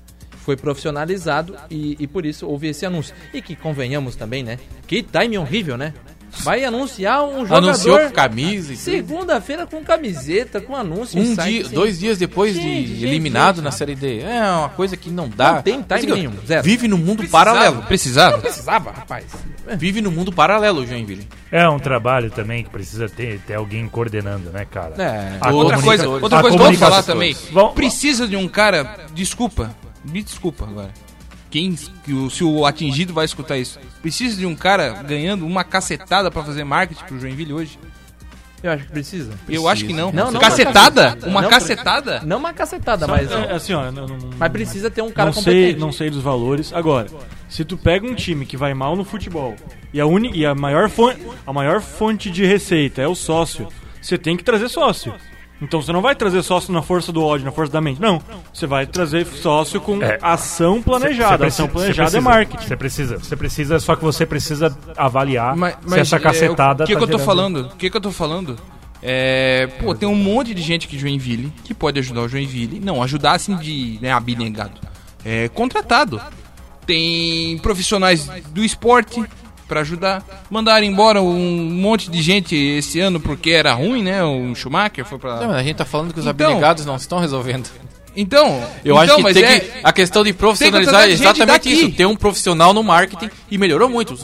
Foi 0.44 0.56
profissionalizado 0.56 1.56
e, 1.70 1.96
e 1.98 2.06
por 2.06 2.26
isso 2.26 2.46
houve 2.46 2.68
esse 2.68 2.84
anúncio. 2.84 3.14
E 3.32 3.40
que 3.40 3.56
convenhamos 3.56 4.16
também, 4.16 4.42
né? 4.42 4.58
Que 4.86 5.02
time 5.02 5.38
horrível, 5.38 5.78
né? 5.78 5.94
Vai 6.42 6.64
anunciar 6.64 7.24
um 7.24 7.46
jogador. 7.46 7.68
Anunciou 7.68 7.98
com 8.00 8.10
camisa 8.10 8.72
e 8.72 8.76
tudo. 8.76 8.84
Segunda-feira 8.84 9.66
com 9.66 9.82
camiseta, 9.84 10.60
com 10.60 10.74
anúncio. 10.76 11.20
Um 11.20 11.34
dia, 11.34 11.64
sem- 11.64 11.74
dois 11.74 11.98
dias 11.98 12.18
depois 12.18 12.54
Gente, 12.54 12.64
de 12.86 12.94
gente, 12.94 13.04
eliminado 13.04 13.56
gente, 13.56 13.64
na? 13.64 13.70
Série 13.70 13.94
D. 13.94 14.20
É 14.20 14.42
uma 14.42 14.68
coisa 14.70 14.96
que 14.96 15.10
não 15.10 15.28
dá. 15.28 15.54
Não 15.54 15.62
tem 15.62 15.82
time 15.82 16.12
nenhum, 16.12 16.32
zero. 16.46 16.62
Vive 16.62 16.88
no 16.88 16.98
mundo 16.98 17.18
Precisava, 17.18 17.44
paralelo. 17.44 17.82
Precisava. 17.82 18.38
Precisava, 18.38 18.90
rapaz. 18.90 19.24
Vive 19.78 20.00
no 20.02 20.10
mundo 20.10 20.30
paralelo 20.32 20.86
Joinville. 20.86 21.26
É 21.50 21.66
um 21.68 21.78
trabalho 21.78 22.30
também 22.30 22.62
que 22.64 22.70
precisa 22.70 23.08
ter, 23.08 23.40
ter 23.40 23.54
alguém 23.54 23.88
coordenando, 23.88 24.50
né, 24.50 24.66
cara? 24.70 24.94
É. 25.02 25.38
A 25.40 25.50
Outra 25.52 25.76
comunica- 25.76 25.82
coisa, 26.04 26.08
outra 26.08 26.40
coisa 26.40 26.40
que 26.40 26.46
eu 26.46 26.50
vou 26.50 26.58
comunicação- 26.58 26.90
falar 26.90 27.02
também. 27.02 27.36
Vão- 27.52 27.72
Precisa 27.72 28.26
de 28.28 28.36
um 28.36 28.46
cara. 28.48 28.96
Desculpa. 29.14 29.74
Me 30.04 30.22
desculpa 30.22 30.64
agora. 30.64 30.90
Quem, 31.54 31.76
que 32.02 32.12
o- 32.12 32.28
se 32.28 32.42
o 32.42 32.66
atingido 32.66 33.14
vai 33.14 33.24
escutar 33.24 33.56
isso. 33.56 33.78
Precisa 34.02 34.36
de 34.36 34.44
um 34.44 34.56
cara 34.56 35.04
ganhando 35.04 35.46
uma 35.46 35.62
cacetada 35.62 36.28
pra 36.28 36.42
fazer 36.42 36.64
marketing 36.64 37.04
pro 37.04 37.20
Joinville 37.20 37.52
hoje? 37.52 37.78
Eu 38.60 38.72
acho 38.72 38.84
que 38.86 38.90
precisa. 38.90 39.32
Eu 39.48 39.68
acho 39.68 39.84
que 39.84 39.92
não. 39.92 40.10
Não, 40.10 40.32
não 40.32 40.40
cacetada? 40.40 41.02
uma 41.04 41.12
cacetada. 41.12 41.28
Uma 41.30 41.42
Não, 41.42 41.48
cacetada? 41.50 42.22
Não 42.26 42.38
uma 42.38 42.52
cacetada, 42.52 43.06
mas, 43.06 43.30
É, 43.30 43.52
assim, 43.52 43.72
ó, 43.72 43.92
não, 43.92 44.04
não- 44.08 44.30
mas 44.36 44.50
precisa 44.50 44.90
ter 44.90 45.02
um 45.02 45.12
cara 45.12 45.26
não 45.26 45.32
sei, 45.34 45.42
competente. 45.54 45.78
não 45.80 45.92
sei 45.92 46.10
dos 46.10 46.22
valores. 46.24 46.72
Agora, 46.72 47.06
se 47.48 47.64
tu 47.64 47.76
pega 47.76 48.04
um 48.04 48.14
time 48.16 48.44
que 48.44 48.56
vai 48.56 48.74
mal 48.74 48.96
no 48.96 49.04
futebol 49.04 49.54
e 49.92 50.00
a, 50.00 50.06
uni, 50.06 50.32
e 50.34 50.44
a, 50.44 50.56
maior, 50.56 50.90
fonte, 50.90 51.20
a 51.46 51.52
maior 51.52 51.80
fonte 51.80 52.32
de 52.32 52.44
receita 52.44 53.00
é 53.00 53.06
o 53.06 53.14
sócio, 53.14 53.68
você 54.02 54.18
tem 54.18 54.36
que 54.36 54.42
trazer 54.42 54.68
sócio. 54.68 55.14
Então 55.62 55.80
você 55.80 55.92
não 55.92 56.02
vai 56.02 56.14
trazer 56.14 56.42
sócio 56.42 56.72
na 56.72 56.82
força 56.82 57.10
do 57.12 57.22
ódio, 57.22 57.46
na 57.46 57.52
força 57.52 57.72
da 57.72 57.80
mente. 57.80 58.00
Não. 58.00 58.20
Você 58.52 58.66
vai 58.66 58.86
trazer 58.86 59.24
sócio 59.26 59.80
com 59.80 60.02
É. 60.02 60.18
ação 60.20 60.76
Cê- 60.78 60.82
planejada. 60.82 61.38
cê 61.44 61.46
ação 61.46 61.66
precisa- 61.68 61.72
planejada 61.94 62.10
cê 62.10 62.16
é 62.16 62.20
marketing. 62.20 62.66
Você 62.66 62.76
precisa, 62.76 63.18
você 63.18 63.36
precisa, 63.36 63.80
só 63.80 63.96
que 63.96 64.02
você 64.04 64.26
precisa 64.26 64.76
avaliar 64.96 65.56
Mas, 65.56 65.76
se 65.86 66.00
essa 66.00 66.16
é, 66.16 66.20
cacetada 66.20 66.84
O 66.84 66.86
que, 66.86 66.92
tá 66.92 66.98
que 66.98 67.04
eu 67.04 67.08
tô 67.08 67.18
falando? 67.18 67.60
O 67.72 67.76
que, 67.76 67.88
que 67.88 67.96
eu 67.96 68.00
tô 68.00 68.10
falando? 68.10 68.56
É, 69.00 69.68
pô, 69.80 69.94
tem 69.94 70.08
um 70.08 70.14
monte 70.14 70.52
de 70.54 70.62
gente 70.62 70.88
que 70.88 70.98
Joinville 70.98 71.52
que 71.62 71.72
pode 71.72 71.98
ajudar 71.98 72.22
o 72.22 72.28
Joinville. 72.28 72.80
Não, 72.80 73.02
ajudar 73.02 73.32
assim 73.32 73.56
de 73.56 73.98
né, 74.02 74.10
abnegado. 74.10 74.80
É 75.24 75.48
contratado. 75.48 76.20
Tem 76.86 77.56
profissionais 77.58 78.26
do 78.50 78.62
esporte 78.64 79.22
pra 79.68 79.80
ajudar. 79.80 80.44
Mandaram 80.50 80.84
embora 80.84 81.20
um 81.22 81.70
monte 81.70 82.10
de 82.10 82.20
gente 82.22 82.54
esse 82.54 83.00
ano 83.00 83.18
porque 83.20 83.50
era 83.50 83.72
ruim, 83.72 84.02
né? 84.02 84.22
O 84.24 84.54
Schumacher 84.54 85.04
foi 85.04 85.18
mas 85.22 85.40
a 85.56 85.62
gente 85.62 85.76
tá 85.76 85.84
falando 85.84 86.12
que 86.12 86.20
os 86.20 86.26
Então- 86.26 86.48
abnegados 86.48 86.84
não 86.84 86.96
estão 86.96 87.18
resolvendo. 87.18 87.68
Então, 88.16 88.62
Eu 88.84 88.94
então, 89.02 89.16
acho 89.16 89.26
que 89.26 89.34
tem 89.34 89.44
é- 89.44 89.60
que. 89.60 89.70
A 89.82 89.92
questão 89.92 90.22
de 90.22 90.32
profissionalizar 90.32 91.02
é 91.08 91.10
exatamente 91.10 91.72
isso. 91.72 91.90
Ter 91.90 92.06
um 92.06 92.14
profissional 92.14 92.72
no 92.72 92.82
marketing 92.82 93.28
e 93.50 93.58
melhorou 93.58 93.88
muito. 93.88 94.14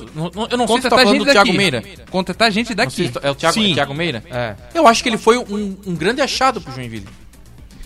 Eu 0.49 0.57
não 0.57 0.67
sei 0.69 0.77
se 0.83 0.89
tá 0.89 0.97
falando 0.97 1.19
do 1.19 1.25
Thiago 1.25 1.47
daqui. 1.47 1.57
Meira. 1.59 1.83
Contratar 2.09 2.53
gente 2.53 2.73
daqui. 2.75 3.09
se 3.09 3.13
é 3.21 3.31
o 3.31 3.35
Thiago, 3.35 3.59
Thiago 3.75 3.95
Meira? 3.95 4.23
É. 4.31 4.55
Eu 4.75 4.87
acho 4.87 5.03
que 5.03 5.09
ele 5.09 5.19
foi 5.19 5.39
um, 5.39 5.77
um 5.87 5.95
grande 5.97 6.21
achado 6.21 6.61
pro 6.61 6.73
Joinville. 6.73 7.07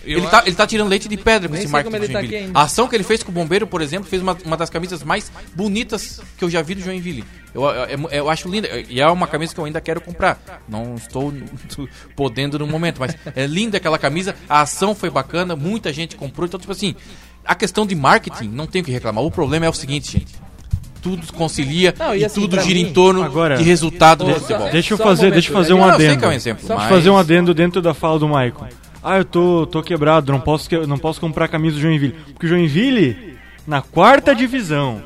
Eu 0.07 0.19
Ele 0.19 0.27
tá, 0.29 0.43
ele 0.47 0.55
tá 0.57 0.67
tirando 0.67 0.89
leite 0.89 1.09
de 1.09 1.17
pedra 1.17 1.49
com 1.49 1.55
Nem 1.55 1.65
esse 1.65 1.73
marketing 1.73 1.97
do 1.99 2.07
tá 2.07 2.13
Joinville. 2.21 2.37
ainda. 2.37 2.59
a 2.59 2.63
ação 2.63 2.87
que 2.89 2.95
ele 2.95 3.05
fez 3.05 3.23
com 3.23 3.31
o 3.31 3.35
Bombeiro, 3.35 3.67
por 3.67 3.81
exemplo, 3.83 4.09
fez 4.09 4.21
uma, 4.23 4.37
uma 4.45 4.57
das 4.57 4.69
camisas 4.71 5.03
mais 5.03 5.31
bonitas 5.55 6.21
que 6.37 6.45
eu 6.45 6.51
já 6.51 6.63
vi 6.63 6.75
do 6.75 6.81
Joinville. 6.83 7.25
Eu, 7.55 7.63
eu, 7.65 8.09
eu 8.11 8.31
acho 8.31 8.49
linda. 8.49 8.69
E 8.89 9.01
é 9.01 9.07
uma 9.09 9.27
camisa 9.27 9.55
que 9.55 9.61
eu 9.61 9.65
ainda 9.65 9.81
quero 9.81 10.01
comprar. 10.01 10.63
Não 10.69 10.95
estou 10.97 11.33
podendo 12.17 12.59
no 12.59 12.67
momento, 12.67 12.99
mas 13.01 13.17
é 13.35 13.47
linda 13.47 13.77
aquela 13.79 13.99
camisa. 13.99 14.35
A 14.49 14.61
ação 14.63 14.95
foi 14.95 15.11
bacana, 15.11 15.55
muita 15.57 15.93
gente 15.93 16.17
comprou. 16.17 16.47
Então, 16.47 16.59
tipo 16.61 16.73
assim, 16.73 16.95
a 17.45 17.55
questão 17.55 17.87
de 17.87 17.95
marketing, 17.95 18.49
não 18.49 18.67
tenho 18.67 18.83
o 18.83 18.87
que 18.87 18.93
reclamar. 18.93 19.23
O 19.25 19.31
problema 19.31 19.67
é 19.67 19.69
o 19.69 19.73
seguinte, 19.73 20.13
gente. 20.13 20.45
Tudo 21.03 21.31
concilia 21.35 21.95
Não, 21.99 22.15
e 22.15 22.21
e, 22.21 22.25
assim, 22.25 22.41
tudo 22.41 22.59
gira 22.63 22.75
mim- 22.81 22.89
em 22.89 22.93
torno 22.95 23.23
Agora- 23.23 23.59
de 23.59 23.63
resultado 23.63 24.25
do 24.25 24.35
futebol. 24.41 24.71
Deixa 24.71 24.95
eu 24.95 24.97
um 24.97 24.99
fazer, 24.99 25.21
momento, 25.25 25.33
deixa 25.35 25.51
eu 25.51 25.55
fazer 25.55 25.73
um 25.75 25.85
adendo. 25.85 26.25
é 26.25 26.29
um 26.29 26.33
exemplo, 26.33 26.61
Deixa 26.67 26.73
eu 26.73 26.79
mas- 26.79 26.89
fazer 26.89 27.11
um 27.11 27.19
adendo 27.19 27.53
dentro 27.53 27.83
da 27.83 27.93
fala 27.93 28.19
do 28.19 28.27
Maicon. 28.27 28.67
Ah, 29.05 29.19
eu 29.19 29.25
tô, 29.25 29.67
tô 29.67 29.83
quebrado, 29.83 30.33
não 30.33 30.41
posso, 30.41 30.69
não 30.87 30.99
posso 30.99 31.21
comprar 31.21 31.47
camisa 31.47 31.77
do 31.77 31.83
Joinville. 31.83 32.17
Porque 32.33 32.47
o 32.47 32.49
Joinville, 32.49 33.37
na 33.67 33.83
quarta 33.83 34.35
divisão, 34.35 35.03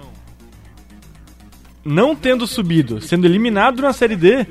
não 1.84 2.14
tendo 2.14 2.46
subido, 2.46 3.00
sendo 3.00 3.26
eliminado 3.26 3.82
na 3.82 3.92
Série 3.92 4.14
D, 4.14 4.46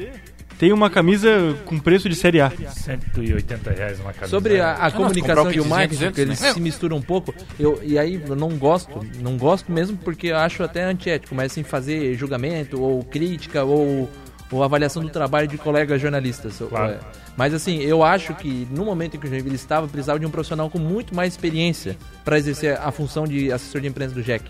tem 0.59 0.73
uma 0.73 0.89
camisa 0.89 1.29
com 1.65 1.79
preço 1.79 2.09
de 2.09 2.15
Série 2.15 2.41
A. 2.41 2.49
180 2.49 3.71
reais 3.71 3.99
uma 3.99 4.11
camisa. 4.11 4.29
Sobre 4.29 4.59
a, 4.59 4.73
a 4.73 4.91
comprar 4.91 4.91
comunicação 4.91 5.51
e 5.51 5.59
o 5.59 5.65
marketing, 5.65 5.95
200, 5.95 6.15
que 6.15 6.21
eles 6.21 6.41
né? 6.41 6.53
se 6.53 6.59
misturam 6.59 6.97
um 6.97 7.01
pouco, 7.01 7.33
eu, 7.59 7.79
e 7.83 7.97
aí 7.97 8.21
eu 8.27 8.35
não 8.35 8.49
gosto, 8.49 8.99
não 9.21 9.37
gosto 9.37 9.71
mesmo 9.71 9.95
porque 9.97 10.27
eu 10.27 10.37
acho 10.37 10.63
até 10.63 10.83
antiético, 10.83 11.33
mas 11.35 11.51
assim, 11.51 11.63
fazer 11.63 12.15
julgamento, 12.15 12.81
ou 12.81 13.03
crítica, 13.03 13.63
ou, 13.63 14.09
ou 14.51 14.63
avaliação 14.63 15.03
do 15.03 15.09
trabalho 15.09 15.47
de 15.47 15.57
colegas 15.57 16.01
jornalistas. 16.01 16.57
Claro. 16.69 16.93
É, 16.93 16.99
Mas 17.35 17.53
assim, 17.53 17.79
eu 17.81 18.01
acho 18.03 18.33
que 18.35 18.67
no 18.71 18.85
momento 18.85 19.15
em 19.15 19.19
que 19.19 19.27
o 19.27 19.29
Joinville 19.29 19.55
estava, 19.55 19.87
precisava 19.87 20.19
de 20.19 20.25
um 20.25 20.29
profissional 20.29 20.69
com 20.69 20.79
muito 20.79 21.13
mais 21.13 21.33
experiência 21.33 21.97
para 22.23 22.37
exercer 22.37 22.77
a 22.79 22.91
função 22.91 23.25
de 23.25 23.51
assessor 23.51 23.81
de 23.81 23.87
imprensa 23.87 24.13
do 24.15 24.23
Jack. 24.23 24.45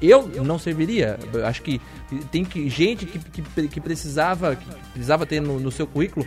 Eu 0.00 0.28
não 0.44 0.60
serviria. 0.60 1.18
Eu 1.32 1.44
acho 1.44 1.60
que 1.62 1.80
tem 2.30 2.44
que, 2.44 2.68
gente 2.68 3.04
que, 3.04 3.18
que, 3.18 3.68
que 3.68 3.80
precisava 3.80 4.54
que 4.54 4.64
precisava 4.92 5.26
ter 5.26 5.40
no, 5.42 5.58
no 5.58 5.72
seu 5.72 5.88
currículo 5.88 6.24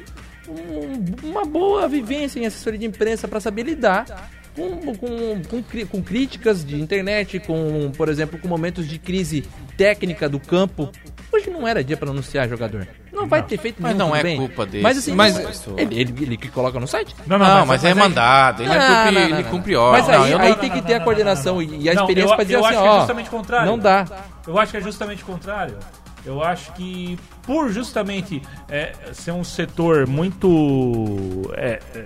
um- 0.50 1.30
uma 1.30 1.46
boa 1.46 1.88
vivência 1.88 2.40
em 2.40 2.46
assessoria 2.46 2.80
de 2.80 2.86
imprensa 2.86 3.28
para 3.30 3.40
saber 3.40 3.64
lidar 3.64 4.30
com, 4.56 4.78
com, 4.96 5.42
com, 5.44 5.86
com 5.88 6.04
críticas 6.04 6.66
de 6.66 6.80
internet, 6.82 7.40
com, 7.40 7.92
por 7.96 8.10
exemplo, 8.10 8.38
com 8.40 8.48
momentos 8.48 8.88
de 8.88 9.00
crise 9.00 9.44
técnica 9.78 10.28
do 10.30 10.40
campo. 10.40 10.90
Hoje 11.34 11.50
não 11.50 11.68
era 11.68 11.84
dia 11.84 11.98
para 11.98 12.10
anunciar 12.10 12.48
jogador. 12.48 12.88
Não 13.12 13.28
vai 13.28 13.44
ter 13.44 13.58
feito 13.58 13.82
Mas 13.82 13.96
não 13.96 14.16
é 14.16 14.24
bem. 14.24 14.38
culpa 14.38 14.66
dele. 14.66 14.84
Mas 14.84 14.98
assim, 14.98 15.14
Mas- 15.14 15.34
não- 15.68 15.78
ele, 15.80 16.00
ele, 16.00 16.24
ele 16.24 16.38
que 16.38 16.48
coloca 16.50 16.80
no 16.80 16.88
site? 16.88 17.14
Não, 17.28 17.38
Não, 17.38 17.46
não, 17.60 17.66
mas, 17.66 17.84
é 17.84 17.94
mandado. 17.94 18.64
Ele, 18.64 18.72
é 18.72 18.78
Não, 18.78 18.86
cumpre, 18.88 19.06
não, 19.06 19.12
não, 19.12 19.22
ele 19.38 19.44
não. 19.44 19.50
cumpre 19.52 19.76
ordem. 19.76 20.02
Mas 20.02 20.10
aí, 20.10 20.32
Não, 20.32 20.40
aí 20.42 20.50
não- 20.52 20.58
tem 20.58 20.70
que 20.70 20.82
ter 20.82 20.94
a 20.96 21.00
coordenação 21.02 21.62
e 21.62 21.90
a 21.90 21.94
Não, 21.94 22.02
experiência 22.04 22.36
para 22.36 22.44
dizer 22.44 22.56
eu 22.56 22.66
assim, 22.66 22.76
acho 22.76 22.82
que 22.84 22.88
é 22.88 22.92
ó, 22.92 22.98
justamente 23.00 23.28
o 23.28 23.32
contrário. 23.32 23.66
não 23.68 23.78
dá. 23.80 24.06
Eu 24.48 24.60
acho 24.60 24.72
que 24.72 24.78
é 24.78 24.82
justamente 24.82 25.24
o 25.24 25.26
contrário. 25.26 25.78
Eu 26.26 26.44
acho 26.44 26.72
que 26.74 27.20
por 27.44 27.70
justamente 27.72 28.42
é, 28.68 28.94
ser 29.14 29.32
um 29.32 29.44
setor 29.44 30.08
muito 30.08 31.52
é, 31.56 31.80
é, 31.94 32.04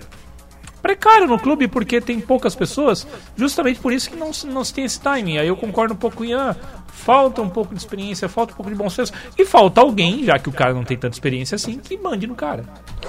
precário 0.82 1.26
no 1.26 1.38
clube 1.38 1.68
porque 1.68 2.00
tem 2.00 2.18
poucas 2.20 2.54
pessoas, 2.54 3.06
justamente 3.36 3.78
por 3.80 3.92
isso 3.92 4.10
que 4.10 4.16
não, 4.16 4.32
se- 4.32 4.46
não 4.46 4.64
se 4.64 4.72
tem 4.74 4.84
esse 4.84 5.00
timing. 5.00 5.38
Aí 5.38 5.48
eu 5.48 5.56
concordo 5.56 5.94
um 5.94 5.96
pouco 5.96 6.18
com 6.18 6.22
o 6.22 6.26
Ian. 6.26 6.56
Falta 6.92 7.40
um 7.40 7.48
pouco 7.48 7.72
de 7.74 7.80
experiência, 7.80 8.28
falta 8.28 8.52
um 8.52 8.56
pouco 8.56 8.70
de 8.70 8.76
bom 8.76 8.90
senso. 8.90 9.12
E 9.38 9.44
falta 9.46 9.80
alguém, 9.80 10.22
já 10.24 10.38
que 10.38 10.48
o 10.48 10.52
cara 10.52 10.74
não 10.74 10.84
tem 10.84 10.96
tanta 10.98 11.14
experiência 11.14 11.54
assim, 11.54 11.78
que 11.78 11.96
mande 11.96 12.26
no 12.26 12.34
cara. 12.34 12.64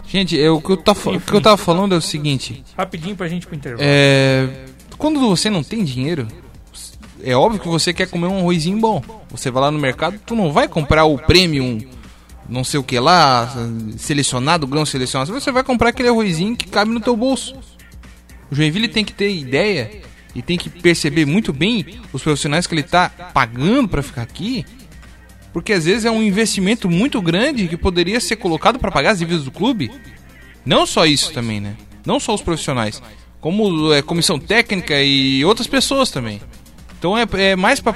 Gente, 0.08 0.36
eu, 0.38 0.56
o, 0.56 0.62
que 0.62 0.70
eu 0.72 0.78
tá, 0.78 0.94
o 0.94 1.20
que 1.20 1.34
eu 1.34 1.42
tava 1.42 1.58
falando 1.58 1.94
é 1.94 1.98
o 1.98 2.02
seguinte: 2.02 2.64
Rapidinho 2.78 3.16
pra 3.16 3.28
gente 3.28 3.46
pro 3.48 3.56
intervalo. 3.56 3.84
é, 3.84 4.48
quando 4.98 5.20
você 5.20 5.50
não 5.50 5.62
tem 5.64 5.84
dinheiro, 5.84 6.26
é 7.24 7.36
óbvio 7.36 7.60
que 7.60 7.68
você 7.68 7.94
quer 7.94 8.08
comer 8.10 8.28
um 8.28 8.40
arrozinho 8.40 8.80
bom. 8.80 9.02
Você 9.30 9.52
vai 9.52 9.64
lá 9.64 9.72
no 9.72 9.80
mercado, 9.80 10.18
tu 10.26 10.36
não 10.36 10.52
vai 10.54 10.68
comprar 10.68 11.04
o 11.06 11.18
premium, 11.18 11.80
não 12.50 12.64
sei 12.64 12.80
o 12.80 12.84
que 12.84 13.00
lá, 13.00 13.52
selecionado, 13.98 14.68
grão 14.68 14.86
selecionado. 14.86 15.32
Você 15.32 15.52
vai 15.52 15.64
comprar 15.64 15.90
aquele 15.90 16.10
arrozinho 16.10 16.56
que 16.56 16.68
cabe 16.68 16.92
no 16.92 17.00
teu 17.00 17.16
bolso. 17.16 17.56
O 18.50 18.56
Joinville 18.56 18.88
tem 18.88 19.06
que 19.06 19.14
ter 19.14 19.34
ideia 19.34 20.02
e 20.36 20.42
tem 20.42 20.58
que 20.58 20.70
perceber 20.70 21.26
muito 21.26 21.54
bem 21.54 22.00
os 22.12 22.22
profissionais 22.22 22.68
que 22.68 22.74
ele 22.74 22.84
tá 22.84 23.10
pagando 23.10 23.88
para 23.88 24.04
ficar 24.04 24.22
aqui. 24.22 24.66
Porque 25.54 25.74
às 25.74 25.86
vezes 25.86 26.06
é 26.06 26.12
um 26.12 26.24
investimento 26.24 26.90
muito 26.90 27.22
grande 27.22 27.68
que 27.68 27.78
poderia 27.78 28.20
ser 28.20 28.38
colocado 28.38 28.80
para 28.80 28.92
pagar 28.92 29.12
as 29.12 29.20
dívidas 29.20 29.44
do 29.44 29.52
clube. 29.52 29.92
Não 30.66 30.86
só 30.86 31.06
isso 31.06 31.32
também, 31.34 31.60
né? 31.60 31.76
Não 32.06 32.20
só 32.20 32.34
os 32.34 32.42
profissionais, 32.42 33.02
como 33.40 33.94
é, 33.94 34.02
comissão 34.02 34.40
técnica 34.40 35.02
e 35.02 35.44
outras 35.44 35.68
pessoas 35.68 36.10
também. 36.10 36.42
Então 37.02 37.18
é, 37.18 37.26
é 37.34 37.56
mais 37.56 37.80
para 37.80 37.94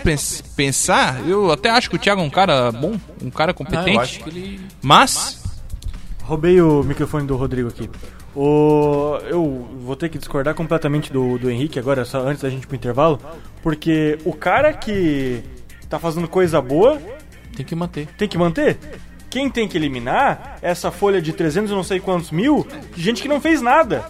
pensar. 0.55 1.21
Eu 1.27 1.51
até 1.51 1.69
acho 1.69 1.91
que 1.91 1.95
o 1.95 1.99
Thiago 1.99 2.21
é 2.21 2.23
um 2.23 2.29
cara 2.29 2.71
bom, 2.71 2.95
um 3.21 3.29
cara 3.29 3.51
Ah, 3.51 3.53
competente. 3.53 4.23
ele. 4.25 4.59
Mas 4.81 5.43
Roubei 6.23 6.59
o 6.59 6.81
microfone 6.83 7.27
do 7.27 7.35
Rodrigo 7.35 7.69
aqui. 7.69 7.87
O, 8.35 9.19
eu 9.29 9.69
vou 9.81 9.95
ter 9.95 10.09
que 10.09 10.17
discordar 10.17 10.55
completamente 10.55 11.13
do, 11.13 11.37
do 11.37 11.51
Henrique 11.51 11.77
agora, 11.77 12.03
só 12.03 12.17
antes 12.27 12.41
da 12.41 12.49
gente 12.49 12.63
ir 12.63 12.65
pro 12.67 12.75
intervalo, 12.75 13.21
porque 13.61 14.17
o 14.25 14.33
cara 14.33 14.73
que 14.73 15.43
tá 15.87 15.99
fazendo 15.99 16.27
coisa 16.27 16.59
boa 16.59 16.99
Tem 17.55 17.63
que 17.63 17.75
manter. 17.75 18.07
tem 18.17 18.27
que 18.27 18.39
manter. 18.39 18.75
Quem 19.29 19.51
tem 19.51 19.67
que 19.67 19.77
eliminar 19.77 20.57
é 20.63 20.71
essa 20.71 20.89
folha 20.89 21.21
de 21.21 21.31
300 21.31 21.69
e 21.69 21.75
não 21.75 21.83
sei 21.83 21.99
quantos 21.99 22.31
mil 22.31 22.65
de 22.95 23.03
gente 23.03 23.21
que 23.21 23.27
não 23.27 23.39
fez 23.39 23.61
nada. 23.61 24.03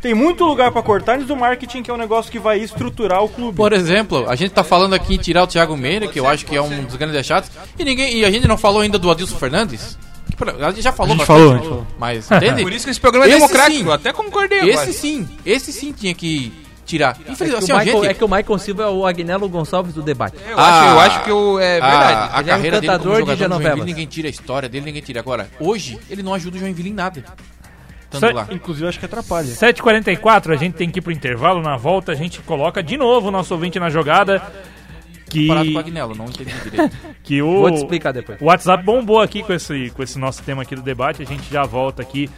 Tem 0.00 0.14
muito 0.14 0.44
lugar 0.44 0.72
pra 0.72 0.82
cortar 0.82 1.16
antes 1.16 1.26
do 1.26 1.36
marketing, 1.36 1.82
que 1.82 1.90
é 1.90 1.94
um 1.94 1.98
negócio 1.98 2.32
que 2.32 2.38
vai 2.38 2.58
estruturar 2.58 3.22
o 3.22 3.28
clube. 3.28 3.56
Por 3.56 3.72
exemplo, 3.72 4.28
a 4.28 4.34
gente 4.34 4.50
tá 4.52 4.64
falando 4.64 4.94
aqui 4.94 5.14
em 5.14 5.18
tirar 5.18 5.44
o 5.44 5.46
Thiago 5.46 5.76
Meira, 5.76 6.08
que 6.08 6.18
eu 6.18 6.26
acho 6.26 6.46
que 6.46 6.56
é 6.56 6.62
um 6.62 6.84
dos 6.84 6.96
grandes 6.96 7.16
achados, 7.18 7.50
e 7.78 7.84
ninguém 7.84 8.16
e 8.16 8.24
a 8.24 8.30
gente 8.30 8.48
não 8.48 8.56
falou 8.56 8.80
ainda 8.80 8.98
do 8.98 9.10
Adilson 9.10 9.36
Fernandes. 9.36 9.98
A 10.58 10.70
gente 10.70 10.80
já 10.82 10.92
falou 10.92 11.12
A 11.12 11.16
gente 11.16 11.26
falou, 11.26 11.52
a 11.52 11.56
gente 11.56 11.68
falou. 11.68 11.86
mas 11.98 12.30
entende? 12.30 12.62
por 12.64 12.72
isso 12.72 12.86
que 12.86 12.90
esse 12.90 13.00
programa 13.00 13.26
é 13.26 13.28
Esse 13.28 13.38
democrático. 13.40 13.78
sim. 13.78 13.84
Eu 13.86 13.92
até 13.92 14.10
concordei 14.12 14.60
Esse 14.60 14.70
agora. 14.70 14.92
sim, 14.92 15.28
esse 15.44 15.70
sim 15.72 15.92
tinha 15.92 16.14
que 16.14 16.50
tirar. 16.86 17.10
É 17.20 17.24
que, 17.24 17.32
Infelizmente, 17.32 17.62
assim, 17.64 17.72
o 17.72 17.74
ó, 17.74 17.78
Michael, 17.78 18.02
gente, 18.02 18.10
é 18.10 18.14
que 18.14 18.24
o 18.24 18.28
Michael 18.28 18.58
Silva 18.58 18.82
é 18.84 18.88
o 18.88 19.06
Agnello 19.06 19.48
Gonçalves 19.50 19.92
do 19.92 20.00
debate. 20.00 20.36
Eu, 20.48 20.58
acho, 20.58 20.88
eu 20.88 21.00
acho 21.00 21.24
que 21.24 21.30
eu, 21.30 21.58
é 21.60 21.72
verdade. 21.80 22.12
a, 22.32 22.36
a 22.36 22.40
é 22.40 22.42
um 22.42 22.46
carreira 22.46 22.80
dele 22.80 22.92
cantador 22.92 23.12
como 23.12 23.24
de 23.26 23.30
jogador 23.32 23.44
do 23.44 23.48
novelas. 23.50 23.76
Joinville, 23.76 23.86
ninguém 23.92 24.06
tira 24.06 24.28
a 24.28 24.30
história 24.30 24.68
dele, 24.68 24.86
ninguém 24.86 25.02
tira. 25.02 25.20
Agora, 25.20 25.50
hoje, 25.60 25.98
ele 26.08 26.22
não 26.22 26.32
ajuda 26.32 26.56
o 26.56 26.60
Joinville 26.60 26.88
em 26.88 26.94
nada. 26.94 27.22
Estando 28.12 28.30
Só- 28.32 28.36
lá. 28.36 28.48
Inclusive, 28.50 28.88
acho 28.88 28.98
que 28.98 29.04
atrapalha. 29.04 29.46
7h44, 29.46 30.52
a 30.52 30.56
gente 30.56 30.74
tem 30.74 30.90
que 30.90 30.98
ir 30.98 31.02
pro 31.02 31.12
intervalo. 31.12 31.62
Na 31.62 31.76
volta, 31.76 32.10
a 32.12 32.14
gente 32.14 32.40
coloca 32.42 32.82
de 32.82 32.96
novo 32.96 33.28
o 33.28 33.30
nosso 33.30 33.54
ouvinte 33.54 33.78
na 33.78 33.88
jogada. 33.88 34.42
Que, 35.28 35.46
Parado 35.46 35.70
com 35.70 35.76
o 35.76 35.78
Agnello, 35.78 36.14
não 36.16 36.24
entendi 36.24 36.52
direito. 36.64 36.96
que 37.22 37.40
o, 37.40 37.60
Vou 37.60 37.70
te 37.70 37.76
explicar 37.76 38.10
depois. 38.12 38.40
o 38.40 38.46
WhatsApp 38.46 38.82
bombou 38.82 39.20
aqui 39.20 39.44
com 39.44 39.52
esse, 39.52 39.90
com 39.90 40.02
esse 40.02 40.18
nosso 40.18 40.42
tema 40.42 40.62
aqui 40.62 40.74
do 40.74 40.82
debate. 40.82 41.22
A 41.22 41.24
gente 41.24 41.48
já 41.48 41.62
volta 41.62 42.02
aqui 42.02 42.28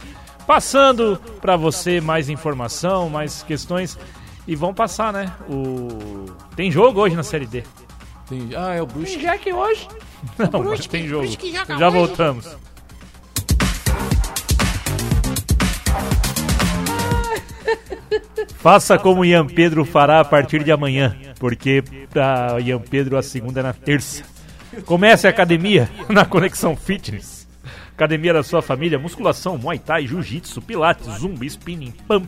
passando 0.45 1.19
pra 1.41 1.55
você 1.57 1.99
mais 1.99 2.29
informação, 2.29 3.09
mais 3.09 3.41
questões. 3.41 3.97
E 4.47 4.55
vão 4.55 4.73
passar, 4.75 5.11
né? 5.11 5.31
O... 5.49 6.25
Tem 6.55 6.69
jogo 6.69 6.99
hoje 7.01 7.15
na 7.15 7.23
Série 7.23 7.47
D. 7.47 7.63
Tem- 8.29 8.49
ah, 8.55 8.73
é 8.75 8.81
o 8.81 8.85
Bruce. 8.85 9.19
Já 9.19 9.37
que 9.39 9.51
hoje. 9.51 9.87
Não, 10.37 10.63
mas 10.63 10.85
tem 10.85 11.07
jogo. 11.07 11.27
Já 11.79 11.89
voltamos. 11.89 12.55
Faça 18.57 18.97
como 18.97 19.25
Ian 19.25 19.47
Pedro 19.47 19.85
fará 19.85 20.19
a 20.19 20.25
partir 20.25 20.63
de 20.63 20.71
amanhã, 20.71 21.15
porque 21.39 21.83
pra 22.09 22.57
Ian 22.59 22.79
Pedro 22.79 23.17
a 23.17 23.23
segunda 23.23 23.59
é 23.59 23.63
na 23.63 23.73
terça. 23.73 24.23
Comece 24.85 25.27
a 25.27 25.29
academia 25.29 25.89
na 26.09 26.25
Conexão 26.25 26.75
Fitness. 26.75 27.47
Academia 27.93 28.33
da 28.33 28.41
sua 28.43 28.61
família, 28.61 28.97
musculação, 28.97 29.57
muay 29.57 29.77
thai, 29.77 30.07
jiu-jitsu, 30.07 30.61
pilates, 30.61 31.05
zumba, 31.19 31.45
spinning, 31.45 31.93
pump, 32.07 32.27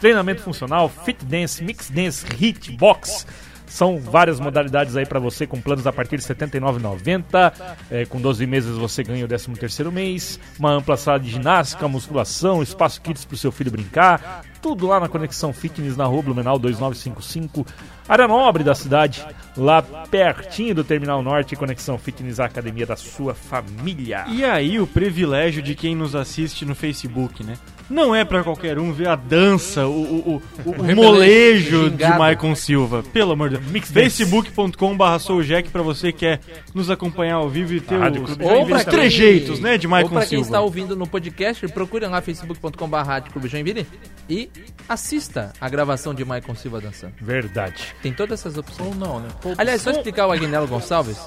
treinamento 0.00 0.42
funcional, 0.42 0.88
fit 0.88 1.22
dance, 1.24 1.62
mix 1.62 1.90
dance, 1.90 2.24
hit, 2.34 2.72
box. 2.72 3.26
São 3.72 3.98
várias 3.98 4.38
modalidades 4.38 4.96
aí 4.96 5.06
pra 5.06 5.18
você 5.18 5.46
com 5.46 5.58
planos 5.58 5.86
a 5.86 5.92
partir 5.92 6.18
de 6.18 6.26
R$ 6.26 6.34
79,90. 6.34 7.52
É, 7.90 8.04
com 8.04 8.20
12 8.20 8.46
meses 8.46 8.76
você 8.76 9.02
ganha 9.02 9.24
o 9.24 9.28
13 9.28 9.52
terceiro 9.52 9.90
mês. 9.90 10.38
Uma 10.58 10.72
ampla 10.72 10.94
sala 10.94 11.18
de 11.18 11.30
ginástica, 11.30 11.88
musculação, 11.88 12.62
espaço 12.62 13.00
kids 13.00 13.24
pro 13.24 13.34
seu 13.34 13.50
filho 13.50 13.70
brincar. 13.70 14.44
Tudo 14.60 14.86
lá 14.86 15.00
na 15.00 15.08
Conexão 15.08 15.54
Fitness 15.54 15.96
na 15.96 16.04
Rua 16.04 16.20
Blumenau 16.20 16.58
2955. 16.58 17.66
Área 18.06 18.28
nobre 18.28 18.62
da 18.62 18.74
cidade, 18.74 19.26
lá 19.56 19.80
pertinho 19.80 20.74
do 20.74 20.84
Terminal 20.84 21.22
Norte. 21.22 21.56
Conexão 21.56 21.96
Fitness, 21.96 22.40
a 22.40 22.44
academia 22.44 22.84
da 22.84 22.94
sua 22.94 23.34
família. 23.34 24.26
E 24.28 24.44
aí 24.44 24.78
o 24.78 24.86
privilégio 24.86 25.62
de 25.62 25.74
quem 25.74 25.96
nos 25.96 26.14
assiste 26.14 26.66
no 26.66 26.74
Facebook, 26.74 27.42
né? 27.42 27.54
Não 27.92 28.14
é 28.14 28.24
pra 28.24 28.42
qualquer 28.42 28.78
um 28.78 28.92
ver 28.92 29.08
a 29.08 29.16
dança, 29.16 29.86
o, 29.86 29.90
o, 29.90 30.42
o, 30.64 30.70
o 30.70 30.84
molejo 30.96 31.90
de. 31.90 32.04
Maicon 32.04 32.54
Silva. 32.54 33.02
Pelo 33.12 33.32
amor 33.32 33.50
de 33.50 33.58
Deus. 33.58 33.88
Facebook.com.br 33.88 35.18
Souljack 35.20 35.68
pra 35.70 35.82
você 35.82 36.10
que 36.12 36.20
quer 36.20 36.40
nos 36.74 36.90
acompanhar 36.90 37.34
ao 37.36 37.48
vivo 37.48 37.74
e 37.74 37.80
ter 37.80 37.96
os, 38.00 38.34
Clube 38.36 38.72
os 38.72 38.82
quem- 38.84 38.92
trejeitos, 38.92 39.60
né, 39.60 39.76
de 39.76 39.86
Ou 39.86 39.90
Maicon 39.90 40.10
pra 40.10 40.20
quem 40.20 40.28
Silva. 40.28 40.44
está 40.44 40.60
ouvindo 40.60 40.94
no 40.96 41.06
podcast, 41.06 41.66
procure 41.68 42.06
lá 42.06 42.20
facebook.com.br 42.20 43.86
e 44.28 44.48
assista 44.88 45.52
a 45.60 45.68
gravação 45.68 46.14
de 46.14 46.24
Maicon 46.24 46.54
Silva 46.54 46.80
dançando. 46.80 47.12
Verdade. 47.20 47.94
Tem 48.02 48.12
todas 48.12 48.40
essas 48.40 48.56
opções. 48.56 48.88
Ou 48.88 48.94
não, 48.94 49.20
né? 49.20 49.28
Pô, 49.40 49.52
Aliás, 49.58 49.82
só 49.82 49.90
explicar 49.90 50.26
o 50.26 50.32
Agnello 50.32 50.66
Gonçalves. 50.66 51.18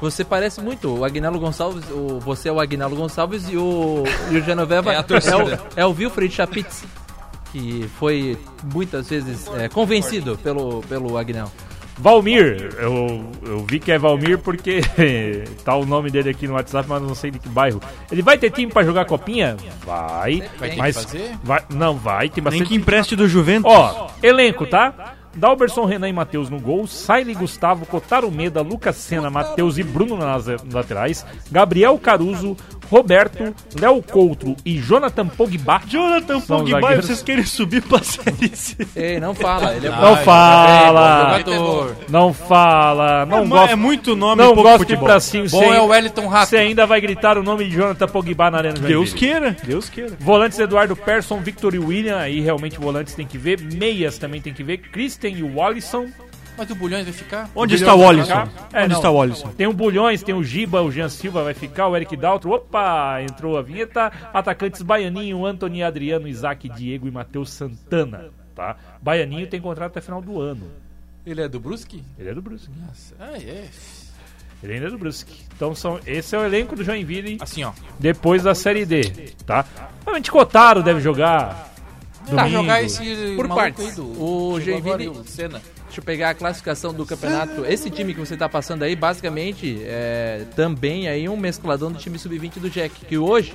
Você 0.00 0.24
parece 0.24 0.60
muito 0.60 0.94
o 0.98 1.04
Agnello 1.04 1.38
Gonçalves, 1.38 1.84
o, 1.90 2.18
você 2.20 2.48
é 2.48 2.52
o 2.52 2.60
Agnello 2.60 2.94
Gonçalves 2.96 3.48
e 3.48 3.56
o, 3.56 4.04
e 4.30 4.36
o 4.36 4.42
Genoveva 4.44 4.92
É 4.92 4.96
a 4.96 5.02
torcida. 5.02 5.36
o, 5.74 5.80
é 5.80 5.86
o 5.86 5.90
Wilfried 5.90 6.32
Chapitz, 6.34 6.84
que 7.50 7.88
foi 7.98 8.36
muitas 8.74 9.08
vezes 9.08 9.46
é, 9.56 9.68
convencido 9.68 10.36
pelo, 10.42 10.80
pelo 10.82 11.16
Agnello. 11.16 11.50
Valmir, 11.98 12.74
eu, 12.78 13.24
eu 13.42 13.64
vi 13.66 13.80
que 13.80 13.90
é 13.90 13.98
Valmir 13.98 14.38
porque 14.38 14.82
tá 15.64 15.74
o 15.74 15.86
nome 15.86 16.10
dele 16.10 16.28
aqui 16.28 16.46
no 16.46 16.52
WhatsApp, 16.52 16.86
mas 16.86 17.00
não 17.00 17.14
sei 17.14 17.30
de 17.30 17.38
que 17.38 17.48
bairro. 17.48 17.80
Ele 18.12 18.20
vai 18.20 18.36
ter 18.36 18.50
time 18.50 18.70
pra 18.70 18.82
jogar 18.84 19.06
copinha? 19.06 19.56
Vai. 19.82 20.40
Vai 20.58 20.68
ter 20.68 20.70
que 20.72 20.76
mas 20.76 20.94
fazer? 20.94 21.34
vai- 21.42 21.64
não 21.70 21.94
vai, 21.96 22.28
tem 22.28 22.44
Nem 22.44 22.50
bastante. 22.52 22.68
que 22.68 22.74
empreste 22.74 23.16
do 23.16 23.26
Juventus. 23.26 23.72
Ó, 23.72 24.08
elenco, 24.22 24.66
tá? 24.66 25.14
Dalberson, 25.36 25.84
Renan 25.84 26.08
e 26.08 26.12
Matheus 26.12 26.48
no 26.48 26.58
gol, 26.58 26.86
Saile 26.86 27.34
Gustavo, 27.34 27.84
Kotaro 27.86 28.30
Meda, 28.30 28.62
Lucas 28.62 28.96
Senna, 28.96 29.30
Matheus 29.30 29.78
e 29.78 29.82
Bruno 29.82 30.16
nas 30.16 30.46
laterais, 30.72 31.24
Gabriel 31.50 31.98
Caruso, 31.98 32.56
Roberto, 32.90 33.54
Léo 33.78 34.02
Couto 34.02 34.56
e 34.64 34.78
Jonathan 34.78 35.26
Pogba. 35.26 35.80
Jonathan 35.86 36.40
São 36.40 36.58
Pogba, 36.58 36.80
zagueiros. 36.80 37.06
vocês 37.06 37.22
querem 37.22 37.44
subir 37.44 37.82
pra 37.82 38.02
Série 38.02 38.54
C. 38.56 38.76
Ei, 38.96 39.20
não 39.20 39.34
fala, 39.34 39.74
ele 39.74 39.86
é 39.86 39.90
Não 39.90 40.00
bom. 40.00 40.16
fala, 40.16 41.24
bom 41.24 41.38
jogador. 41.38 41.96
não 42.08 42.32
fala, 42.34 43.26
não 43.26 43.38
é, 43.42 43.46
gosta. 43.46 43.72
é 43.72 43.76
muito 43.76 44.16
nome 44.16 44.42
Não 44.42 44.54
pouco 44.54 44.62
gosta 44.62 44.78
de 44.78 44.82
ir 44.84 44.86
futebol. 44.96 45.04
pra 45.08 45.20
cima. 45.20 45.46
Bom 45.50 45.74
é 45.74 45.80
o 45.80 45.86
Wellington 45.86 46.26
Rato. 46.28 46.48
Você 46.50 46.56
ainda 46.56 46.86
vai 46.86 47.00
gritar 47.00 47.38
o 47.38 47.42
nome 47.42 47.64
de 47.64 47.70
Jonathan 47.76 48.06
Pogba 48.08 48.50
na 48.50 48.58
Arena 48.58 48.78
Deus 48.78 49.12
queira, 49.12 49.56
Deus 49.64 49.88
queira. 49.88 50.12
Volantes 50.18 50.58
Eduardo 50.58 50.96
Persson, 50.96 51.40
Victor 51.40 51.74
e 51.74 51.78
William, 51.78 52.16
aí 52.18 52.40
realmente 52.40 52.78
volantes 52.78 53.14
tem 53.14 53.26
que 53.26 53.38
ver. 53.38 53.60
Meias 53.60 54.18
também 54.18 54.40
tem 54.40 54.52
que 54.52 54.62
ver. 54.62 54.78
Christian 54.78 55.30
e 55.30 55.42
Wallison. 55.42 56.06
Mas 56.58 56.70
o 56.70 56.74
Bulhões 56.74 57.04
vai 57.04 57.12
ficar? 57.12 57.50
Onde 57.54 57.74
O 57.74 57.76
está 57.76 57.94
o 57.94 58.00
Wallison? 58.00 58.32
É, 58.72 58.80
Onde 58.84 58.88
não. 58.88 58.96
está 58.96 59.10
o 59.10 59.14
Wallison? 59.14 59.48
Tem 59.48 59.66
o 59.66 59.72
Bulhões, 59.72 60.22
tem 60.22 60.34
o 60.34 60.42
Giba, 60.42 60.80
o 60.82 60.90
Jean 60.90 61.08
Silva 61.08 61.42
vai 61.44 61.52
ficar, 61.54 61.86
o 61.88 61.96
Eric 61.96 62.16
Daltro. 62.16 62.50
Opa, 62.52 63.20
entrou 63.22 63.58
a 63.58 63.62
vinheta. 63.62 64.10
Atacantes 64.32 64.80
Baianinho, 64.82 65.44
Anthony 65.44 65.82
Adriano, 65.82 66.26
Isaac 66.26 66.68
Diego 66.70 67.06
e 67.06 67.10
Matheus 67.10 67.50
Santana. 67.50 68.30
Tá? 68.54 68.76
Baianinho 69.02 69.46
tem 69.46 69.60
contrato 69.60 69.90
até 69.92 70.00
final 70.00 70.22
do 70.22 70.40
ano. 70.40 70.70
Ele 71.26 71.42
é 71.42 71.48
do 71.48 71.60
Brusque? 71.60 72.02
Ele 72.18 72.30
é 72.30 72.34
do 72.34 72.40
Brusque. 72.40 72.70
Nossa. 72.86 73.14
Ah, 73.20 73.36
é. 73.36 73.66
Ele 74.62 74.72
ainda 74.72 74.86
é 74.86 74.90
do 74.90 74.96
Brusque. 74.96 75.42
Então 75.54 75.74
são, 75.74 76.00
esse 76.06 76.34
é 76.34 76.38
o 76.38 76.44
elenco 76.44 76.74
do 76.74 76.82
Joinville 76.82 77.36
Assim, 77.40 77.62
ó. 77.64 77.72
depois 77.98 78.42
da 78.42 78.54
Série 78.54 78.86
D. 78.86 79.02
Tá? 79.44 79.66
Realmente 80.04 80.30
Cotaro 80.30 80.82
deve 80.82 81.00
jogar. 81.00 81.70
Tá, 82.24 82.42
Domingo. 82.44 82.50
jogar 82.62 82.82
esse 82.82 83.34
Por 83.36 83.46
partes. 83.48 83.86
aí 83.88 83.94
do... 83.94 84.22
O 84.22 84.60
Joinville- 84.60 85.02
aí, 85.02 85.08
o 85.08 85.22
Senna. 85.24 85.60
Deixa 85.96 86.00
eu 86.00 86.04
pegar 86.04 86.28
a 86.30 86.34
classificação 86.34 86.92
do 86.92 87.06
campeonato. 87.06 87.64
Esse 87.64 87.88
time 87.88 88.12
que 88.12 88.20
você 88.20 88.36
tá 88.36 88.50
passando 88.50 88.82
aí, 88.82 88.94
basicamente, 88.94 89.80
é 89.82 90.44
também 90.54 91.08
aí 91.08 91.26
um 91.26 91.38
mescladão 91.38 91.90
do 91.90 91.98
time 91.98 92.18
sub-20 92.18 92.58
do 92.60 92.68
Jack, 92.68 93.06
que 93.06 93.16
hoje 93.16 93.54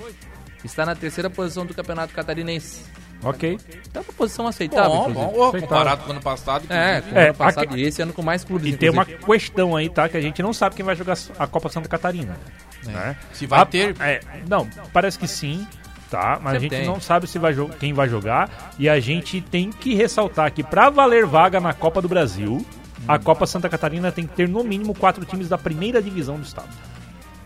está 0.64 0.84
na 0.84 0.96
terceira 0.96 1.30
posição 1.30 1.68
do 1.68 1.74
campeonato 1.76 2.16
catarinense. 2.16 2.82
Ok. 3.24 3.60
Tá 3.94 4.00
uma 4.02 4.14
posição 4.14 4.48
aceitável, 4.48 4.90
Bom, 4.90 5.10
inclusive. 5.12 5.38
bom, 5.38 5.52
comparado 5.62 6.02
com 6.02 6.10
o 6.10 6.12
ano 6.14 6.22
passado. 6.22 6.66
É, 6.68 6.98
inclusive. 6.98 7.10
com 7.12 7.16
o 7.16 7.20
É, 7.20 7.26
ano 7.28 7.34
passado 7.36 7.64
aqui- 7.66 7.76
e 7.76 7.84
esse 7.84 8.02
ano 8.02 8.12
com 8.14 8.24
mais 8.24 8.44
clubes, 8.44 8.74
E 8.74 8.78
tem 8.78 8.90
uma 8.90 9.04
inclusive. 9.04 9.24
questão 9.32 9.76
aí, 9.76 9.88
tá? 9.88 10.10
Que 10.10 10.18
a 10.18 10.22
gente 10.22 10.42
não 10.42 10.52
sabe 10.52 10.76
quem 10.76 10.84
vai 10.84 10.96
jogar 10.96 11.16
a 11.38 11.46
Copa 11.46 11.70
Santa 11.70 11.88
Catarina. 11.88 12.36
né? 12.84 13.16
Se 13.34 13.46
vai 13.46 13.60
A- 13.60 13.66
ter. 13.68 13.96
é, 14.00 14.20
não, 14.50 14.68
parece 14.92 15.20
que 15.20 15.28
sim, 15.28 15.68
tá? 16.12 16.38
Mas 16.44 16.56
a 16.56 16.60
gente 16.60 16.72
tem. 16.72 16.86
não 16.86 17.00
sabe 17.00 17.26
se 17.26 17.40
vai 17.40 17.56
quem 17.80 17.94
vai 17.94 18.10
jogar. 18.10 18.74
E 18.78 18.90
a 18.90 19.00
gente 19.00 19.40
tem 19.40 19.72
que 19.72 19.96
ressaltar 19.96 20.52
que 20.52 20.62
pra 20.62 20.90
valer 20.90 21.26
vaga 21.26 21.60
na 21.62 21.74
Copa 21.74 22.02
do 22.02 22.10
Brasil, 22.10 22.64
a 23.08 23.18
Copa 23.18 23.48
Santa 23.48 23.70
Catarina 23.70 24.12
tem 24.12 24.28
que 24.28 24.36
ter 24.36 24.48
no 24.48 24.64
mínimo 24.64 24.94
quatro 24.94 25.24
times 25.26 25.48
da 25.48 25.58
primeira 25.58 26.02
divisão 26.02 26.36
do 26.36 26.44
estado. 26.44 26.70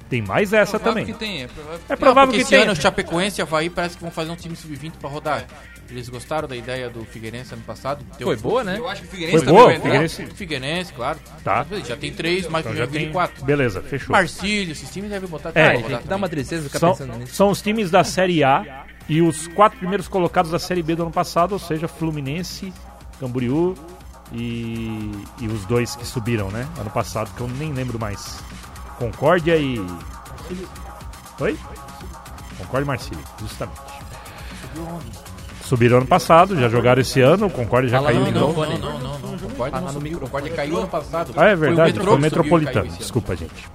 Tem 0.10 0.22
mais 0.22 0.54
essa 0.54 0.78
Provável 0.80 1.04
também. 1.04 1.06
que 1.14 1.20
tem, 1.20 1.44
é 1.44 1.48
provável 1.48 1.80
que 1.88 1.94
É 1.94 1.96
provável 1.96 2.34
que 2.36 2.40
esse 2.42 2.50
tenha. 2.52 2.62
ano 2.64 2.72
o 2.74 2.76
Chapecoense 2.76 3.40
e 3.40 3.42
Havaí 3.42 3.70
parece 3.72 3.96
que 3.98 4.04
vão 4.04 4.12
fazer 4.12 4.30
um 4.32 4.36
time 4.36 4.56
sub-20 4.56 4.92
pra 5.00 5.10
rodar. 5.10 5.46
Eles 5.90 6.10
gostaram 6.10 6.48
da 6.48 6.56
ideia 6.56 6.90
do 6.90 7.04
Figueirense 7.06 7.54
ano 7.54 7.64
passado? 7.64 8.04
Deu 8.18 8.28
Foi 8.28 8.36
boa, 8.38 8.64
né? 8.64 8.78
Eu 8.78 8.88
acho 8.88 9.02
que 9.02 9.08
o 9.08 9.12
Figueirense 9.12 9.44
Foi 9.46 9.54
boa. 9.54 9.72
Figueirense- 9.74 10.24
O 10.24 10.36
Figueirense, 10.36 10.94
claro. 10.94 11.20
Tá. 11.44 11.66
Já 11.86 11.96
tem 11.96 12.12
três, 12.12 12.48
mais 12.48 12.66
Então 12.66 12.76
que 12.76 12.82
o 12.82 12.86
já 12.86 12.92
tem 12.92 13.12
quatro. 13.12 13.44
Beleza, 13.46 13.82
fechou. 13.84 14.12
Marcílio, 14.12 14.72
esses 14.72 14.90
times 14.92 15.10
devem 15.12 15.30
botar 15.30 15.52
É, 15.56 15.74
tem 15.82 15.98
que 16.00 16.08
dar 16.08 16.16
uma 16.16 16.30
tristeza 16.30 16.64
ficar 16.68 16.80
São, 16.80 16.92
pensando 16.92 17.18
nisso. 17.18 17.34
são 17.36 17.50
os 17.50 17.62
times 17.62 17.90
da 17.92 18.04
Série 18.04 18.44
A 18.44 18.86
e 19.10 19.22
os 19.22 19.48
quatro 19.50 19.78
primeiros 19.78 20.08
colocados 20.08 20.50
da 20.52 20.58
Série 20.60 20.82
B 20.82 20.96
do 20.96 21.04
ano 21.04 21.12
passado, 21.12 21.52
ou 21.54 21.60
seja, 21.60 21.88
Fluminense, 21.88 22.74
Camboriú 23.20 23.76
e, 24.34 25.12
e 25.40 25.48
os 25.48 25.66
dois 25.66 25.96
que 25.96 26.06
subiram, 26.06 26.50
né? 26.50 26.68
Ano 26.80 26.90
passado, 26.90 27.32
que 27.36 27.42
eu 27.42 27.48
nem 27.48 27.72
lembro 27.74 28.00
mais. 28.00 28.40
Concórdia 28.98 29.56
e. 29.58 29.80
Oi? 31.40 31.58
Concórdia 32.58 32.86
e 32.86 32.88
Marcílio, 32.88 33.20
justamente. 33.42 33.80
Subiram 35.64 35.98
ano 35.98 36.06
passado, 36.06 36.56
já 36.60 36.70
jogaram 36.70 37.02
esse 37.02 37.20
ano, 37.22 37.48
o 37.48 37.50
Concórdia 37.50 37.90
já 37.90 37.98
Fala 37.98 38.10
caiu 38.12 38.20
não, 38.20 38.28
de 38.28 38.34
Não, 38.34 38.42
novo. 38.42 38.66
não, 38.66 38.78
não, 38.78 39.00
não, 39.00 39.20
não. 39.20 39.38
Concórdia 39.40 39.82
não 39.82 39.90
subiu. 39.90 40.20
Concórdia 40.20 40.52
caiu 40.54 40.78
ano 40.78 40.88
passado. 40.88 41.34
Ah, 41.36 41.48
é 41.48 41.56
verdade, 41.56 42.00
foi 42.00 42.14
o 42.14 42.20
Metropolitano. 42.20 42.88
Desculpa, 42.92 43.36
gente. 43.36 43.68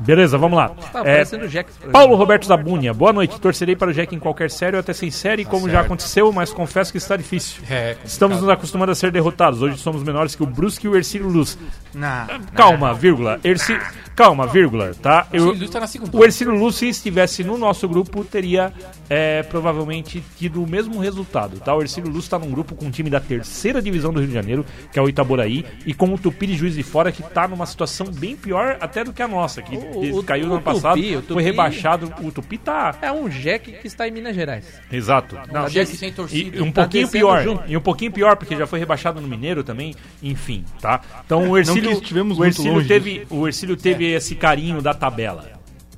Beleza, 0.00 0.36
vamos 0.36 0.58
lá. 0.58 0.70
Tá 0.92 1.00
É, 1.00 1.02
parecendo 1.02 1.44
o 1.44 1.48
Jack. 1.48 1.70
Paulo 1.92 2.16
Roberto 2.16 2.44
Zabunha, 2.46 2.92
boa 2.92 3.12
noite. 3.12 3.38
Torcerei 3.40 3.76
para 3.76 3.90
o 3.90 3.92
Jack 3.94 4.14
em 4.14 4.18
qualquer 4.18 4.50
série 4.50 4.74
ou 4.76 4.80
até 4.80 4.92
sem 4.92 5.10
série, 5.10 5.44
como 5.44 5.68
já 5.70 5.80
aconteceu, 5.80 6.32
mas 6.32 6.52
confesso 6.52 6.90
que 6.90 6.98
está 6.98 7.16
difícil. 7.16 7.62
É, 7.70 7.96
Estamos 8.04 8.40
nos 8.40 8.48
acostumando 8.50 8.90
a 8.90 8.94
ser 8.94 9.10
derrotados. 9.12 9.62
Hoje 9.62 9.78
somos 9.78 10.02
menores 10.02 10.34
que 10.34 10.42
o 10.42 10.46
Brusque 10.46 10.86
e 10.86 10.90
o 10.90 10.96
Ercílio 10.96 11.28
Luz. 11.28 11.56
Não. 11.94 12.26
Calma, 12.54 12.92
vírgula. 12.94 13.38
Erci... 13.44 13.78
Calma, 14.22 14.46
vírgula, 14.46 14.92
tá? 15.02 15.26
O 15.32 15.36
Eu... 15.36 15.44
Luz 15.52 15.68
tá 15.70 15.80
na 15.80 15.86
segunda. 15.86 16.16
O 16.16 16.24
Ercílio 16.24 16.54
Luz, 16.54 16.76
se 16.76 16.88
estivesse 16.88 17.42
no 17.42 17.58
nosso 17.58 17.88
grupo, 17.88 18.22
teria 18.24 18.72
é, 19.10 19.42
provavelmente 19.42 20.22
tido 20.38 20.62
o 20.62 20.66
mesmo 20.66 21.00
resultado, 21.00 21.58
tá? 21.58 21.74
O 21.74 21.80
Ercílio 21.82 22.08
Luz 22.10 22.24
está 22.24 22.38
num 22.38 22.50
grupo 22.50 22.74
com 22.76 22.86
um 22.86 22.90
time 22.90 23.10
da 23.10 23.18
terceira 23.18 23.82
divisão 23.82 24.12
do 24.12 24.20
Rio 24.20 24.28
de 24.28 24.34
Janeiro, 24.34 24.64
que 24.92 24.98
é 24.98 25.02
o 25.02 25.08
Itaboraí, 25.08 25.64
e 25.84 25.92
com 25.92 26.06
o 26.14 26.16
Tupi 26.18 26.46
de 26.46 26.54
Juiz 26.54 26.74
de 26.74 26.82
Fora, 26.84 27.10
que 27.10 27.22
tá 27.22 27.48
numa 27.48 27.66
situação 27.66 28.06
bem 28.12 28.36
pior 28.36 28.76
até 28.80 29.02
do 29.02 29.12
que 29.12 29.22
a 29.22 29.26
nossa, 29.28 29.60
que 29.60 29.76
O- 29.76 30.18
o- 30.18 30.22
caiu 30.22 30.44
no 30.46 30.52
o 30.52 30.54
ano 30.54 30.62
passado, 30.62 30.96
Tupi, 31.00 31.16
o 31.16 31.22
foi 31.34 31.42
rebaixado. 31.42 32.12
O 32.22 32.30
Tupi 32.30 32.58
tá 32.58 32.94
É 33.02 33.10
um 33.10 33.28
Jack 33.28 33.72
que 33.72 33.86
está 33.88 34.06
em 34.06 34.12
Minas 34.12 34.34
Gerais. 34.36 34.64
Exato. 34.90 35.36
Não, 35.52 35.64
Jack 35.64 35.78
esse- 35.90 35.96
sem 35.96 36.12
torcida. 36.12 36.56
E, 36.58 36.60
um 36.62 36.70
Tá 36.70 36.82
pouquinho 36.82 37.08
pior. 37.08 37.42
junto. 37.42 37.62
E 37.66 37.76
um 37.76 37.80
pouquinho 37.80 38.12
pior, 38.12 38.36
porque 38.36 38.54
já 38.56 38.66
foi 38.68 38.78
rebaixado 38.78 39.20
no 39.20 39.26
Mineiro 39.26 39.64
também. 39.64 39.94
Enfim, 40.22 40.64
tá? 40.80 41.00
Então 41.26 41.50
o 41.50 41.58
Ercílio, 41.58 41.90
que 41.90 42.02
estivemos 42.02 42.36
o 42.36 42.40
muito 42.40 42.52
Ercílio 42.52 42.72
longe 42.74 42.86
teve, 42.88 43.26
o 43.28 43.46
Ercílio 43.48 43.76
teve 43.76 44.11
esse 44.12 44.34
carinho 44.34 44.80
da 44.82 44.94
tabela. 44.94 45.50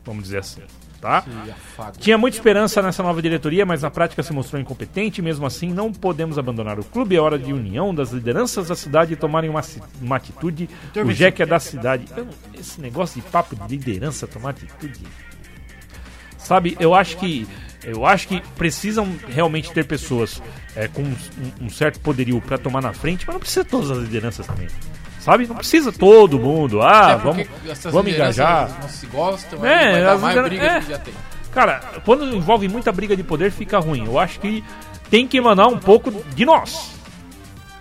Vamos 0.04 0.24
dizer 0.24 0.38
assim. 0.38 0.62
Tá? 1.00 1.22
afago. 1.52 1.98
Tinha 1.98 2.16
muita 2.16 2.38
esperança 2.38 2.80
nessa 2.80 3.02
nova 3.02 3.20
diretoria, 3.20 3.66
mas 3.66 3.82
na 3.82 3.90
prática 3.90 4.22
se 4.22 4.32
mostrou 4.32 4.58
incompetente. 4.58 5.20
Mesmo 5.20 5.44
assim, 5.44 5.70
não 5.70 5.92
podemos 5.92 6.38
abandonar 6.38 6.78
o 6.80 6.84
clube. 6.84 7.14
É 7.14 7.20
hora 7.20 7.38
de 7.38 7.52
união 7.52 7.94
das 7.94 8.10
lideranças 8.10 8.68
da 8.68 8.74
cidade 8.74 9.12
e 9.12 9.16
tomarem 9.16 9.50
uma, 9.50 9.60
uma 10.00 10.16
atitude. 10.16 10.66
O 11.04 11.12
Jack 11.12 11.42
é 11.42 11.46
da 11.46 11.60
cidade. 11.60 12.06
Eu- 12.16 12.26
esse 12.58 12.80
negócio 12.80 13.20
de 13.20 13.28
papo 13.28 13.54
de 13.54 13.76
liderança, 13.76 14.26
tomar 14.26 14.50
atitude. 14.50 15.00
Sabe, 16.38 16.74
eu 16.80 16.94
acho 16.94 17.16
que 17.18 17.46
eu 17.82 18.06
acho 18.06 18.28
que 18.28 18.40
precisam 18.56 19.06
realmente 19.28 19.70
ter 19.72 19.84
pessoas 19.84 20.42
é, 20.74 20.88
com 20.88 21.02
um, 21.02 21.16
um 21.60 21.68
certo 21.68 22.00
poderio 22.00 22.40
para 22.40 22.56
tomar 22.56 22.80
na 22.80 22.94
frente, 22.94 23.26
mas 23.26 23.34
não 23.34 23.40
precisa 23.40 23.62
todas 23.62 23.90
as 23.90 23.98
lideranças 23.98 24.46
também. 24.46 24.68
Sabe? 25.24 25.46
Não 25.46 25.56
precisa 25.56 25.90
todo 25.90 26.38
mundo. 26.38 26.82
Ah, 26.82 27.12
É 27.12 27.16
vamos, 27.16 27.46
vamos 27.84 28.12
engajar. 28.12 28.78
Não 28.82 28.88
se 28.90 29.06
gostam, 29.06 29.64
É, 29.64 30.04
vai 30.04 30.18
mais 30.18 30.42
briga 30.42 30.62
é. 30.64 30.80
que 30.80 30.90
já 30.90 30.98
tem. 30.98 31.14
Cara, 31.50 31.80
quando 32.04 32.24
envolve 32.36 32.68
muita 32.68 32.92
briga 32.92 33.16
de 33.16 33.22
poder, 33.22 33.50
fica 33.50 33.78
ruim. 33.78 34.04
Eu 34.04 34.18
acho 34.18 34.38
que 34.38 34.62
tem 35.08 35.26
que 35.26 35.38
emanar 35.38 35.68
um 35.68 35.78
pouco 35.78 36.12
de 36.34 36.44
nós. 36.44 36.90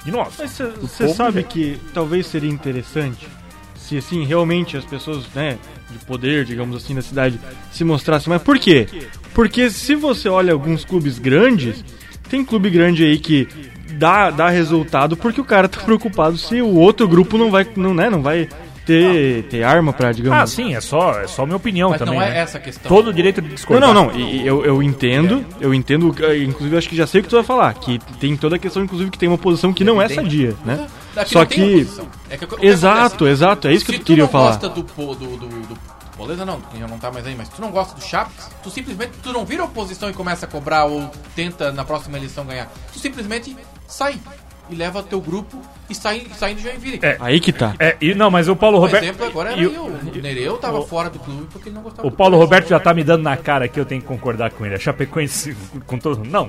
De 0.06 0.12
nós. 0.12 0.36
Você 0.38 1.10
sabe 1.10 1.38
mesmo. 1.38 1.50
que 1.50 1.82
talvez 1.94 2.28
seria 2.28 2.50
interessante 2.50 3.28
se 3.76 3.98
assim 3.98 4.24
realmente 4.24 4.78
as 4.78 4.86
pessoas, 4.86 5.26
né, 5.36 5.58
de 5.92 5.98
poder, 6.06 6.46
digamos 6.46 6.78
assim, 6.82 6.94
na 6.94 7.02
cidade 7.02 7.38
se 7.74 7.84
mostrassem. 7.84 8.30
Mas 8.32 8.42
por 8.42 8.58
quê? 8.58 8.88
Porque 9.34 9.70
se 9.70 9.96
você 9.96 10.30
olha 10.30 10.54
alguns 10.54 10.86
clubes 10.86 11.20
grandes, 11.20 11.84
tem 12.30 12.46
clube 12.46 12.70
grande 12.70 13.04
aí 13.04 13.20
que 13.20 13.50
dá, 13.98 14.30
dá 14.30 14.50
resultado 14.50 15.16
porque 15.18 15.40
o 15.42 15.46
cara 15.46 15.68
tá 15.68 15.80
preocupado 15.82 16.38
se 16.38 16.62
o 16.62 16.76
outro 16.76 17.08
grupo 17.08 17.38
não 17.38 17.50
vai, 17.52 17.68
não, 17.76 17.94
né, 17.94 18.10
não 18.10 18.22
vai 18.22 18.48
ter, 18.86 19.44
ter 19.44 19.64
arma 19.64 19.94
pra, 19.94 20.12
digamos. 20.12 20.38
Ah, 20.40 20.46
sim, 20.46 20.76
é 20.76 20.82
só, 20.82 21.20
é 21.22 21.28
só 21.28 21.46
minha 21.46 21.56
opinião 21.56 21.92
Mas 21.92 22.00
também. 22.00 22.16
não 22.16 22.22
é 22.22 22.30
né? 22.32 22.40
essa 22.40 22.58
a 22.58 22.62
questão. 22.62 22.90
Todo 22.90 23.10
o 23.10 23.14
direito 23.14 23.42
de 23.42 23.48
Não, 23.48 23.56
discordar. 23.56 23.94
não, 23.94 24.08
não. 24.08 24.16
e 24.20 24.46
eu, 24.46 24.66
eu 24.66 24.84
entendo, 24.84 25.46
eu 25.62 25.74
entendo, 25.74 26.08
inclusive 26.44 26.76
eu 26.76 26.78
acho 26.78 26.90
que 26.90 26.96
já 26.96 27.08
sei 27.08 27.22
o 27.22 27.24
que 27.24 27.30
tu 27.30 27.36
vai 27.36 27.46
falar, 27.46 27.74
que 27.76 27.98
tem 28.20 28.36
toda 28.36 28.58
a 28.58 28.60
questão, 28.60 28.84
inclusive, 28.84 29.10
que 29.10 29.18
tem 29.18 29.30
uma 29.30 29.38
posição 29.38 29.72
que 29.72 29.84
não 29.86 30.02
é 30.02 30.10
sadia, 30.10 30.54
né? 30.66 30.86
Daqui 31.16 31.32
Só 31.32 31.40
não 31.40 31.46
tem 31.46 31.58
que. 31.58 31.76
oposição. 31.76 32.08
É 32.30 32.38
que 32.38 32.46
que 32.48 32.66
Exato, 32.66 33.00
acontece? 33.16 33.32
exato, 33.32 33.68
é 33.68 33.74
isso 33.74 33.86
que 33.86 33.92
Se 33.92 33.98
eu 33.98 34.02
tu 34.04 34.06
queria 34.08 34.24
não 34.24 34.30
falar. 34.32 34.48
gosta 34.50 34.68
do, 34.70 34.82
do, 34.84 35.16
do, 35.16 35.38
do 35.38 35.78
Poleza, 36.18 36.46
não, 36.46 36.60
que 36.62 36.78
já 36.80 36.88
não 36.88 36.98
tá 37.00 37.12
mais 37.12 37.26
aí, 37.26 37.36
mas 37.36 37.50
tu 37.50 37.60
não 37.62 37.72
gosta 37.72 37.96
do 37.96 38.02
Chaps, 38.04 38.50
tu 38.62 38.70
simplesmente 38.70 39.14
tu 39.24 39.32
não 39.34 39.46
vira 39.46 39.64
oposição 39.64 40.10
e 40.10 40.14
começa 40.14 40.46
a 40.46 40.50
cobrar 40.50 40.86
ou 40.86 41.10
tenta 41.36 41.72
na 41.72 41.84
próxima 41.86 42.18
eleição 42.18 42.46
ganhar. 42.46 42.72
Tu 42.92 43.00
simplesmente 43.00 43.56
sai 43.94 44.20
e 44.72 44.76
leva 44.76 45.04
teu 45.04 45.22
grupo 45.22 45.62
e 45.90 45.96
sai, 45.96 46.24
sai 46.38 46.54
do 46.56 46.62
Joinville. 46.62 47.00
É. 47.02 47.18
Aí 47.20 47.40
que 47.40 47.52
tá. 47.52 47.76
É, 47.80 47.96
e, 48.02 48.14
não, 48.16 48.30
mas 48.32 48.48
o 48.48 48.56
Paulo 48.56 48.80
Roberto. 48.80 49.04
exemplo 49.04 49.26
agora 49.26 49.52
era 49.52 49.62
e 49.62 49.64
eu. 49.66 49.72
o- 49.72 49.94
O 50.18 50.22
Nereu 50.22 50.58
tava 50.58 50.82
fora 50.84 51.10
do 51.10 51.20
clube 51.20 51.48
porque 51.52 51.70
ele 51.70 51.76
não 51.76 51.82
gostava 51.84 52.08
O 52.08 52.12
Paulo. 52.12 52.38
Roberto 52.38 52.70
já 52.70 52.80
tá 52.80 52.94
me 52.94 53.04
dando 53.04 53.24
na 53.24 53.36
cara 53.38 53.68
que 53.68 53.80
eu 53.80 53.86
tenho 53.86 54.02
que 54.02 54.08
concordar 54.08 54.52
com 54.52 54.66
ele. 54.66 54.76
A 54.76 54.80
Chapecoense, 54.80 55.56
com 55.86 55.98
todo. 55.98 56.24
Não, 56.24 56.48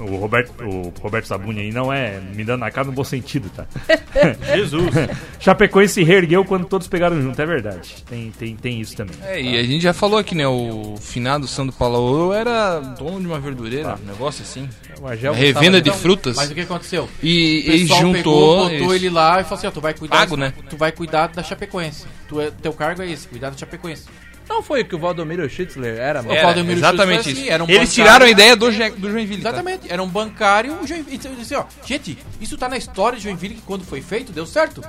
o, 0.00 0.02
o 0.04 0.16
Roberto, 0.16 0.52
o 0.64 0.92
Roberto 1.00 1.26
Sabuni 1.26 1.60
aí 1.60 1.72
não 1.72 1.92
é 1.92 2.20
me 2.34 2.44
dando 2.44 2.60
na 2.60 2.70
cara 2.70 2.86
no 2.86 2.92
bom 2.92 3.04
sentido, 3.04 3.48
tá? 3.50 3.66
Jesus. 4.54 4.90
Chapecoense 5.40 5.94
se 5.94 6.02
reergueu 6.04 6.44
quando 6.44 6.66
todos 6.66 6.88
pegaram 6.88 7.20
junto, 7.20 7.40
é 7.40 7.46
verdade. 7.46 7.96
Tem, 8.08 8.30
tem, 8.38 8.56
tem 8.56 8.80
isso 8.80 8.96
também. 8.96 9.16
É, 9.24 9.40
e 9.40 9.56
a 9.58 9.62
gente 9.62 9.82
já 9.82 9.92
falou 9.92 10.18
aqui, 10.18 10.34
né? 10.34 10.46
O 10.46 10.96
finado 11.00 11.46
Sandro 11.46 11.74
Paulo 11.74 12.32
era 12.32 12.78
dono 12.80 13.20
de 13.20 13.26
uma 13.26 13.38
verdureira, 13.38 13.96
um 14.02 14.06
negócio 14.06 14.42
assim. 14.42 14.68
O 15.00 15.06
Agel 15.06 15.32
Revenda 15.34 15.80
de 15.80 15.90
frutas. 15.92 16.36
Mas 16.36 16.50
o 16.50 16.54
que 16.54 16.60
aconteceu? 16.62 17.08
E 17.22 17.64
O 17.68 17.70
ele 17.72 17.80
pessoal 17.82 18.00
juntou. 18.00 18.55
Botou 18.62 18.76
isso. 18.76 18.94
ele 18.94 19.10
lá 19.10 19.40
e 19.40 19.44
falou 19.44 19.58
assim, 19.58 19.66
ó, 19.66 19.70
tu 19.70 19.80
vai 19.80 19.94
cuidar, 19.94 20.16
Pago, 20.18 20.36
né? 20.36 20.52
tu 20.68 20.76
vai 20.76 20.92
cuidar 20.92 21.28
da 21.28 21.42
Chapecoense. 21.42 22.04
Tu 22.28 22.40
é, 22.40 22.50
teu 22.50 22.72
cargo 22.72 23.02
é 23.02 23.10
esse, 23.10 23.26
cuidar 23.28 23.50
da 23.50 23.56
Chapecoense. 23.56 24.04
Não 24.48 24.62
foi 24.62 24.84
que 24.84 24.94
o 24.94 24.98
Valdomiro 24.98 25.48
Schitzler 25.50 25.98
era, 25.98 26.22
mano? 26.22 26.32
O 26.32 26.36
Era, 26.36 26.46
Valdemiro 26.46 26.78
exatamente 26.78 27.14
Schultz 27.14 27.24
foi 27.24 27.32
isso. 27.32 27.40
assim, 27.42 27.50
era 27.50 27.64
um 27.64 27.66
Eles 27.66 27.78
bancário. 27.78 27.94
tiraram 27.94 28.26
a 28.26 28.28
ideia 28.30 28.54
do, 28.56 28.70
Je- 28.70 28.90
do 28.90 29.10
Joinville. 29.10 29.42
tá? 29.42 29.48
Exatamente, 29.48 29.92
era 29.92 30.00
um 30.02 30.08
bancário. 30.08 30.78
o 30.80 30.86
Joinville- 30.86 31.20
assim, 31.42 31.54
ó, 31.56 31.64
gente, 31.84 32.16
isso 32.40 32.56
tá 32.56 32.68
na 32.68 32.76
história 32.76 33.18
de 33.18 33.24
Joinville 33.24 33.56
que 33.56 33.62
quando 33.62 33.84
foi 33.84 34.00
feito 34.00 34.30
deu 34.32 34.46
certo. 34.46 34.82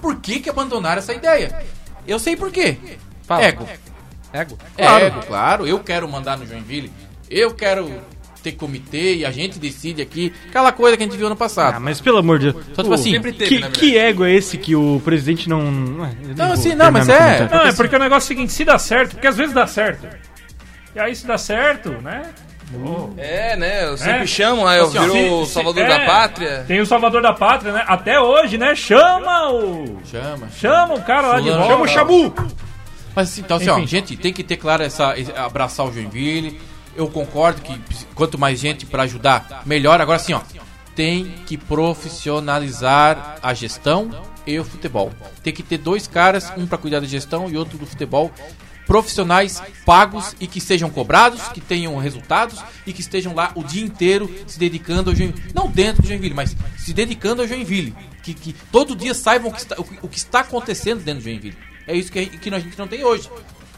Por 0.00 0.16
que 0.16 0.40
que 0.40 0.48
abandonaram 0.48 0.98
essa 0.98 1.12
ideia? 1.12 1.62
Eu 2.08 2.18
sei 2.18 2.36
por 2.36 2.50
quê. 2.50 2.78
Fala. 3.22 3.44
Ego. 3.44 3.68
Ego. 4.32 4.58
É, 4.78 4.86
Ego, 5.06 5.20
claro. 5.26 5.66
Eu 5.66 5.78
quero 5.80 6.08
mandar 6.08 6.38
no 6.38 6.46
Joinville. 6.46 6.90
Eu 7.28 7.54
quero 7.54 7.92
ter 8.42 8.52
comitê 8.52 9.16
e 9.16 9.24
a 9.24 9.30
gente 9.30 9.58
decide 9.58 10.02
aqui. 10.02 10.32
Aquela 10.48 10.72
coisa 10.72 10.96
que 10.96 11.02
a 11.02 11.06
gente 11.06 11.16
viu 11.16 11.26
ano 11.26 11.36
passado. 11.36 11.76
Ah, 11.76 11.80
mas 11.80 12.00
pelo 12.00 12.18
amor 12.18 12.38
de 12.38 12.52
Deus. 12.52 12.64
Só 12.74 12.82
tipo 12.82 12.90
Ô, 12.90 12.94
assim, 12.94 13.12
sempre 13.12 13.32
teve, 13.32 13.48
que, 13.48 13.54
verdade. 13.60 13.78
que 13.78 13.96
ego 13.98 14.24
é 14.24 14.32
esse 14.32 14.58
que 14.58 14.74
o 14.74 15.00
presidente 15.04 15.48
não. 15.48 15.62
Não, 15.70 16.52
assim, 16.52 16.74
não, 16.74 16.90
mas 16.90 17.08
é- 17.08 17.16
comentário. 17.16 17.48
Não, 17.54 17.66
é 17.66 17.72
porque 17.72 17.96
o 17.96 17.98
negócio 17.98 18.24
é 18.24 18.26
o 18.26 18.28
seguinte, 18.36 18.52
se 18.52 18.64
dá 18.64 18.78
certo, 18.78 19.12
porque 19.12 19.26
às 19.26 19.36
vezes 19.36 19.54
dá 19.54 19.66
certo. 19.66 20.06
E 20.94 20.98
aí 21.00 21.14
se 21.14 21.26
dá 21.26 21.38
certo, 21.38 21.90
né? 22.02 22.22
É, 23.18 23.54
né? 23.56 23.84
Eu 23.84 23.98
sempre 23.98 24.22
É. 24.22 24.26
chamam, 24.26 24.66
aí 24.66 24.78
eu 24.78 24.86
Assim, 24.86 24.98
Se- 25.10 25.28
o 25.28 25.44
se- 25.46 25.52
Salvador 25.52 25.82
é, 25.84 25.88
da 25.88 26.06
Pátria. 26.06 26.64
Tem 26.66 26.80
o 26.80 26.86
Salvador 26.86 27.22
da 27.22 27.32
Pátria, 27.34 27.72
né? 27.72 27.84
Até 27.86 28.18
hoje, 28.18 28.56
né? 28.56 28.74
Chama 28.74 29.50
o. 29.52 29.98
Chama. 30.10 30.48
Chama 30.58 30.94
o 30.94 31.02
cara 31.02 31.28
lá 31.28 31.40
de 31.40 31.50
volta. 31.50 31.88
Chama 31.92 32.12
o 32.12 32.34
Mas 33.14 33.28
assim, 33.28 33.42
então 33.42 33.58
assim, 33.58 33.68
ó, 33.68 33.78
gente, 33.84 34.16
tem 34.16 34.32
que 34.32 34.42
ter 34.42 34.56
claro 34.56 34.82
essa 34.82 35.14
abraçar 35.36 35.84
o 35.86 35.92
Joinville. 35.92 36.58
Eu 36.96 37.08
concordo 37.08 37.60
que 37.60 37.78
quanto 38.14 38.38
mais 38.38 38.58
gente 38.58 38.86
pra 38.86 39.04
ajudar, 39.04 39.62
melhor. 39.66 40.00
Agora 40.00 40.16
assim, 40.16 40.32
ó, 40.32 40.40
tem 40.94 41.24
que 41.46 41.56
profissionalizar 41.56 43.38
a 43.42 43.54
gestão 43.54 44.10
e 44.46 44.58
o 44.58 44.64
futebol. 44.64 45.12
Tem 45.42 45.52
que 45.52 45.62
ter 45.62 45.78
dois 45.78 46.06
caras, 46.06 46.52
um 46.56 46.66
pra 46.66 46.78
cuidar 46.78 47.00
da 47.00 47.06
gestão 47.06 47.48
e 47.50 47.56
outro 47.56 47.78
do 47.78 47.86
futebol 47.86 48.32
profissionais 48.86 49.62
pagos 49.86 50.34
e 50.40 50.46
que 50.46 50.60
sejam 50.60 50.90
cobrados, 50.90 51.48
que 51.48 51.60
tenham 51.60 51.96
resultados 51.96 52.62
e 52.86 52.92
que 52.92 53.00
estejam 53.00 53.34
lá 53.34 53.52
o 53.54 53.62
dia 53.62 53.82
inteiro 53.82 54.30
se 54.46 54.58
dedicando 54.58 55.10
ao 55.10 55.16
Joinville. 55.16 55.52
Não 55.54 55.70
dentro 55.70 56.02
do 56.02 56.08
Joinville, 56.08 56.34
mas 56.34 56.56
se 56.76 56.92
dedicando 56.92 57.42
ao 57.42 57.48
Joinville. 57.48 57.94
Que, 58.22 58.34
que 58.34 58.52
todo 58.70 58.94
dia 58.94 59.14
saibam 59.14 59.50
o 59.50 59.52
que, 59.52 59.60
está, 59.60 59.76
o, 59.78 59.86
o 60.02 60.08
que 60.08 60.18
está 60.18 60.40
acontecendo 60.40 61.02
dentro 61.02 61.22
do 61.22 61.24
Joinville. 61.24 61.56
É 61.86 61.96
isso 61.96 62.12
que, 62.12 62.26
que 62.26 62.54
a 62.54 62.58
gente 62.58 62.78
não 62.78 62.86
tem 62.86 63.04
hoje. 63.04 63.28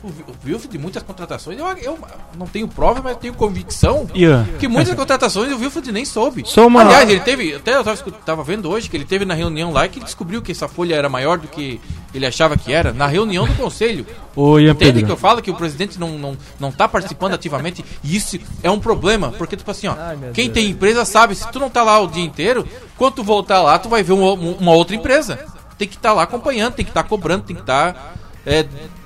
O, 0.05 0.47
Wilfried, 0.47 0.73
de 0.73 0.79
muitas 0.79 1.03
contratações, 1.03 1.59
eu, 1.59 1.67
eu 1.79 1.99
não 2.37 2.47
tenho 2.47 2.69
prova, 2.69 3.01
mas 3.03 3.17
tenho 3.17 3.33
convicção 3.33 4.07
Ian. 4.15 4.47
que 4.59 4.69
muitas 4.69 4.95
contratações 4.95 5.51
o 5.53 5.57
Wilfried 5.59 5.91
nem 5.91 6.05
soube. 6.05 6.45
Uma- 6.57 6.83
Aliás, 6.83 7.09
ele 7.09 7.21
teve, 7.21 7.55
até 7.55 7.75
eu 7.75 7.83
tava, 7.83 7.95
escu- 7.95 8.11
tava 8.13 8.45
vendo 8.45 8.69
hoje 8.71 8.91
que 8.91 8.97
ele 8.97 9.05
teve 9.07 9.25
na 9.25 9.33
reunião 9.33 9.73
lá 9.73 9.87
e 9.87 9.89
que 9.89 9.99
ele 9.99 10.05
descobriu 10.05 10.43
que 10.43 10.53
essa 10.53 10.69
folha 10.69 10.95
era 10.95 11.09
maior 11.09 11.39
do 11.39 11.49
que 11.49 11.81
ele 12.13 12.27
achava 12.27 12.57
que 12.57 12.73
era, 12.73 12.93
na 12.93 13.07
reunião 13.07 13.47
do 13.47 13.55
conselho. 13.55 14.07
Ô, 14.37 14.59
Ian 14.59 14.73
Entende 14.73 14.93
que 14.93 14.99
Pedro. 15.01 15.13
eu 15.13 15.17
falo 15.17 15.41
que 15.41 15.51
o 15.51 15.55
presidente 15.55 15.99
não, 15.99 16.19
não, 16.19 16.37
não 16.61 16.71
tá 16.71 16.87
participando 16.87 17.33
ativamente 17.35 17.85
e 18.03 18.15
isso 18.17 18.39
é 18.63 18.71
um 18.71 18.79
problema, 18.79 19.33
porque 19.39 19.57
tipo 19.57 19.71
assim, 19.71 19.87
ó, 19.87 19.95
Ai, 19.99 20.19
quem 20.35 20.47
Deus. 20.51 20.55
tem 20.55 20.71
empresa 20.71 21.05
sabe, 21.05 21.35
se 21.35 21.51
tu 21.51 21.59
não 21.59 21.71
tá 21.71 21.83
lá 21.83 21.99
o 22.01 22.07
dia 22.09 22.23
inteiro, 22.25 22.67
quando 22.99 23.15
tu 23.15 23.25
voltar 23.25 23.63
lá, 23.63 23.79
tu 23.79 23.89
vai 23.89 24.03
ver 24.03 24.13
uma, 24.13 24.33
uma 24.33 24.73
outra 24.73 24.95
empresa. 24.95 25.39
Tem 25.79 25.89
que 25.89 25.97
estar 25.97 26.13
lá 26.13 26.23
acompanhando, 26.25 26.75
tem 26.75 26.85
que 26.85 26.91
estar 26.91 27.03
cobrando, 27.05 27.45
tem 27.45 27.57
que 27.57 27.63
estar 27.63 28.15
é, 28.47 28.63
cu- 28.63 28.69
cu- 28.69 29.04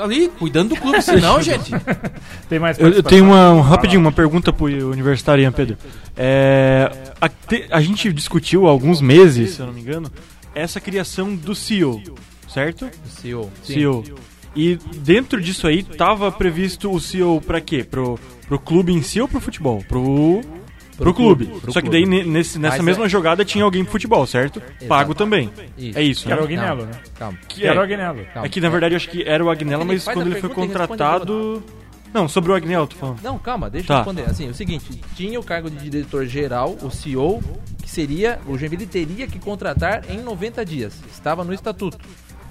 ali 0.00 0.28
cuidando 0.28 0.70
do 0.70 0.76
clube, 0.76 1.00
senão, 1.02 1.40
gente. 1.42 1.72
Tem 2.48 2.58
mais 2.58 2.78
Eu, 2.78 2.88
eu 2.90 3.02
tenho 3.02 3.24
uma, 3.24 3.52
um, 3.52 3.60
rapidinho, 3.60 4.00
uma 4.00 4.12
pergunta 4.12 4.52
pro 4.52 4.66
universitário, 4.90 5.42
Ian 5.42 5.52
Pedro. 5.52 5.76
É, 6.16 6.90
a, 7.20 7.28
te- 7.28 7.66
a 7.70 7.80
gente 7.80 8.12
discutiu 8.12 8.66
há 8.66 8.70
alguns 8.70 9.00
meses, 9.00 9.52
se 9.52 9.60
eu 9.60 9.66
não 9.66 9.72
me 9.72 9.80
engano, 9.80 10.10
essa 10.54 10.80
criação 10.80 11.34
do 11.34 11.54
CEO, 11.54 12.02
certo? 12.52 12.88
CEO. 13.04 13.50
CEO. 13.62 14.04
E 14.56 14.76
dentro 14.96 15.40
disso 15.40 15.66
aí 15.66 15.82
tava 15.82 16.32
previsto 16.32 16.90
o 16.90 16.98
CEO 17.00 17.40
pra 17.40 17.60
quê? 17.60 17.84
Pro, 17.84 18.18
pro 18.48 18.58
clube 18.58 18.92
em 18.92 19.02
si 19.02 19.20
ou 19.20 19.28
pro 19.28 19.40
futebol? 19.40 19.84
Pro, 19.86 20.40
pro, 20.98 21.14
clube. 21.14 21.46
clube, 21.46 21.60
pro 21.60 21.72
Só 21.72 21.80
que 21.80 21.88
daí 21.88 22.04
ne- 22.04 22.24
nesse, 22.24 22.58
nessa 22.58 22.76
Mas 22.76 22.84
mesma 22.84 23.06
é- 23.06 23.08
jogada 23.08 23.44
tinha 23.44 23.64
alguém 23.64 23.82
pro 23.84 23.92
futebol, 23.92 24.26
certo? 24.26 24.60
Pago 24.86 25.14
também. 25.14 25.50
Isso. 25.76 25.98
É 25.98 26.02
isso, 26.02 26.26
Que 26.26 26.32
era 26.32 26.42
o 26.44 26.46
né? 26.48 26.54
Agnello, 26.56 26.84
né? 26.86 26.92
Calma. 27.18 27.38
Que 27.48 27.66
era 27.66 27.78
o 27.78 27.82
é, 27.82 27.84
Agnello. 27.84 28.24
calma. 28.34 28.46
é 28.46 28.48
que 28.48 28.60
na 28.60 28.68
verdade 28.68 28.94
eu 28.94 28.96
acho 28.96 29.08
que 29.08 29.22
era 29.26 29.44
o 29.44 29.48
Agnello, 29.50 29.84
mas 29.86 30.04
faz 30.04 30.16
quando 30.16 30.26
ele 30.26 30.40
foi 30.40 30.48
pergunta 30.50 30.66
e 30.66 30.78
responde 30.78 30.88
contratado. 30.88 31.62
Não, 32.12 32.26
sobre 32.26 32.50
o 32.50 32.54
Agnello, 32.54 32.86
tô 32.86 32.96
falando. 32.96 33.20
Não, 33.22 33.38
calma, 33.38 33.68
deixa 33.68 33.86
Tá. 33.88 33.94
eu 33.94 33.98
responder. 33.98 34.22
Assim, 34.22 34.48
o 34.48 34.54
seguinte, 34.54 34.98
tinha 35.14 35.38
o 35.38 35.42
cargo 35.44 35.70
de 35.70 35.76
diretor 35.90 36.24
geral, 36.26 36.76
o 36.82 36.90
CEO, 36.90 37.42
que 37.82 37.90
seria, 37.90 38.38
o 38.46 38.56
Joinville 38.56 38.86
teria 38.86 39.26
que 39.26 39.38
contratar 39.38 40.10
em 40.10 40.22
90 40.22 40.64
dias. 40.64 40.94
Estava 41.12 41.44
no 41.44 41.52
estatuto. 41.52 41.98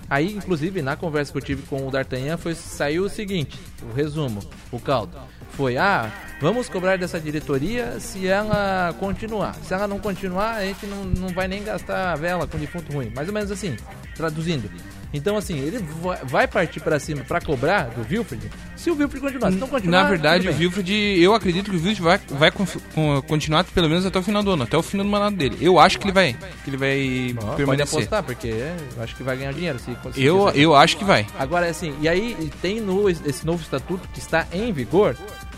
Aí, 0.10 0.32
inclusive, 0.34 0.82
na 0.82 0.96
conversa 0.96 1.32
que 1.32 1.38
eu 1.40 1.42
tive 1.42 1.64
com 1.64 1.86
o 1.88 1.92
D'Artagnan, 1.92 2.38
foi, 2.38 2.54
saiu 2.54 3.04
o 3.06 3.10
seguinte, 3.10 3.60
o 3.82 3.94
resumo, 3.94 4.40
o 4.72 4.80
caldo. 4.80 5.18
Foi, 5.58 5.76
ah, 5.76 6.12
vamos 6.40 6.70
cobrar 6.70 6.98
dessa 6.98 7.20
diretoria 7.20 8.00
se 8.00 8.28
ela 8.28 8.94
continuar. 9.00 9.56
Se 9.64 9.74
ela 9.74 9.88
não 9.88 9.98
continuar, 10.00 10.52
a 10.58 10.64
gente 10.66 10.86
não, 10.86 11.04
não 11.04 11.30
vai 11.30 11.48
nem 11.48 11.64
gastar 11.64 12.16
vela 12.16 12.46
com 12.48 12.58
defunto 12.60 12.94
ruim. 12.94 13.12
Mais 13.16 13.28
ou 13.28 13.34
menos 13.34 13.50
assim, 13.52 13.76
traduzindo. 14.16 14.70
Então, 15.14 15.38
assim, 15.38 15.58
ele 15.60 15.80
vai- 16.26 16.48
partir 16.48 16.82
pra 16.82 17.00
cima 17.00 17.24
pra 17.24 17.40
cobrar 17.40 17.84
do 17.86 18.02
Wilfred 18.02 18.52
se 18.76 18.92
o 18.92 18.96
Wilfred 18.98 19.22
continuar. 19.22 19.52
Se 19.52 19.58
não 19.58 19.68
continuar, 19.68 20.04
Na 20.04 20.10
verdade, 20.10 20.50
o. 20.50 20.54
Wilfred, 20.56 20.92
eu 21.24 21.34
acredito 21.34 21.72
que 21.72 21.78
o 21.78 21.80
Wilfred 21.82 22.02
vai, 22.02 22.20
vai 22.30 22.52
continuar 23.26 23.64
pelo 23.64 23.88
menos 23.90 24.06
até 24.06 24.20
o 24.20 24.22
final 24.22 24.44
do 24.44 24.52
ano, 24.52 24.64
até 24.64 24.78
o 24.78 24.84
final 24.84 25.06
do 25.06 25.10
mandato 25.12 25.38
dele. 25.38 25.58
Eu 25.62 25.80
acho 25.80 25.98
que 25.98 26.06
ele 26.06 26.12
vai, 26.14 26.36
que 26.64 26.70
ele 26.70 26.78
vai 26.78 27.36
Ó, 27.38 27.42
Pode 27.42 27.56
permanecer. 27.58 27.98
apostar, 28.00 28.22
porque 28.22 28.48
eu 28.48 29.02
acho 29.04 29.16
que 29.16 29.24
vai 29.24 29.38
ganhar 29.38 29.54
dinheiro. 29.54 29.80
Se, 29.80 29.86
se 30.14 30.22
Eu, 30.24 30.48
quiser. 30.48 30.60
eu 30.60 30.76
acho 30.76 30.98
que 30.98 31.06
vai. 31.06 31.26
Agora, 31.40 31.68
assim, 31.70 31.96
e 32.02 32.10
aí 32.10 32.52
tem 32.62 32.82
no, 32.82 33.10
esse 33.10 33.46
novo 33.46 33.62
estatuto 33.64 34.08
que 34.10 34.20
está 34.20 34.46
em 34.52 34.74
vigor 34.74 35.16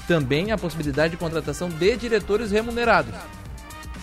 também 0.09 0.51
a 0.51 0.57
possibilidade 0.57 1.11
de 1.11 1.17
contratação 1.17 1.69
de 1.69 1.95
diretores 1.95 2.49
remunerados. 2.49 3.13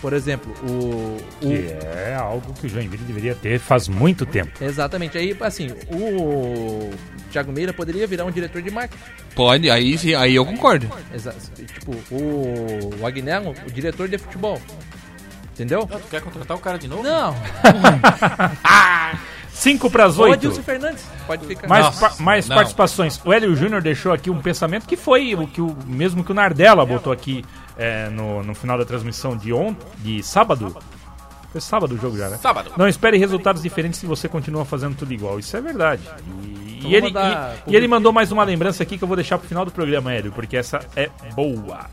Por 0.01 0.13
exemplo, 0.13 0.53
o. 0.63 1.17
o- 1.17 1.21
Que 1.41 1.67
é 1.83 2.15
algo 2.15 2.53
que 2.53 2.67
o 2.67 2.69
Joinville 2.69 3.03
deveria 3.03 3.35
ter 3.35 3.59
faz 3.59 3.89
muito 3.89 4.25
tempo. 4.25 4.63
Exatamente. 4.63 5.17
Aí, 5.17 5.35
assim, 5.41 5.67
o 5.91 6.91
Thiago 7.31 7.51
Meira 7.51 7.73
poderia 7.73 8.07
virar 8.07 8.23
um 8.23 8.31
diretor 8.31 8.61
de 8.61 8.71
marketing. 8.71 9.03
Pode, 9.35 9.69
aí, 9.69 9.97
sim, 9.97 10.13
aí 10.13 10.35
eu 10.35 10.45
concordo. 10.45 10.89
Exa 11.13 11.35
tipo, 11.55 11.91
o, 12.11 13.01
o 13.01 13.05
Agnello, 13.05 13.53
o 13.67 13.71
diretor 13.71 14.07
de 14.07 14.17
futebol. 14.17 14.61
Entendeu? 15.53 15.87
Tu 15.87 15.99
quer 16.11 16.21
contratar 16.21 16.55
o 16.55 16.59
cara 16.59 16.77
de 16.77 16.87
novo? 16.87 17.01
Não, 17.03 17.35
5 19.57 19.89
para 19.89 20.05
as 20.05 20.17
o 20.17 20.21
8. 20.21 20.33
Adilson 20.33 20.61
Fernandes 20.63 21.03
pode 21.25 21.45
ficar. 21.45 21.67
Mais, 21.67 21.85
Nossa, 21.85 22.09
pa- 22.09 22.15
mais 22.23 22.47
não. 22.47 22.55
participações. 22.55 23.19
O 23.25 23.33
Hélio 23.33 23.55
Júnior 23.55 23.81
deixou 23.81 24.13
aqui 24.13 24.29
um 24.29 24.39
pensamento 24.41 24.85
que 24.85 24.95
foi 24.95 25.33
o 25.35 25.47
que 25.47 25.59
o 25.61 25.75
mesmo 25.85 26.23
que 26.23 26.31
o 26.31 26.35
Nardella 26.35 26.85
botou 26.85 27.11
aqui 27.11 27.43
é, 27.77 28.09
no, 28.09 28.43
no 28.43 28.53
final 28.53 28.77
da 28.77 28.85
transmissão 28.85 29.35
de 29.35 29.51
ontem, 29.51 29.85
de 29.97 30.21
sábado. 30.23 30.75
Foi 31.51 31.61
sábado 31.61 31.95
o 31.95 31.97
jogo 31.97 32.17
já, 32.17 32.29
né? 32.29 32.37
Sábado. 32.37 32.71
Não 32.77 32.87
espere 32.87 33.17
resultados 33.17 33.63
diferentes 33.63 33.99
se 33.99 34.05
você 34.05 34.27
continua 34.27 34.63
fazendo 34.65 34.95
tudo 34.95 35.13
igual. 35.13 35.39
Isso 35.39 35.55
é 35.57 35.61
verdade. 35.61 36.03
E, 36.43 36.77
Então 36.79 36.89
e 36.91 36.95
ele, 36.95 37.07
e- 37.07 37.71
e 37.71 37.75
ele 37.75 37.87
mandou 37.87 38.13
mais 38.13 38.31
uma 38.31 38.43
lembrança 38.43 38.83
aqui 38.83 38.97
que 38.97 39.03
eu 39.03 39.07
vou 39.07 39.15
deixar 39.17 39.37
pro 39.37 39.47
final 39.47 39.65
do 39.65 39.71
programa, 39.71 40.13
Hélio, 40.13 40.31
porque 40.31 40.55
essa 40.57 40.79
é 40.95 41.09
boa. 41.35 41.85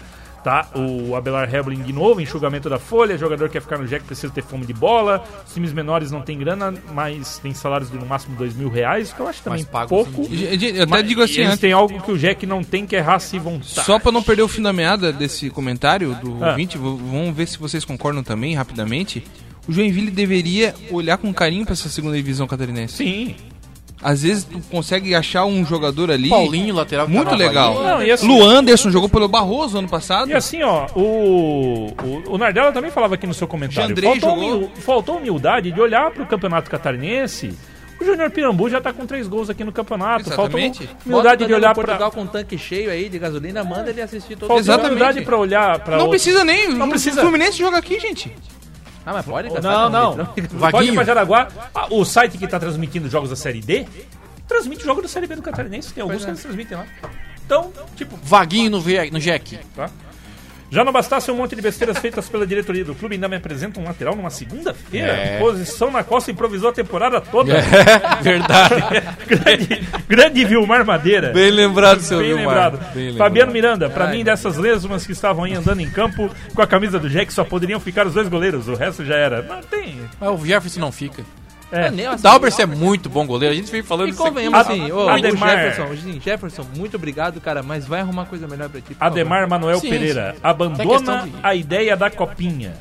Tá? 0.45 0.69
O 0.75 1.17
Abelar 1.17 1.53
Hebling 1.53 1.83
de 1.83 1.93
novo, 1.93 2.21
enxugamento 2.21 2.69
da 2.69 2.79
folha, 2.79 3.17
jogador 3.17 3.47
que 3.49 3.55
quer 3.55 3.63
ficar 3.63 3.79
no 3.79 3.87
Jack 3.89 4.05
precisa 4.05 4.31
ter 4.31 4.43
fome 4.45 4.67
de 4.67 4.75
bola. 4.75 5.25
Os 5.47 5.55
times 5.55 5.73
menores 5.73 6.11
não 6.11 6.21
tem 6.21 6.39
grana, 6.39 6.75
mas 6.93 7.39
tem 7.39 7.55
salários 7.55 7.91
de 7.91 7.97
no 7.97 8.05
máximo 8.05 8.37
dois 8.37 8.55
mil 8.55 8.69
reais, 8.69 9.11
que 9.11 9.21
eu 9.21 9.27
acho 9.27 9.43
também 9.43 9.65
pouco. 9.89 10.29
Eu 10.31 10.83
até 10.85 11.03
digo 11.03 11.23
assim 11.23 11.37
eles 11.39 11.47
antes, 11.49 11.61
têm 11.61 11.73
algo 11.73 11.99
que 12.03 12.13
o 12.13 12.19
Jack 12.19 12.45
não 12.45 12.63
tem, 12.63 12.85
que 12.85 12.95
é 12.95 13.01
raça 13.01 13.35
e 13.35 13.39
vontade. 13.39 13.65
só 13.87 13.99
pra 13.99 14.13
não 14.13 14.23
perder 14.23 14.43
o 14.43 14.49
fim 14.49 14.61
da 14.61 14.71
meada 14.73 15.11
desse 15.11 15.49
comentário 15.49 16.15
do 16.17 16.45
Ah. 16.45 16.51
ouvinte, 16.51 16.77
vamos 16.77 17.35
ver 17.35 17.49
se 17.49 17.59
vocês 17.59 17.83
concordam 17.83 18.23
também, 18.23 18.55
rapidamente. 18.55 19.25
O 19.67 19.73
Joinville 19.73 20.11
deveria 20.11 20.75
olhar 20.91 21.17
com 21.17 21.33
carinho 21.33 21.65
pra 21.65 21.73
essa 21.73 21.89
segunda 21.89 22.15
divisão 22.17 22.47
catarinense. 22.47 22.97
Sim. 22.99 23.35
Às 24.05 24.23
vezes 24.23 24.45
tu 24.45 24.61
consegue 24.71 25.15
achar 25.15 25.47
um 25.47 25.65
jogador 25.65 26.11
ali 26.11 26.29
Paulinho, 26.29 26.75
lateral. 26.75 27.07
tá 27.07 27.13
muito 27.13 27.35
legal. 27.35 27.83
Não, 27.83 28.03
e 28.03 28.11
assim- 28.11 28.27
Lu 28.29 28.45
Anderson 28.45 28.91
jogou 28.91 29.09
pelo 29.09 29.27
Barroso 29.29 29.79
ano 29.79 29.89
passado. 29.89 30.29
E 30.31 30.35
assim, 30.35 30.63
ó, 30.63 30.87
o, 30.95 31.87
o, 32.03 32.35
o 32.35 32.39
Nardella 32.39 32.71
também 32.71 32.91
falava 32.91 33.15
aqui 33.15 33.27
no 33.27 33.33
seu 33.33 33.49
comentário. 33.49 33.97
Faltou, 33.97 34.21
jogou. 34.31 34.57
humil- 34.57 34.71
faltou 34.81 35.17
humildade 35.17 35.73
de 35.73 35.81
olhar 35.81 36.11
pro 36.11 36.27
campeonato 36.27 36.71
catarinense. 36.71 37.55
O 37.99 38.05
Júnior 38.05 38.29
Pirambu 38.31 38.69
já 38.69 38.81
tá 38.81 38.93
com 38.93 39.07
três 39.07 39.27
gols 39.27 39.49
aqui 39.49 39.65
no 39.65 39.73
campeonato. 39.73 40.29
Exatamente. 40.29 40.81
Faltou 40.81 40.95
Bota 40.97 41.07
humildade 41.07 41.35
o 41.35 41.39
de 41.39 41.45
Danilo 41.45 41.59
olhar 41.59 41.75
Portugal 41.75 42.11
pra. 42.11 42.21
com 42.21 42.21
um 42.23 42.27
tanque 42.27 42.59
cheio 42.59 42.91
aí 42.91 43.09
de 43.09 43.19
gasolina, 43.19 43.65
manda 43.65 43.89
ele 43.89 44.03
assistir 44.03 44.35
todo 44.37 44.49
Faltou 44.49 44.59
Exatamente. 44.59 44.91
humildade 44.93 45.23
pra 45.23 45.39
olhar 45.39 45.79
pra. 45.79 45.93
Não 45.93 46.07
outro- 46.07 46.11
precisa 46.11 46.45
nem. 46.45 46.69
Não 46.75 46.87
o 46.87 46.91
precisa. 46.91 47.21
Fluminense 47.23 47.57
joga 47.57 47.79
aqui, 47.79 47.99
gente. 48.01 48.31
Ah, 49.07 49.13
mas 49.13 49.25
pode 49.27 49.49
gastar 49.51 49.91
Não, 49.91 50.13
com 50.13 50.17
não. 50.19 50.33
litrão? 50.37 50.71
Pode 50.71 50.89
ir 50.89 50.95
pra 50.95 51.05
Jaraguá. 51.05 51.49
Ah, 51.75 51.87
o 51.91 52.05
site 52.05 52.39
que 52.39 52.47
tá 52.49 52.59
transmitindo 52.59 53.09
jogos 53.11 53.31
da 53.31 53.37
Série 53.37 53.61
D 53.61 53.87
transmite 54.49 54.85
jogos 54.85 55.03
da 55.03 55.09
Série 55.09 55.27
B 55.27 55.37
do 55.37 55.43
Catarinense. 55.43 55.93
Tem 55.93 56.03
alguns 56.03 56.19
que 56.23 56.27
é. 56.27 56.31
eles 56.31 56.43
transmitem 56.43 56.77
lá. 56.79 56.87
Então, 57.45 57.71
tipo, 57.97 58.17
Vaguinho 58.23 58.71
no, 58.71 58.81
V- 58.81 59.11
no 59.11 59.21
Jack. 59.21 59.59
tá? 59.77 59.91
Já 60.75 60.83
não 60.83 60.93
bastasse 60.93 61.31
um 61.31 61.37
monte 61.37 61.55
de 61.55 61.63
besteiras 61.63 61.99
feitas 61.99 62.29
pela 62.29 62.45
diretoria 62.45 62.85
do 62.85 62.97
clube, 62.97 63.15
ainda 63.15 63.29
me 63.29 63.37
apresenta 63.37 63.79
um 63.79 63.85
lateral 63.85 64.17
numa 64.17 64.29
segunda-feira. 64.29 65.13
É. 65.13 65.39
Posição 65.39 65.89
na 65.89 66.03
qual 66.03 66.21
se 66.21 66.33
improvisou 66.33 66.71
a 66.71 66.73
temporada 66.73 67.21
toda. 67.21 67.55
Verdade. 68.21 68.75
grande, 69.25 69.89
grande 70.09 70.45
Vilmar 70.45 70.85
Madeira. 70.85 71.33
Bem 71.33 71.53
lembrado, 71.53 72.01
seu 72.01 72.19
Bem 72.19 72.35
Vilmar. 72.35 72.47
lembrado. 72.49 72.93
Bem 72.93 73.11
lembrado. 73.11 73.19
Fabiano 73.19 73.53
Miranda, 73.53 73.89
pra 73.89 74.07
Ai, 74.07 74.17
mim, 74.17 74.25
dessas 74.25 74.57
lesmas 74.57 75.07
que 75.07 75.13
estavam 75.13 75.45
aí 75.45 75.55
andando 75.55 75.79
em 75.81 75.89
campo 75.89 76.29
com 76.53 76.61
a 76.61 76.67
camisa 76.67 76.99
do 76.99 77.09
Jack, 77.09 77.33
só 77.33 77.45
poderiam 77.45 77.79
ficar 77.79 78.05
os 78.05 78.15
dois 78.15 78.27
goleiros. 78.27 78.67
O 78.67 78.75
resto 78.75 79.05
já 79.05 79.15
era. 79.15 79.43
Não 79.43 79.61
tem. 79.63 80.01
Mas 80.21 80.29
o 80.29 80.45
Jefferson 80.45 80.81
não 80.81 80.91
fica. 80.91 81.23
É. 81.75 81.91
Nem 81.91 82.07
O 82.07 82.11
assim, 82.13 82.23
Dalberson 82.23 82.63
é 82.63 82.67
muito 82.67 83.09
bom 83.09 83.27
goleiro. 83.27 83.53
A 83.55 83.57
gente 83.57 83.71
vem 83.71 83.83
falando 83.83 84.09
E 84.09 84.11
isso 84.13 84.21
aqui. 84.23 84.31
convenhamos 84.31 84.59
assim, 84.61 84.93
ô, 84.93 85.09
Ademar. 85.09 85.49
o 85.49 85.59
Jefferson, 85.61 85.93
assim, 85.93 86.21
Jefferson, 86.21 86.67
muito 86.77 86.97
obrigado, 86.97 87.41
cara, 87.41 87.63
mas 87.63 87.87
vai 87.87 88.01
arrumar 88.01 88.27
coisa 88.27 88.47
melhor 88.47 88.69
pra 88.69 88.81
ti. 88.81 88.97
Ademar 89.01 89.49
Manuel 89.49 89.81
Sim, 89.81 89.91
Pereira 89.91 90.33
sim. 90.35 90.41
abandona 90.43 91.19
É 91.19 91.23
de- 91.27 91.33
a 91.43 91.55
ideia 91.55 91.97
da 91.97 92.11
copinha. 92.11 92.75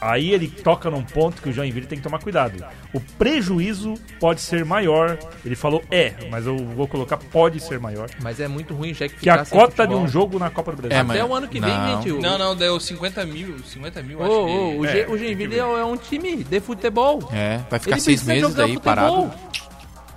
Aí 0.00 0.32
ele 0.32 0.48
toca 0.48 0.90
num 0.90 1.02
ponto 1.02 1.42
que 1.42 1.50
o 1.50 1.52
Joinville 1.52 1.86
tem 1.86 1.98
que 1.98 2.04
tomar 2.04 2.20
cuidado. 2.20 2.64
O 2.94 3.00
prejuízo 3.00 3.94
pode 4.18 4.40
ser 4.40 4.64
maior. 4.64 5.18
Ele 5.44 5.54
falou 5.54 5.82
é, 5.90 6.14
mas 6.30 6.46
eu 6.46 6.56
vou 6.56 6.88
colocar 6.88 7.16
pode 7.18 7.60
ser 7.60 7.78
maior. 7.78 8.08
Mas 8.22 8.40
é 8.40 8.48
muito 8.48 8.72
ruim, 8.74 8.94
já 8.94 9.08
que 9.08 9.16
Que 9.16 9.28
a 9.30 9.44
cota 9.44 9.86
de 9.86 9.94
um 9.94 10.08
jogo 10.08 10.38
na 10.38 10.48
Copa 10.50 10.72
do 10.72 10.78
Brasil. 10.78 10.96
É, 10.96 11.00
Até 11.00 11.20
mas- 11.20 11.30
o 11.30 11.34
ano 11.34 11.48
que 11.48 11.60
vem, 11.60 11.70
não. 11.70 12.02
gente. 12.02 12.12
o- 12.12 12.20
Não, 12.20 12.38
não, 12.38 12.56
deu 12.56 12.80
50 12.80 13.24
mil. 13.26 13.58
50 13.64 14.02
mil, 14.02 14.18
Ô, 14.20 14.22
acho 14.22 14.30
que. 14.30 14.78
o, 14.78 14.84
É, 14.86 15.06
o 15.08 15.18
Joinville 15.18 15.54
é, 15.56 15.58
é 15.58 15.84
um 15.84 15.96
time 15.96 16.42
de 16.44 16.60
futebol. 16.60 17.28
É, 17.32 17.60
vai 17.70 17.78
ficar 17.78 17.96
Ele 17.96 18.00
seis 18.00 18.22
meses 18.24 18.54
daí 18.54 18.74
futebol. 18.74 18.82
parado. 18.82 19.32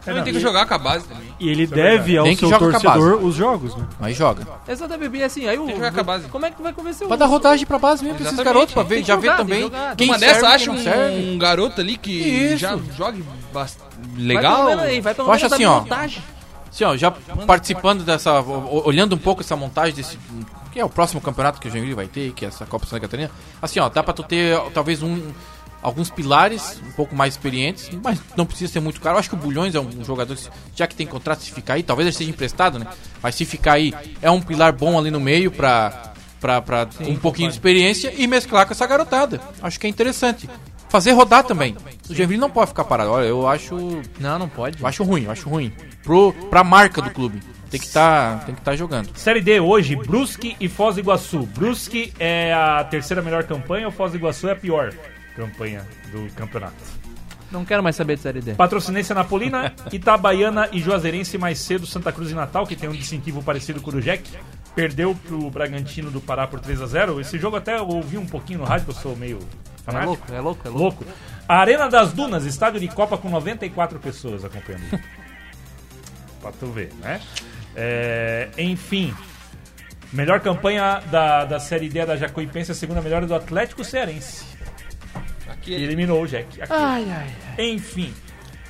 Também 0.05 0.23
tem 0.23 0.33
que 0.33 0.39
jogar 0.39 0.65
com 0.65 0.73
a 0.73 0.77
base 0.77 1.05
também. 1.07 1.33
E 1.39 1.49
ele 1.49 1.65
deve 1.65 2.17
ao 2.17 2.25
Nem 2.25 2.33
que 2.35 2.39
seu 2.41 2.49
joga 2.49 2.71
com 2.71 2.77
a 2.77 2.79
torcedor 2.79 3.23
os 3.23 3.35
jogos, 3.35 3.75
né? 3.75 3.85
Mas 3.99 4.17
joga. 4.17 4.47
Exatamente, 4.67 5.15
e 5.17 5.23
assim, 5.23 5.47
aí 5.47 5.57
o. 5.57 5.61
Tem 5.65 5.69
que 5.75 5.79
jogar 5.79 5.91
com 5.93 5.99
a 5.99 6.03
base. 6.03 6.27
Como 6.27 6.45
é 6.45 6.51
que 6.51 6.61
vai 6.61 6.73
convencer 6.73 7.05
o. 7.05 7.07
Pra 7.07 7.17
dar 7.17 7.25
rodagem 7.25 7.65
pra 7.65 7.79
base 7.79 8.03
mesmo, 8.03 8.17
precisa 8.17 8.35
Exatamente. 8.41 8.53
garoto 8.55 8.73
pra 8.73 8.83
ver, 8.83 8.95
Tem 8.95 9.01
que 9.03 9.07
já 9.07 9.15
jogar, 9.15 9.21
ver 9.21 9.37
tem 9.37 9.45
que 9.45 9.51
também. 9.53 9.61
jogar. 9.63 9.95
Quem 9.95 10.07
Uma 10.09 10.19
serve, 10.19 10.33
dessa 10.33 10.45
quem 10.45 10.55
acha 10.55 10.65
não 10.71 10.75
um, 10.75 10.83
serve. 10.83 11.31
um 11.31 11.37
garoto 11.37 11.81
ali 11.81 11.97
que 11.97 12.11
Isso. 12.11 12.57
já 12.57 12.77
bast- 13.53 13.79
Vai 13.79 14.23
legal. 14.23 14.55
pelo 14.55 14.67
menos 14.69 14.83
aí, 14.83 15.01
vai 15.01 15.13
pelo 15.15 15.27
Eu 15.27 15.33
acho 15.33 15.45
assim, 15.45 15.65
ó. 15.65 15.75
minutagem. 15.75 16.23
Assim, 16.71 16.83
ó, 16.85 16.97
já 16.97 17.11
participando 17.45 18.03
dessa. 18.03 18.39
o- 18.41 18.81
Olhando 18.87 19.15
um 19.15 19.19
pouco 19.19 19.41
essa 19.41 19.55
montagem 19.55 19.93
desse. 19.95 20.17
Que 20.71 20.79
é 20.79 20.85
o 20.85 20.89
próximo 20.89 21.21
campeonato 21.21 21.61
que 21.61 21.67
o 21.67 21.71
Joinville 21.71 21.93
vai 21.93 22.07
ter, 22.07 22.31
que 22.33 22.45
é 22.45 22.47
essa 22.47 22.65
Copa 22.65 22.85
Santa 22.87 23.01
Catarina. 23.01 23.29
Assim, 23.61 23.79
ó, 23.79 23.89
dá 23.89 24.01
pra 24.01 24.13
tu 24.13 24.23
ter 24.23 24.59
talvez 24.73 25.03
um. 25.03 25.31
Alguns 25.83 26.09
pilares 26.09 26.81
um 26.87 26.91
pouco 26.93 27.13
mais 27.13 27.33
experientes, 27.33 27.89
mas 28.01 28.19
não 28.37 28.45
precisa 28.45 28.71
ser 28.71 28.79
muito 28.79 29.01
caro. 29.01 29.15
Eu 29.15 29.19
acho 29.19 29.29
que 29.29 29.35
o 29.35 29.37
Bulhões 29.37 29.75
é 29.75 29.79
um, 29.79 30.03
jogador, 30.03 30.35
que, 30.35 30.49
já 30.73 30.87
que 30.87 30.95
tem 30.95 31.05
contrato, 31.05 31.41
se 31.41 31.51
ficar 31.51 31.73
aí, 31.73 31.83
talvez 31.83 32.07
ele 32.07 32.15
seja 32.15 32.29
emprestado, 32.29 32.79
né? 32.79 32.87
Mas 33.21 33.35
se 33.35 33.43
ficar 33.43 33.73
aí, 33.73 33.93
é 34.21 34.31
um 34.31 34.41
pilar 34.41 34.71
bom 34.71 34.97
ali 34.97 35.11
no 35.11 35.19
meio 35.19 35.51
pra 35.51 36.13
com 36.97 37.09
um 37.09 37.15
pouquinho 37.15 37.49
de 37.49 37.55
experiência 37.55 38.13
e 38.17 38.27
mesclar 38.27 38.65
com 38.65 38.73
essa 38.73 38.85
garotada. 38.85 39.39
Acho 39.61 39.79
que 39.79 39.87
é 39.87 39.89
interessante. 39.89 40.49
Fazer 40.89 41.11
rodar 41.11 41.43
também. 41.43 41.75
O 42.09 42.13
Joinville 42.13 42.39
não 42.39 42.49
pode 42.49 42.69
ficar 42.69 42.83
parado. 42.83 43.11
Olha, 43.11 43.25
eu 43.25 43.47
acho 43.47 44.01
Não, 44.19 44.37
não 44.37 44.49
pode. 44.49 44.79
eu 44.79 44.87
acho 44.87 45.03
ruim, 45.03 45.23
eu 45.23 45.31
acho 45.31 45.49
ruim. 45.49 45.71
Pro, 46.03 46.33
pra 46.49 46.63
marca 46.63 47.01
do 47.01 47.09
clube. 47.09 47.41
Tem 47.69 47.79
que 47.79 47.89
tá, 47.89 48.43
tem 48.45 48.53
que 48.53 48.61
estar 48.61 48.75
jogando. 48.75 49.09
Série 49.17 49.41
D 49.41 49.59
hoje, 49.59 49.95
Brusque 49.95 50.55
e 50.59 50.67
Foz 50.67 50.95
do 50.95 51.01
Iguaçu. 51.01 51.47
Brusque 51.55 52.13
é 52.19 52.53
a 52.53 52.83
terceira 52.83 53.21
melhor 53.21 53.45
campanha, 53.45 53.87
o 53.87 53.91
Foz 53.91 54.11
do 54.11 54.17
Iguaçu 54.17 54.47
é 54.47 54.51
a 54.51 54.55
pior 54.55 54.93
campanha 55.35 55.85
do 56.11 56.31
campeonato. 56.35 56.75
Não 57.51 57.63
quero 57.63 57.83
mais 57.83 57.95
saber 57.95 58.15
de 58.15 58.23
Série 58.23 58.41
D. 58.41 58.55
Patrocinense 58.55 59.13
Napolina, 59.13 59.73
Itabaiana 59.93 60.69
e 60.71 60.79
Juazeirense 60.79 61.37
mais 61.37 61.59
cedo 61.59 61.85
Santa 61.85 62.11
Cruz 62.11 62.31
e 62.31 62.33
Natal, 62.33 62.65
que 62.65 62.75
tem 62.75 62.89
um 62.89 62.93
distintivo 62.93 63.43
parecido 63.43 63.79
com 63.79 63.91
o 63.91 63.93
do 63.93 64.01
Jack. 64.01 64.27
Perdeu 64.73 65.13
pro 65.13 65.51
Bragantino 65.51 66.09
do 66.09 66.19
Pará 66.19 66.47
por 66.47 66.59
3 66.59 66.81
a 66.81 66.87
0 66.87 67.21
Esse 67.21 67.37
jogo 67.37 67.55
até 67.55 67.77
eu 67.77 67.87
ouvi 67.87 68.17
um 68.17 68.25
pouquinho 68.25 68.59
no 68.59 68.65
rádio, 68.65 68.85
que 68.85 68.91
eu 68.91 68.95
sou 68.95 69.15
meio 69.15 69.37
É 69.85 70.03
louco, 70.03 70.33
é 70.33 70.41
louco, 70.41 70.67
é 70.67 70.69
louco. 70.69 71.03
Louco. 71.03 71.05
A 71.47 71.57
Arena 71.57 71.87
das 71.87 72.11
Dunas, 72.11 72.43
estádio 72.45 72.79
de 72.79 72.87
Copa 72.87 73.17
com 73.19 73.29
94 73.29 73.99
pessoas 73.99 74.43
acompanhando. 74.43 74.99
pra 76.41 76.51
tu 76.51 76.67
ver, 76.71 76.91
né? 76.99 77.21
É, 77.75 78.49
enfim. 78.57 79.13
Melhor 80.11 80.39
campanha 80.39 81.01
da, 81.11 81.45
da 81.45 81.59
Série 81.59 81.89
D 81.89 82.05
da 82.05 82.15
Jacuipense, 82.15 82.71
a 82.71 82.75
segunda 82.75 83.01
melhor 83.01 83.23
é 83.23 83.25
do 83.25 83.35
Atlético 83.35 83.83
Cearense. 83.83 84.52
Que 85.63 85.73
eliminou 85.73 86.21
o 86.23 86.27
Jack. 86.27 86.61
Aqui. 86.61 86.71
Ai, 86.73 87.05
ai, 87.09 87.27
ai. 87.57 87.65
Enfim. 87.69 88.13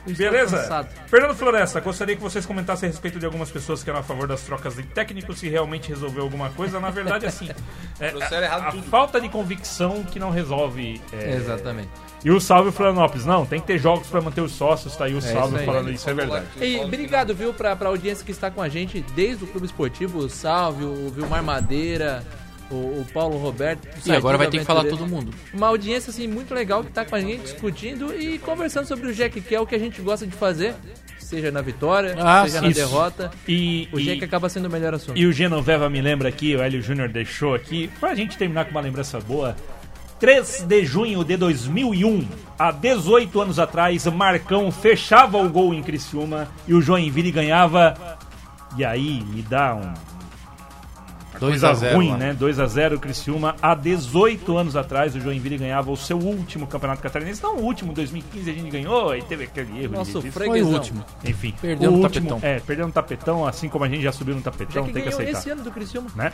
estou 0.06 0.16
Beleza? 0.16 0.58
cansado. 0.58 0.90
Fernando 1.08 1.36
Floresta, 1.36 1.80
gostaria 1.80 2.16
que 2.16 2.22
vocês 2.22 2.46
comentassem 2.46 2.88
a 2.88 2.92
respeito 2.92 3.20
de 3.20 3.26
algumas 3.26 3.50
pessoas 3.50 3.84
que 3.84 3.90
eram 3.90 4.00
a 4.00 4.04
favor 4.04 4.28
das 4.28 4.42
trocas 4.42 4.76
de 4.76 4.84
técnicos, 4.84 5.40
se 5.40 5.50
realmente 5.50 5.90
resolveu 5.90 6.24
alguma 6.24 6.50
coisa. 6.52 6.80
Na 6.80 6.90
verdade, 6.90 7.26
assim, 7.26 7.50
é, 8.00 8.10
a, 8.48 8.56
a 8.68 8.72
tudo. 8.72 8.84
falta 8.84 9.20
de 9.22 9.30
convicção 9.30 10.04
que 10.04 10.20
não 10.20 10.30
resolve. 10.30 11.02
é, 11.14 11.36
Exatamente. 11.36 11.90
E 12.26 12.32
o 12.32 12.40
salve 12.40 12.72
Florianópolis. 12.72 13.26
Não, 13.26 13.46
tem 13.46 13.60
que 13.60 13.68
ter 13.68 13.78
jogos 13.78 14.08
pra 14.08 14.22
manter 14.22 14.40
os 14.42 14.54
sócios, 14.54 14.96
tá 14.96 15.06
aí 15.06 15.14
o 15.14 15.22
salve 15.22 15.48
isso 15.50 15.58
aí. 15.58 15.66
falando 15.66 15.92
isso, 15.92 16.10
é 16.10 16.14
verdade. 16.14 16.46
E 16.62 16.78
obrigado, 16.80 17.34
viu, 17.36 17.54
pra, 17.54 17.76
pra 17.76 17.90
audiência 17.90 18.24
que 18.26 18.32
está 18.32 18.50
com 18.50 18.62
a 18.62 18.70
gente 18.70 19.02
desde 19.14 19.44
o 19.44 19.48
Clube 19.48 19.66
Esportivo, 19.66 20.20
o 20.20 20.30
Salve, 20.30 20.86
o 20.86 21.10
Vilmar 21.10 21.44
Madeira, 21.44 22.24
o, 22.74 23.02
o 23.02 23.06
Paulo 23.14 23.38
Roberto. 23.38 23.88
E 24.06 24.12
agora 24.12 24.38
vai 24.38 24.48
ter 24.50 24.60
que 24.60 24.66
falar 24.66 24.84
todo 24.86 25.06
mundo. 25.08 25.34
Uma 25.54 25.68
audiência, 25.68 26.10
assim, 26.10 26.28
muito 26.28 26.54
legal 26.54 26.84
que 26.84 26.92
tá 26.92 27.06
com 27.06 27.16
a 27.16 27.22
gente 27.22 27.42
discutindo 27.44 28.14
e 28.14 28.38
conversando 28.40 28.86
sobre 28.88 29.08
o 29.08 29.14
Jack, 29.14 29.40
que 29.42 29.56
é 29.56 29.60
o 29.60 29.66
que 29.66 29.76
a 29.76 29.80
gente 29.80 30.02
gosta 30.02 30.26
de 30.28 30.34
fazer, 30.36 30.76
seja 31.20 31.52
na 31.52 31.62
vitória, 31.62 32.16
Ah, 32.20 32.44
seja 32.46 32.62
na 32.62 32.68
isso. 32.70 32.80
derrota. 32.80 33.32
E, 33.48 33.88
O 33.92 34.00
e- 34.00 34.04
Jack 34.06 34.24
acaba 34.26 34.50
sendo 34.50 34.66
o 34.68 34.72
melhor 34.72 34.94
assunto. 34.94 35.18
E 35.18 35.26
o 35.26 35.32
Genoveva 35.34 35.90
me 35.90 36.02
lembra 36.02 36.30
aqui, 36.30 36.56
o 36.56 36.62
Hélio 36.62 36.82
Júnior 36.82 37.10
deixou 37.10 37.54
aqui, 37.56 37.90
pra 38.00 38.14
gente 38.16 38.38
terminar 38.38 38.66
com 38.66 38.72
uma 38.72 38.82
lembrança 38.82 39.20
boa. 39.20 39.56
3 40.20 40.62
de 40.62 40.86
junho 40.86 41.22
de 41.24 41.36
2001, 41.36 42.26
há 42.58 42.72
18 42.72 43.42
anos 43.42 43.60
atrás, 43.60 44.06
Marcão 44.08 44.72
fechava 44.72 45.38
o 45.38 45.50
gol 45.50 45.74
em 45.74 45.84
Criciúma 45.84 46.48
e 46.66 46.74
o 46.74 46.82
Joinville 46.82 47.30
ganhava. 47.32 48.18
E 48.78 48.86
aí, 48.86 49.22
me 49.22 49.42
dá 49.42 49.76
um 49.76 49.94
2 51.48 51.62
coisa 51.62 51.70
a 51.70 51.74
0 51.74 51.96
ruim, 51.96 52.10
lá. 52.12 52.18
né? 52.18 52.34
2 52.34 52.60
a 52.60 52.66
0 52.66 53.00
Criciúma. 53.00 53.56
Há 53.62 53.76
18 53.76 54.58
anos 54.58 54.76
atrás, 54.76 55.16
o 55.16 55.20
Joinville 55.20 55.58
ganhava 55.58 55.92
o 55.92 55.98
seu 55.98 56.18
último 56.18 56.66
campeonato 56.68 57.02
catarinense. 57.02 57.42
Não, 57.44 57.58
o 57.58 57.62
último, 57.64 57.94
2015 57.94 58.50
a 58.50 58.54
gente 58.54 58.70
ganhou 58.70 59.16
e 59.16 59.22
teve 59.22 59.44
aquele 59.44 59.84
erro. 59.84 59.94
Nosso 59.94 60.22
de-. 60.22 60.32
Foi 60.32 60.62
o 60.62 60.68
último. 60.68 61.04
Enfim, 61.24 61.54
Perdeu 61.62 61.90
o 61.90 61.98
no 61.98 62.04
último, 62.04 62.30
tapetão. 62.30 62.50
É, 62.50 62.60
perdeu 62.60 62.88
no 62.88 62.94
tapetão, 62.94 63.48
assim 63.48 63.70
como 63.70 63.86
a 63.86 63.90
gente 63.90 64.02
já 64.02 64.12
subiu 64.12 64.36
no 64.36 64.42
tapetão, 64.42 64.84
Jack 64.84 64.94
tem 64.94 65.04
que 65.04 65.10
aceitar 65.10 65.40
esse 65.40 65.50
ano 65.50 65.64
do 65.64 65.72
Criciúma. 65.72 66.10
né? 66.16 66.32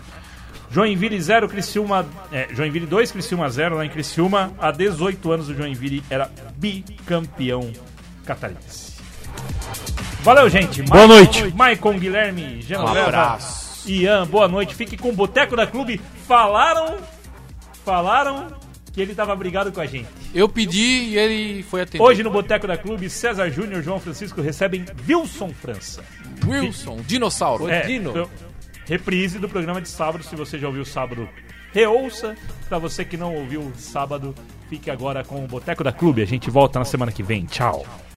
Joinville 0.71 1.19
0, 1.19 1.49
Criciúma. 1.49 2.05
É, 2.31 2.47
Joinville 2.51 2.85
2, 2.85 3.11
Criciúma 3.11 3.49
0 3.49 3.77
lá 3.77 3.85
em 3.85 3.89
Criciúma. 3.89 4.51
Há 4.59 4.71
18 4.71 5.31
anos 5.31 5.49
o 5.49 5.55
Joinville 5.55 6.03
era 6.09 6.29
bicampeão 6.57 7.71
catarinense. 8.25 8.93
Valeu, 10.21 10.49
gente. 10.49 10.83
Boa 10.83 11.07
noite. 11.07 11.51
Maicon 11.55 11.97
Guilherme, 11.97 12.61
Genoveva. 12.61 13.37
Ian, 13.89 14.27
boa 14.27 14.47
noite. 14.47 14.75
Fique 14.75 14.95
com 14.97 15.09
o 15.09 15.13
Boteco 15.13 15.55
da 15.55 15.65
Clube. 15.65 15.99
Falaram. 16.27 16.97
Falaram 17.83 18.59
que 18.93 19.01
ele 19.01 19.15
tava 19.15 19.35
brigado 19.35 19.71
com 19.71 19.81
a 19.81 19.85
gente. 19.85 20.07
Eu 20.33 20.47
pedi 20.47 21.09
e 21.09 21.17
ele 21.17 21.63
foi 21.63 21.81
atendido. 21.81 22.03
Hoje 22.03 22.23
no 22.23 22.29
Boteco 22.29 22.67
da 22.67 22.77
Clube, 22.77 23.09
César 23.09 23.49
Júnior 23.49 23.81
e 23.81 23.83
João 23.83 23.99
Francisco 23.99 24.41
recebem 24.41 24.85
Wilson 25.07 25.49
França. 25.49 26.03
Wilson, 26.45 26.97
dinossauro. 27.05 27.65
Oi. 27.65 27.81
Dino. 27.81 28.11
então, 28.11 28.29
reprise 28.85 29.39
do 29.39 29.49
programa 29.49 29.81
de 29.81 29.89
sábado. 29.89 30.23
Se 30.23 30.35
você 30.35 30.59
já 30.59 30.67
ouviu 30.67 30.85
sábado, 30.85 31.27
reouça. 31.73 32.35
Pra 32.67 32.77
você 32.77 33.03
que 33.03 33.17
não 33.17 33.35
ouviu 33.35 33.71
sábado, 33.75 34.35
fique 34.69 34.91
agora 34.91 35.23
com 35.23 35.43
o 35.43 35.47
Boteco 35.47 35.83
da 35.83 35.91
Clube. 35.91 36.21
A 36.21 36.25
gente 36.25 36.49
volta 36.49 36.79
na 36.79 36.85
semana 36.85 37.11
que 37.11 37.23
vem. 37.23 37.45
Tchau. 37.45 37.85